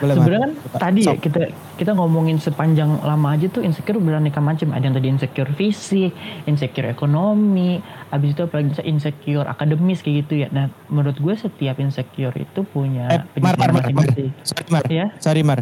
Sebenarnya 0.00 0.40
kan 0.40 0.52
tadi 0.80 1.00
ya 1.04 1.14
kita 1.20 1.52
kita 1.76 1.92
ngomongin 1.92 2.40
sepanjang 2.40 3.04
lama 3.04 3.36
aja 3.36 3.46
tuh 3.52 3.60
insecure 3.60 4.00
beraneka 4.00 4.40
macam. 4.40 4.72
Ada 4.72 4.88
yang 4.88 4.96
tadi 4.96 5.08
insecure 5.12 5.52
fisik, 5.52 6.10
insecure 6.48 6.88
ekonomi, 6.88 7.78
habis 8.08 8.32
itu 8.32 8.48
apalagi 8.48 8.72
insecure 8.88 9.44
akademis 9.44 10.00
kayak 10.00 10.26
gitu 10.26 10.34
ya. 10.42 10.48
Nah, 10.48 10.72
menurut 10.88 11.20
gue 11.20 11.34
setiap 11.36 11.76
insecure 11.78 12.32
itu 12.34 12.64
punya 12.64 13.08
eh, 13.12 13.20
Mar, 13.38 13.54
Mar, 13.60 13.70
Mar, 13.70 13.84
Mar. 13.92 14.08
Sorry 14.42 14.68
Mar. 14.72 14.84
Ya? 14.88 15.06
Sorry 15.20 15.42
Mar. 15.44 15.60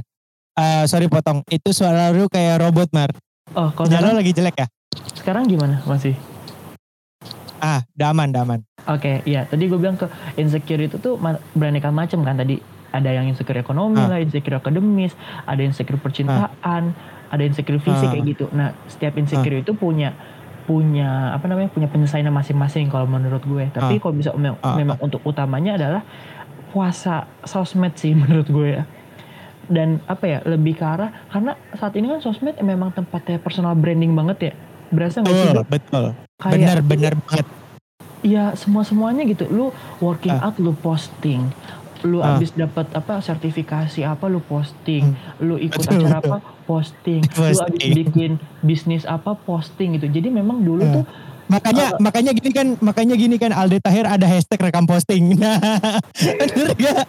Uh, 0.54 0.84
sorry 0.86 1.10
potong. 1.10 1.42
Itu 1.50 1.74
suara 1.74 2.14
lu 2.14 2.30
kayak 2.30 2.62
robot 2.62 2.88
Mar. 2.94 3.10
Oh, 3.58 3.74
kalau 3.74 3.90
sekarang 3.90 4.14
lagi 4.14 4.30
jelek 4.30 4.56
ya? 4.62 4.66
Sekarang 5.18 5.44
gimana 5.50 5.82
masih? 5.84 6.14
Ah, 7.60 7.84
daman, 7.92 8.32
daman. 8.32 8.64
Oke, 8.88 9.20
okay, 9.20 9.28
iya. 9.28 9.44
Tadi 9.44 9.68
gue 9.68 9.76
bilang 9.76 10.00
ke 10.00 10.08
insecure 10.40 10.80
itu 10.80 10.96
tuh 10.96 11.20
beraneka 11.52 11.92
macam 11.92 12.24
kan 12.24 12.40
tadi 12.40 12.56
ada 12.90 13.10
yang 13.10 13.26
insecure 13.30 13.58
ekonomi 13.58 14.02
ah. 14.02 14.16
lah, 14.16 14.18
insecure 14.18 14.58
akademis, 14.58 15.14
ada 15.46 15.62
insecure 15.62 15.98
percintaan, 15.98 16.82
ah. 16.94 17.32
ada 17.32 17.42
insecure 17.42 17.78
fisik 17.78 18.10
ah. 18.10 18.12
kayak 18.14 18.24
gitu. 18.36 18.44
Nah, 18.50 18.74
setiap 18.90 19.14
insecure 19.16 19.58
ah. 19.58 19.62
itu 19.62 19.72
punya 19.74 20.14
punya 20.70 21.34
apa 21.34 21.50
namanya 21.50 21.66
punya 21.74 21.90
penyelesaian 21.90 22.30
masing-masing 22.30 22.86
kalau 22.92 23.06
menurut 23.10 23.42
gue. 23.42 23.70
Tapi 23.74 23.96
ah. 23.96 24.00
kalau 24.02 24.14
bisa 24.14 24.30
memang, 24.34 24.60
ah. 24.62 24.78
memang 24.78 24.98
untuk 25.02 25.18
utamanya 25.26 25.74
adalah 25.74 26.02
puasa 26.70 27.26
sosmed 27.42 27.98
sih 27.98 28.14
menurut 28.20 28.46
gue 28.46 28.68
ya. 28.78 28.84
Dan 29.70 30.02
apa 30.10 30.26
ya 30.26 30.38
lebih 30.46 30.78
ke 30.78 30.84
arah 30.86 31.14
karena 31.30 31.54
saat 31.78 31.94
ini 31.94 32.10
kan 32.10 32.18
sosmed 32.22 32.58
memang 32.58 32.90
tempatnya 32.90 33.38
personal 33.38 33.74
branding 33.78 34.14
banget 34.14 34.38
ya. 34.50 34.54
Berasa 34.90 35.22
nggak 35.22 35.34
sih? 35.34 35.54
Betul. 35.70 36.04
Kayak, 36.42 36.54
benar 36.54 36.78
benar 36.82 37.12
banget. 37.26 37.46
Iya 38.20 38.44
semua 38.58 38.82
semuanya 38.84 39.22
gitu. 39.24 39.46
Lu 39.48 39.72
working 39.98 40.34
ah. 40.34 40.50
out 40.50 40.56
lu 40.58 40.74
posting, 40.74 41.50
lu 42.06 42.20
uh. 42.20 42.36
abis 42.36 42.56
dapat 42.56 42.86
apa 42.96 43.20
sertifikasi 43.20 44.00
apa 44.04 44.24
lu 44.26 44.40
posting. 44.44 45.14
Hmm. 45.14 45.44
lu 45.44 45.56
ikut 45.60 45.80
betul, 45.80 46.06
acara 46.06 46.18
betul. 46.20 46.30
apa 46.32 46.36
posting. 46.64 47.20
posting 47.24 47.52
lu 47.52 47.58
abis 47.66 47.82
bikin 47.96 48.30
bisnis 48.64 49.04
apa 49.04 49.36
posting 49.36 49.98
gitu. 50.00 50.06
Jadi 50.08 50.28
memang 50.32 50.62
dulu 50.64 50.82
uh. 50.84 50.92
tuh 51.00 51.04
makanya 51.50 51.98
uh, 51.98 51.98
makanya 51.98 52.30
gini 52.30 52.50
kan 52.54 52.66
makanya 52.78 53.14
gini 53.18 53.34
kan 53.34 53.50
Alde 53.50 53.82
Tahir 53.82 54.06
ada 54.06 54.22
hashtag 54.22 54.62
rekam 54.62 54.86
posting. 54.86 55.34
Nah 55.34 55.58
bener 56.38 56.70
gak 56.78 57.06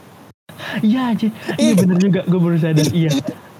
iya 0.81 1.13
aja 1.13 1.27
iya 1.61 1.73
bener 1.77 1.97
juga. 2.01 2.21
Gue 2.25 2.39
baru 2.41 2.57
sadar. 2.57 2.89
Iya. 2.89 3.11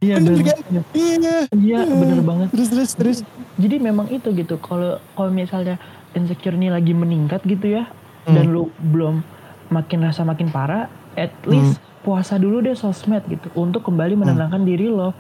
Iya 0.02 0.18
bener, 0.18 0.42
kan 0.42 0.58
iya. 0.98 1.36
Iya. 1.54 1.80
Bener 1.86 2.20
banget. 2.26 2.48
Terus 2.50 2.70
terus 2.74 2.92
terus. 2.98 3.18
Jadi 3.62 3.78
memang 3.78 4.10
itu 4.10 4.34
gitu. 4.34 4.58
Kalau 4.58 4.98
kalau 5.14 5.30
misalnya 5.30 5.78
insecure 6.18 6.56
ini 6.58 6.74
lagi 6.74 6.92
meningkat 6.92 7.44
gitu 7.48 7.78
ya 7.80 7.88
hmm. 8.28 8.36
dan 8.36 8.46
lu 8.52 8.70
belum 8.80 9.24
makin 9.72 10.00
rasa 10.04 10.28
makin 10.28 10.52
parah 10.52 10.92
at 11.18 11.34
least 11.48 11.78
hmm. 11.78 12.04
puasa 12.04 12.40
dulu 12.40 12.64
deh 12.64 12.76
sosmed 12.76 13.24
gitu 13.28 13.48
untuk 13.58 13.86
kembali 13.86 14.18
menenangkan 14.18 14.62
hmm. 14.64 14.70
diri 14.70 14.88
lo 14.88 15.12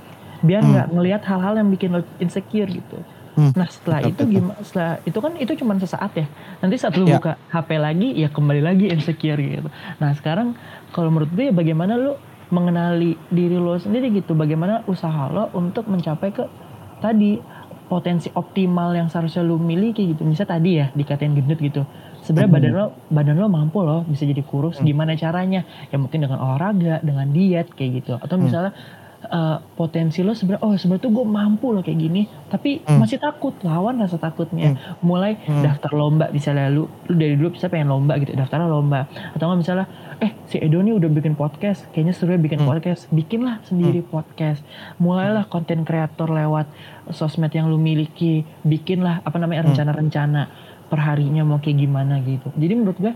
biar 0.42 0.66
nggak 0.66 0.88
hmm. 0.90 0.96
ngelihat 0.98 1.22
hal-hal 1.30 1.54
yang 1.62 1.70
bikin 1.70 1.90
lo 1.94 2.02
insecure 2.18 2.68
gitu. 2.68 2.98
Hmm. 3.32 3.56
Nah 3.56 3.68
setelah 3.72 4.04
betul, 4.04 4.12
itu 4.12 4.24
gimana? 4.38 4.60
Setelah 4.66 4.94
itu 5.08 5.18
kan 5.22 5.32
itu 5.40 5.52
cuma 5.56 5.74
sesaat 5.80 6.12
ya. 6.18 6.28
Nanti 6.60 6.76
saat 6.76 6.94
lo 7.00 7.06
ya. 7.08 7.22
buka 7.22 7.40
HP 7.54 7.70
lagi 7.80 8.10
ya 8.18 8.28
kembali 8.28 8.62
lagi 8.62 8.86
insecure 8.92 9.40
gitu. 9.40 9.70
Nah 10.02 10.12
sekarang 10.18 10.58
kalau 10.92 11.14
menurut 11.14 11.32
gue 11.32 11.48
ya 11.48 11.54
bagaimana 11.56 11.96
lo 11.96 12.20
mengenali 12.52 13.16
diri 13.32 13.56
lo 13.56 13.80
sendiri 13.80 14.12
gitu. 14.12 14.36
Bagaimana 14.36 14.84
usaha 14.90 15.32
lo 15.32 15.48
untuk 15.56 15.88
mencapai 15.88 16.36
ke 16.36 16.44
tadi 17.00 17.40
potensi 17.88 18.28
optimal 18.36 18.96
yang 18.98 19.08
seharusnya 19.08 19.46
lo 19.48 19.56
miliki 19.56 20.12
gitu. 20.12 20.28
Misalnya 20.28 20.52
tadi 20.58 20.72
ya 20.76 20.86
dikatain 20.92 21.32
gendut 21.38 21.60
gitu 21.62 21.88
sebenarnya 22.22 22.50
hmm. 22.50 22.58
badan 22.58 22.74
lo 22.74 22.86
badan 23.10 23.36
lo 23.38 23.48
mampu 23.50 23.80
loh 23.82 24.02
bisa 24.06 24.24
jadi 24.26 24.42
kurus 24.46 24.80
hmm. 24.80 24.86
gimana 24.86 25.18
caranya 25.18 25.66
ya 25.90 25.98
mungkin 25.98 26.22
dengan 26.22 26.40
olahraga 26.42 27.02
dengan 27.02 27.28
diet 27.34 27.74
kayak 27.74 27.92
gitu 28.02 28.14
atau 28.18 28.36
hmm. 28.38 28.44
misalnya 28.46 28.72
uh, 29.30 29.58
potensi 29.78 30.26
lo 30.26 30.34
sebenarnya 30.34 30.64
oh 30.66 30.74
sebenarnya 30.74 31.06
tuh 31.06 31.14
gue 31.14 31.26
mampu 31.28 31.68
loh 31.70 31.84
kayak 31.86 32.00
gini 32.00 32.26
tapi 32.50 32.82
hmm. 32.82 32.98
masih 32.98 33.22
takut 33.22 33.54
lawan 33.62 34.02
rasa 34.02 34.18
takutnya 34.18 34.74
hmm. 34.74 35.04
mulai 35.06 35.38
hmm. 35.38 35.62
daftar 35.62 35.92
lomba 35.94 36.34
misalnya 36.34 36.72
lu 36.74 36.90
lu 37.10 37.14
dari 37.14 37.38
dulu 37.38 37.54
bisa 37.54 37.70
pengen 37.70 37.92
lomba 37.92 38.18
gitu 38.18 38.34
daftar 38.34 38.66
lomba 38.66 39.06
atau 39.38 39.46
nggak 39.50 39.60
misalnya 39.62 39.86
eh 40.22 40.32
si 40.46 40.62
Edo 40.62 40.82
nih 40.82 40.94
udah 40.98 41.10
bikin 41.10 41.34
podcast 41.34 41.86
kayaknya 41.94 42.14
seru 42.14 42.38
bikin 42.38 42.62
hmm. 42.62 42.70
podcast 42.70 43.10
bikinlah 43.10 43.62
sendiri 43.66 44.02
hmm. 44.02 44.10
podcast 44.10 44.62
mulailah 44.98 45.46
konten 45.50 45.86
kreator 45.86 46.30
lewat 46.30 46.70
sosmed 47.10 47.52
yang 47.54 47.70
lu 47.70 47.82
miliki 47.82 48.46
bikinlah 48.62 49.22
apa 49.26 49.38
namanya 49.42 49.66
hmm. 49.66 49.70
rencana-rencana 49.74 50.44
perharinya 50.92 51.48
mau 51.48 51.64
kayak 51.64 51.88
gimana 51.88 52.20
gitu 52.20 52.52
jadi 52.60 52.76
menurut 52.76 53.00
gue 53.00 53.14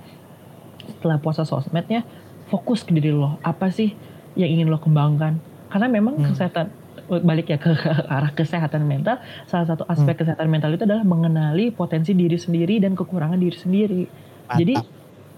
setelah 0.96 1.20
puasa 1.20 1.44
sosmednya 1.44 2.08
fokus 2.48 2.88
ke 2.88 2.96
diri 2.96 3.12
lo 3.12 3.36
apa 3.44 3.68
sih 3.68 3.92
yang 4.40 4.48
ingin 4.48 4.72
lo 4.72 4.80
kembangkan 4.80 5.44
karena 5.68 5.88
memang 5.92 6.16
hmm. 6.16 6.26
kesehatan 6.32 6.72
balik 7.06 7.54
ya 7.54 7.60
ke, 7.60 7.76
ke 7.76 7.90
arah 8.16 8.32
kesehatan 8.34 8.88
mental 8.88 9.20
salah 9.46 9.68
satu 9.68 9.84
aspek 9.92 10.16
hmm. 10.16 10.22
kesehatan 10.24 10.48
mental 10.48 10.72
itu 10.72 10.88
adalah 10.88 11.04
mengenali 11.04 11.70
potensi 11.70 12.16
diri 12.16 12.40
sendiri 12.40 12.80
dan 12.80 12.96
kekurangan 12.96 13.38
diri 13.38 13.58
sendiri 13.58 14.04
Mantap. 14.08 14.58
jadi 14.58 14.74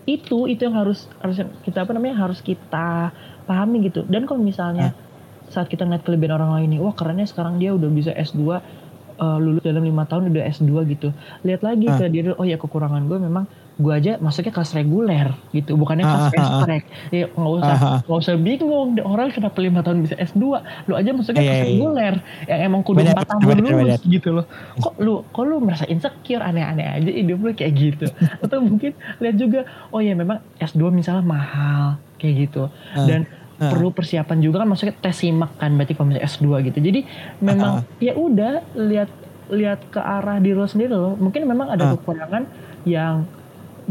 itu 0.08 0.48
itu 0.48 0.62
yang 0.64 0.80
harus 0.80 1.12
harus 1.20 1.44
kita 1.68 1.84
apa 1.84 1.92
namanya 1.92 2.24
harus 2.24 2.40
kita 2.40 3.12
pahami 3.44 3.92
gitu 3.92 4.08
dan 4.08 4.24
kalau 4.24 4.40
misalnya 4.40 4.96
hmm. 4.96 5.52
saat 5.52 5.68
kita 5.68 5.84
ngeliat 5.84 6.08
kelebihan 6.08 6.40
orang 6.40 6.52
lain 6.56 6.78
nih 6.78 6.80
wah 6.80 6.96
kerennya 6.96 7.28
sekarang 7.28 7.60
dia 7.60 7.76
udah 7.76 7.90
bisa 7.92 8.16
S2 8.16 8.64
uh, 9.20 9.38
lulus 9.42 9.62
dalam 9.66 9.84
lima 9.84 10.06
tahun 10.06 10.34
udah 10.34 10.44
S2 10.54 10.72
gitu. 10.94 11.10
Lihat 11.44 11.62
lagi 11.62 11.88
uh. 11.90 11.98
ke 11.98 12.06
diri 12.10 12.34
oh 12.34 12.46
ya 12.46 12.58
kekurangan 12.62 13.06
gue 13.06 13.18
memang 13.20 13.46
gue 13.78 13.94
aja 13.94 14.18
masuknya 14.18 14.50
kelas 14.50 14.74
reguler 14.74 15.38
gitu 15.54 15.78
bukannya 15.78 16.02
kelas 16.02 16.34
uh, 16.34 16.66
uh, 16.66 16.82
ya 17.14 17.30
nggak 17.30 17.54
usah 17.62 17.78
nggak 18.10 18.18
uh, 18.18 18.24
usah 18.26 18.34
bingung 18.42 18.98
orang 19.06 19.30
kenapa 19.30 19.58
lima 19.62 19.86
tahun 19.86 20.02
bisa 20.02 20.18
S2 20.18 20.42
lu 20.90 20.94
aja 20.98 21.14
masuknya 21.14 21.46
yeah, 21.46 21.50
kelas 21.54 21.62
yeah, 21.62 21.70
reguler 21.70 22.14
yang 22.50 22.60
emang 22.74 22.82
kudu 22.82 23.06
empat 23.06 23.30
tahun 23.30 23.42
bener, 23.46 23.74
lulus 23.78 24.02
bener. 24.02 24.14
gitu 24.18 24.30
loh 24.34 24.46
kok 24.82 24.94
lu 24.98 25.22
kok 25.30 25.44
lu 25.46 25.56
merasa 25.62 25.86
insecure 25.86 26.42
aneh-aneh 26.42 26.90
aja 26.90 27.12
hidup 27.22 27.38
lu 27.38 27.54
kayak 27.54 27.74
gitu 27.78 28.06
atau 28.44 28.58
mungkin 28.66 28.98
lihat 29.22 29.36
juga 29.38 29.60
oh 29.94 30.02
ya 30.02 30.18
memang 30.18 30.42
S2 30.58 30.90
misalnya 30.90 31.22
mahal 31.22 32.02
kayak 32.18 32.50
gitu 32.50 32.74
dan 33.06 33.30
uh. 33.30 33.47
Perlu 33.58 33.90
persiapan 33.90 34.38
juga 34.38 34.62
kan 34.62 34.70
maksudnya 34.70 34.96
tes 35.02 35.18
simak 35.18 35.58
kan 35.58 35.74
berarti 35.74 35.94
kalau 35.98 36.14
misalnya 36.14 36.30
S2 36.30 36.46
gitu. 36.70 36.80
Jadi 36.82 37.00
memang 37.42 37.82
uh. 37.82 38.02
ya 38.02 38.14
udah 38.14 38.62
lihat 38.78 39.10
lihat 39.50 39.80
ke 39.90 40.00
arah 40.00 40.38
diri 40.38 40.58
lo 40.58 40.70
sendiri 40.70 40.94
lo. 40.94 41.18
Mungkin 41.18 41.50
memang 41.50 41.74
ada 41.74 41.90
uh. 41.90 41.92
kekurangan 41.98 42.44
yang 42.86 43.26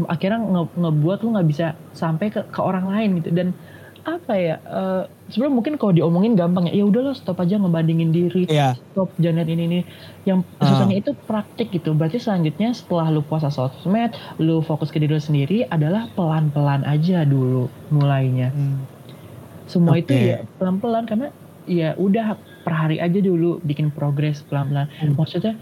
akhirnya 0.05 0.39
nge 0.39 0.63
ngebuat 0.77 1.17
lo 1.25 1.27
nggak 1.35 1.47
bisa 1.49 1.65
sampai 1.97 2.29
ke 2.29 2.45
ke 2.53 2.59
orang 2.61 2.85
lain 2.85 3.17
gitu 3.21 3.33
dan 3.33 3.49
apa 4.07 4.33
ya 4.39 4.55
uh, 4.63 5.03
sebenarnya 5.27 5.55
mungkin 5.59 5.73
kalau 5.75 5.91
diomongin 5.91 6.39
gampang 6.39 6.71
ya 6.71 6.79
ya 6.79 6.87
udahlah 6.87 7.11
stop 7.11 7.43
aja 7.43 7.59
ngebandingin 7.59 8.15
diri 8.15 8.47
yeah. 8.47 8.71
stop 8.95 9.11
jangan 9.19 9.43
ini 9.43 9.63
ini 9.67 9.79
yang 10.23 10.47
uh. 10.63 10.63
susahnya 10.63 11.03
itu 11.03 11.11
praktik 11.27 11.75
gitu 11.75 11.91
berarti 11.91 12.15
selanjutnya 12.15 12.71
setelah 12.71 13.11
lu 13.11 13.19
puasa 13.19 13.51
sosmed 13.51 14.15
lu 14.39 14.63
fokus 14.63 14.95
ke 14.95 15.03
diri 15.03 15.11
lu 15.11 15.19
sendiri 15.19 15.67
adalah 15.67 16.07
pelan 16.15 16.47
pelan 16.55 16.87
aja 16.87 17.27
dulu 17.27 17.67
mulainya 17.91 18.55
hmm. 18.55 18.96
Semua 19.67 19.95
okay. 19.95 20.03
itu 20.03 20.13
ya 20.15 20.37
pelan 20.57 20.77
pelan 20.81 21.03
karena 21.05 21.27
ya 21.67 21.93
udah 21.99 22.39
per 22.63 22.73
hari 22.73 22.97
aja 23.03 23.19
dulu 23.19 23.59
bikin 23.63 23.91
progres 23.91 24.43
pelan 24.47 24.71
pelan 24.71 24.87
hmm. 24.87 25.15
maksudnya 25.19 25.53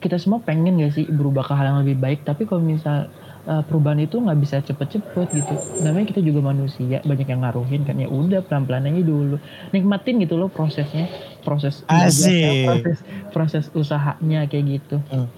kita 0.00 0.16
semua 0.16 0.40
pengen 0.40 0.80
gak 0.80 0.96
sih 0.96 1.04
berubah 1.04 1.44
ke 1.44 1.52
hal 1.52 1.76
yang 1.76 1.78
lebih 1.84 2.00
baik 2.00 2.24
tapi 2.24 2.48
kalau 2.48 2.64
misal 2.64 3.12
uh, 3.48 3.62
perubahan 3.64 4.00
itu 4.02 4.20
nggak 4.20 4.38
bisa 4.40 4.56
cepet-cepet 4.60 5.28
gitu. 5.32 5.54
Namanya 5.84 6.06
kita 6.12 6.20
juga 6.20 6.40
manusia, 6.44 7.00
banyak 7.04 7.28
yang 7.28 7.40
ngaruhin 7.46 7.82
kan 7.86 7.96
ya 7.96 8.08
udah 8.10 8.44
pelan-pelan 8.44 8.90
aja 8.90 9.02
dulu. 9.04 9.36
Nikmatin 9.72 10.20
gitu 10.20 10.36
loh 10.36 10.50
prosesnya, 10.52 11.08
proses 11.46 11.86
Asik. 11.88 12.66
proses 12.68 12.98
proses 13.32 13.64
usahanya 13.72 14.44
kayak 14.48 14.80
gitu. 14.80 14.96
Uh, 15.08 15.28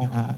uh, 0.00 0.32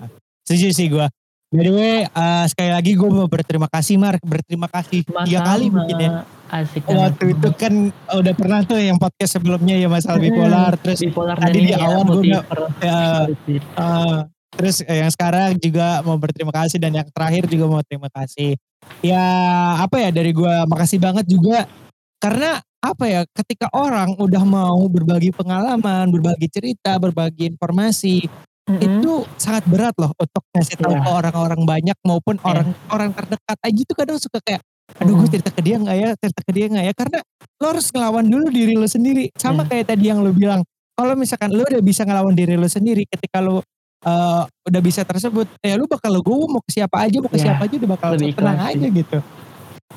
Setuju 0.47 0.69
sih 0.75 0.87
gue. 0.91 1.07
By 1.53 1.69
the 1.69 1.73
way, 1.73 1.97
uh, 2.09 2.49
sekali 2.49 2.73
lagi 2.73 2.97
gue 2.97 3.11
mau 3.13 3.29
berterima 3.29 3.69
kasih 3.69 4.01
Mark, 4.01 4.25
berterima 4.25 4.73
kasih 4.73 5.05
tiga 5.05 5.41
kali 5.45 5.69
mungkin 5.69 5.97
ya. 6.01 6.11
Asik 6.53 6.85
Waktu 6.85 7.33
itu 7.33 7.49
kan 7.57 7.89
udah 8.13 8.35
pernah 8.37 8.61
tuh 8.61 8.77
yang 8.77 9.01
podcast 9.01 9.41
sebelumnya 9.41 9.73
ya 9.73 9.89
masalah 9.89 10.21
bipolar, 10.21 10.77
terus 10.85 11.01
bipolar 11.01 11.41
tadi 11.41 11.65
di 11.65 11.73
awal 11.73 12.05
gue 12.05 12.29
ya, 12.29 12.45
uh, 13.81 14.29
Terus 14.53 14.85
yang 14.85 15.09
sekarang 15.09 15.57
juga 15.57 16.05
mau 16.05 16.21
berterima 16.21 16.53
kasih 16.53 16.77
dan 16.77 16.93
yang 16.93 17.09
terakhir 17.09 17.49
juga 17.49 17.65
mau 17.73 17.81
terima 17.81 18.13
kasih. 18.13 18.61
Ya 19.01 19.25
apa 19.81 19.97
ya 19.97 20.13
dari 20.13 20.37
gue 20.37 20.55
makasih 20.69 21.01
banget 21.01 21.25
juga 21.25 21.65
karena 22.21 22.61
apa 22.83 23.05
ya 23.09 23.23
ketika 23.33 23.73
orang 23.73 24.13
udah 24.21 24.45
mau 24.45 24.85
berbagi 24.93 25.33
pengalaman, 25.33 26.13
berbagi 26.13 26.53
cerita, 26.53 27.01
berbagi 27.01 27.49
informasi 27.49 28.29
mm-hmm. 28.69 28.83
itu 28.83 29.25
sangat 29.41 29.65
berat 29.71 29.95
loh 29.97 30.13
untuk 30.21 30.43
ngasih 30.53 30.77
tahu 30.77 30.95
yeah. 30.99 31.05
ke 31.07 31.11
orang-orang 31.11 31.63
banyak 31.65 31.99
maupun 32.05 32.37
yeah. 32.43 32.51
orang 32.51 32.69
orang 32.93 33.11
terdekat 33.17 33.59
aja 33.63 33.81
itu 33.87 33.95
kadang 33.97 34.19
suka 34.21 34.39
kayak 34.45 34.63
aduh 35.03 35.15
gue 35.19 35.29
cerita 35.35 35.51
ke 35.51 35.61
dia 35.61 35.77
nggak 35.83 35.97
ya? 35.99 36.09
Cerita 36.17 36.41
ke 36.47 36.53
dia 36.55 36.67
nggak 36.71 36.85
ya? 36.87 36.93
Karena 36.95 37.19
lo 37.59 37.67
harus 37.67 37.87
ngelawan 37.91 38.25
dulu 38.27 38.47
diri 38.49 38.75
lo 38.79 38.87
sendiri. 38.87 39.29
Sama 39.35 39.67
yeah. 39.67 39.69
kayak 39.69 39.85
tadi 39.91 40.05
yang 40.09 40.23
lo 40.23 40.31
bilang 40.31 40.63
kalau 40.95 41.15
misalkan 41.19 41.51
lo 41.51 41.67
udah 41.67 41.83
bisa 41.83 42.03
ngelawan 42.07 42.35
diri 42.37 42.55
lo 42.55 42.69
sendiri 42.69 43.03
ketika 43.09 43.43
lo 43.43 43.65
uh, 44.07 44.43
udah 44.47 44.81
bisa 44.83 45.03
tersebut 45.03 45.49
ya 45.63 45.75
lu 45.79 45.89
bakal 45.89 46.13
gue 46.21 46.37
mau 46.47 46.63
ke 46.63 46.71
siapa 46.71 46.97
aja 47.03 47.17
mau 47.19 47.31
ke 47.31 47.39
ya, 47.41 47.45
siapa 47.51 47.63
aja 47.67 47.75
udah 47.79 47.91
bakal 47.91 48.09
lebih 48.15 48.35
tenang 48.37 48.61
aja 48.61 48.87
gitu. 48.87 49.19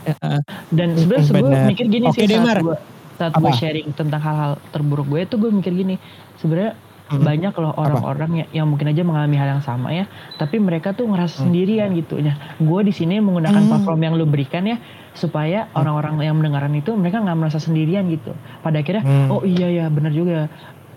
Uh, 0.05 0.39
dan 0.69 0.93
sebenarnya 0.93 1.25
gue 1.41 1.59
mikir 1.71 1.85
gini 1.89 2.05
Oke, 2.11 2.19
sih 2.19 2.27
saat 2.29 2.61
gue 2.61 2.77
saat 3.15 3.31
gue 3.31 3.53
sharing 3.55 3.89
tentang 3.95 4.21
hal-hal 4.21 4.51
terburuk 4.75 5.07
gue 5.07 5.23
itu 5.23 5.35
gue 5.39 5.51
mikir 5.51 5.71
gini 5.71 5.95
sebenarnya 6.37 6.75
hmm. 7.09 7.21
banyak 7.21 7.53
loh 7.57 7.73
orang-orang 7.77 8.31
yang, 8.45 8.49
yang 8.63 8.67
mungkin 8.69 8.89
aja 8.89 9.01
mengalami 9.05 9.35
hal 9.37 9.47
yang 9.57 9.63
sama 9.63 9.93
ya 9.93 10.05
tapi 10.41 10.57
mereka 10.57 10.93
tuh 10.97 11.05
ngerasa 11.05 11.41
hmm. 11.41 11.43
sendirian 11.45 11.89
gitu 11.93 12.15
ya 12.17 12.33
gue 12.57 12.81
di 12.85 12.93
sini 12.93 13.21
menggunakan 13.21 13.61
hmm. 13.61 13.69
platform 13.69 13.99
yang 14.01 14.13
lu 14.17 14.25
berikan 14.25 14.65
ya 14.65 14.77
supaya 15.15 15.69
hmm. 15.69 15.79
orang-orang 15.79 16.13
yang 16.25 16.35
mendengarkan 16.35 16.73
itu 16.75 16.91
mereka 16.97 17.21
nggak 17.21 17.37
merasa 17.37 17.59
sendirian 17.61 18.09
gitu 18.09 18.33
pada 18.65 18.81
akhirnya 18.81 19.03
hmm. 19.05 19.27
oh 19.31 19.41
iya 19.45 19.67
ya 19.69 19.85
benar 19.87 20.11
juga 20.11 20.49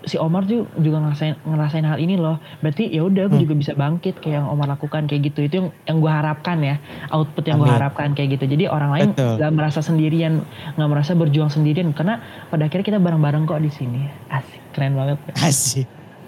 si 0.09 0.16
Omar 0.16 0.48
tuh 0.48 0.64
juga 0.80 0.98
ngerasain 1.04 1.36
ngerasain 1.44 1.84
hal 1.84 2.00
ini 2.00 2.16
loh. 2.16 2.40
Berarti 2.64 2.88
ya 2.88 3.04
udah 3.04 3.28
gue 3.28 3.38
hmm. 3.38 3.44
juga 3.44 3.54
bisa 3.54 3.72
bangkit 3.76 4.24
kayak 4.24 4.42
yang 4.42 4.46
Omar 4.48 4.66
lakukan 4.72 5.04
kayak 5.06 5.30
gitu. 5.32 5.44
Itu 5.44 5.54
yang 5.61 5.68
yang 5.84 5.96
gue 6.00 6.12
harapkan 6.12 6.59
ya. 6.64 6.76
Output 7.12 7.44
yang 7.46 7.61
gue 7.61 7.70
harapkan 7.70 8.16
kayak 8.16 8.40
gitu. 8.40 8.44
Jadi 8.48 8.64
orang 8.66 8.90
lain 8.96 9.09
nggak 9.14 9.52
merasa 9.52 9.84
sendirian, 9.84 10.42
nggak 10.74 10.88
merasa 10.88 11.12
berjuang 11.12 11.52
sendirian 11.52 11.92
karena 11.92 12.18
pada 12.48 12.66
akhirnya 12.66 12.96
kita 12.96 12.98
bareng-bareng 12.98 13.44
kok 13.44 13.61
di 13.61 13.70
sini. 13.70 14.09
Asik, 14.32 14.61
keren 14.72 14.96
banget. 14.96 15.20
Asik. 15.38 15.86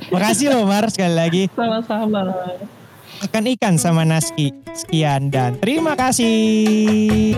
Makasih 0.08 0.46
loh 0.52 0.64
Omar 0.64 0.88
sekali 0.88 1.14
lagi. 1.16 1.42
Sama-sama. 1.52 2.32
Makan 3.20 3.44
ikan 3.58 3.74
sama 3.76 4.08
Naski. 4.08 4.48
Sekian 4.72 5.28
dan 5.28 5.60
terima 5.60 5.92
kasih. 5.92 7.36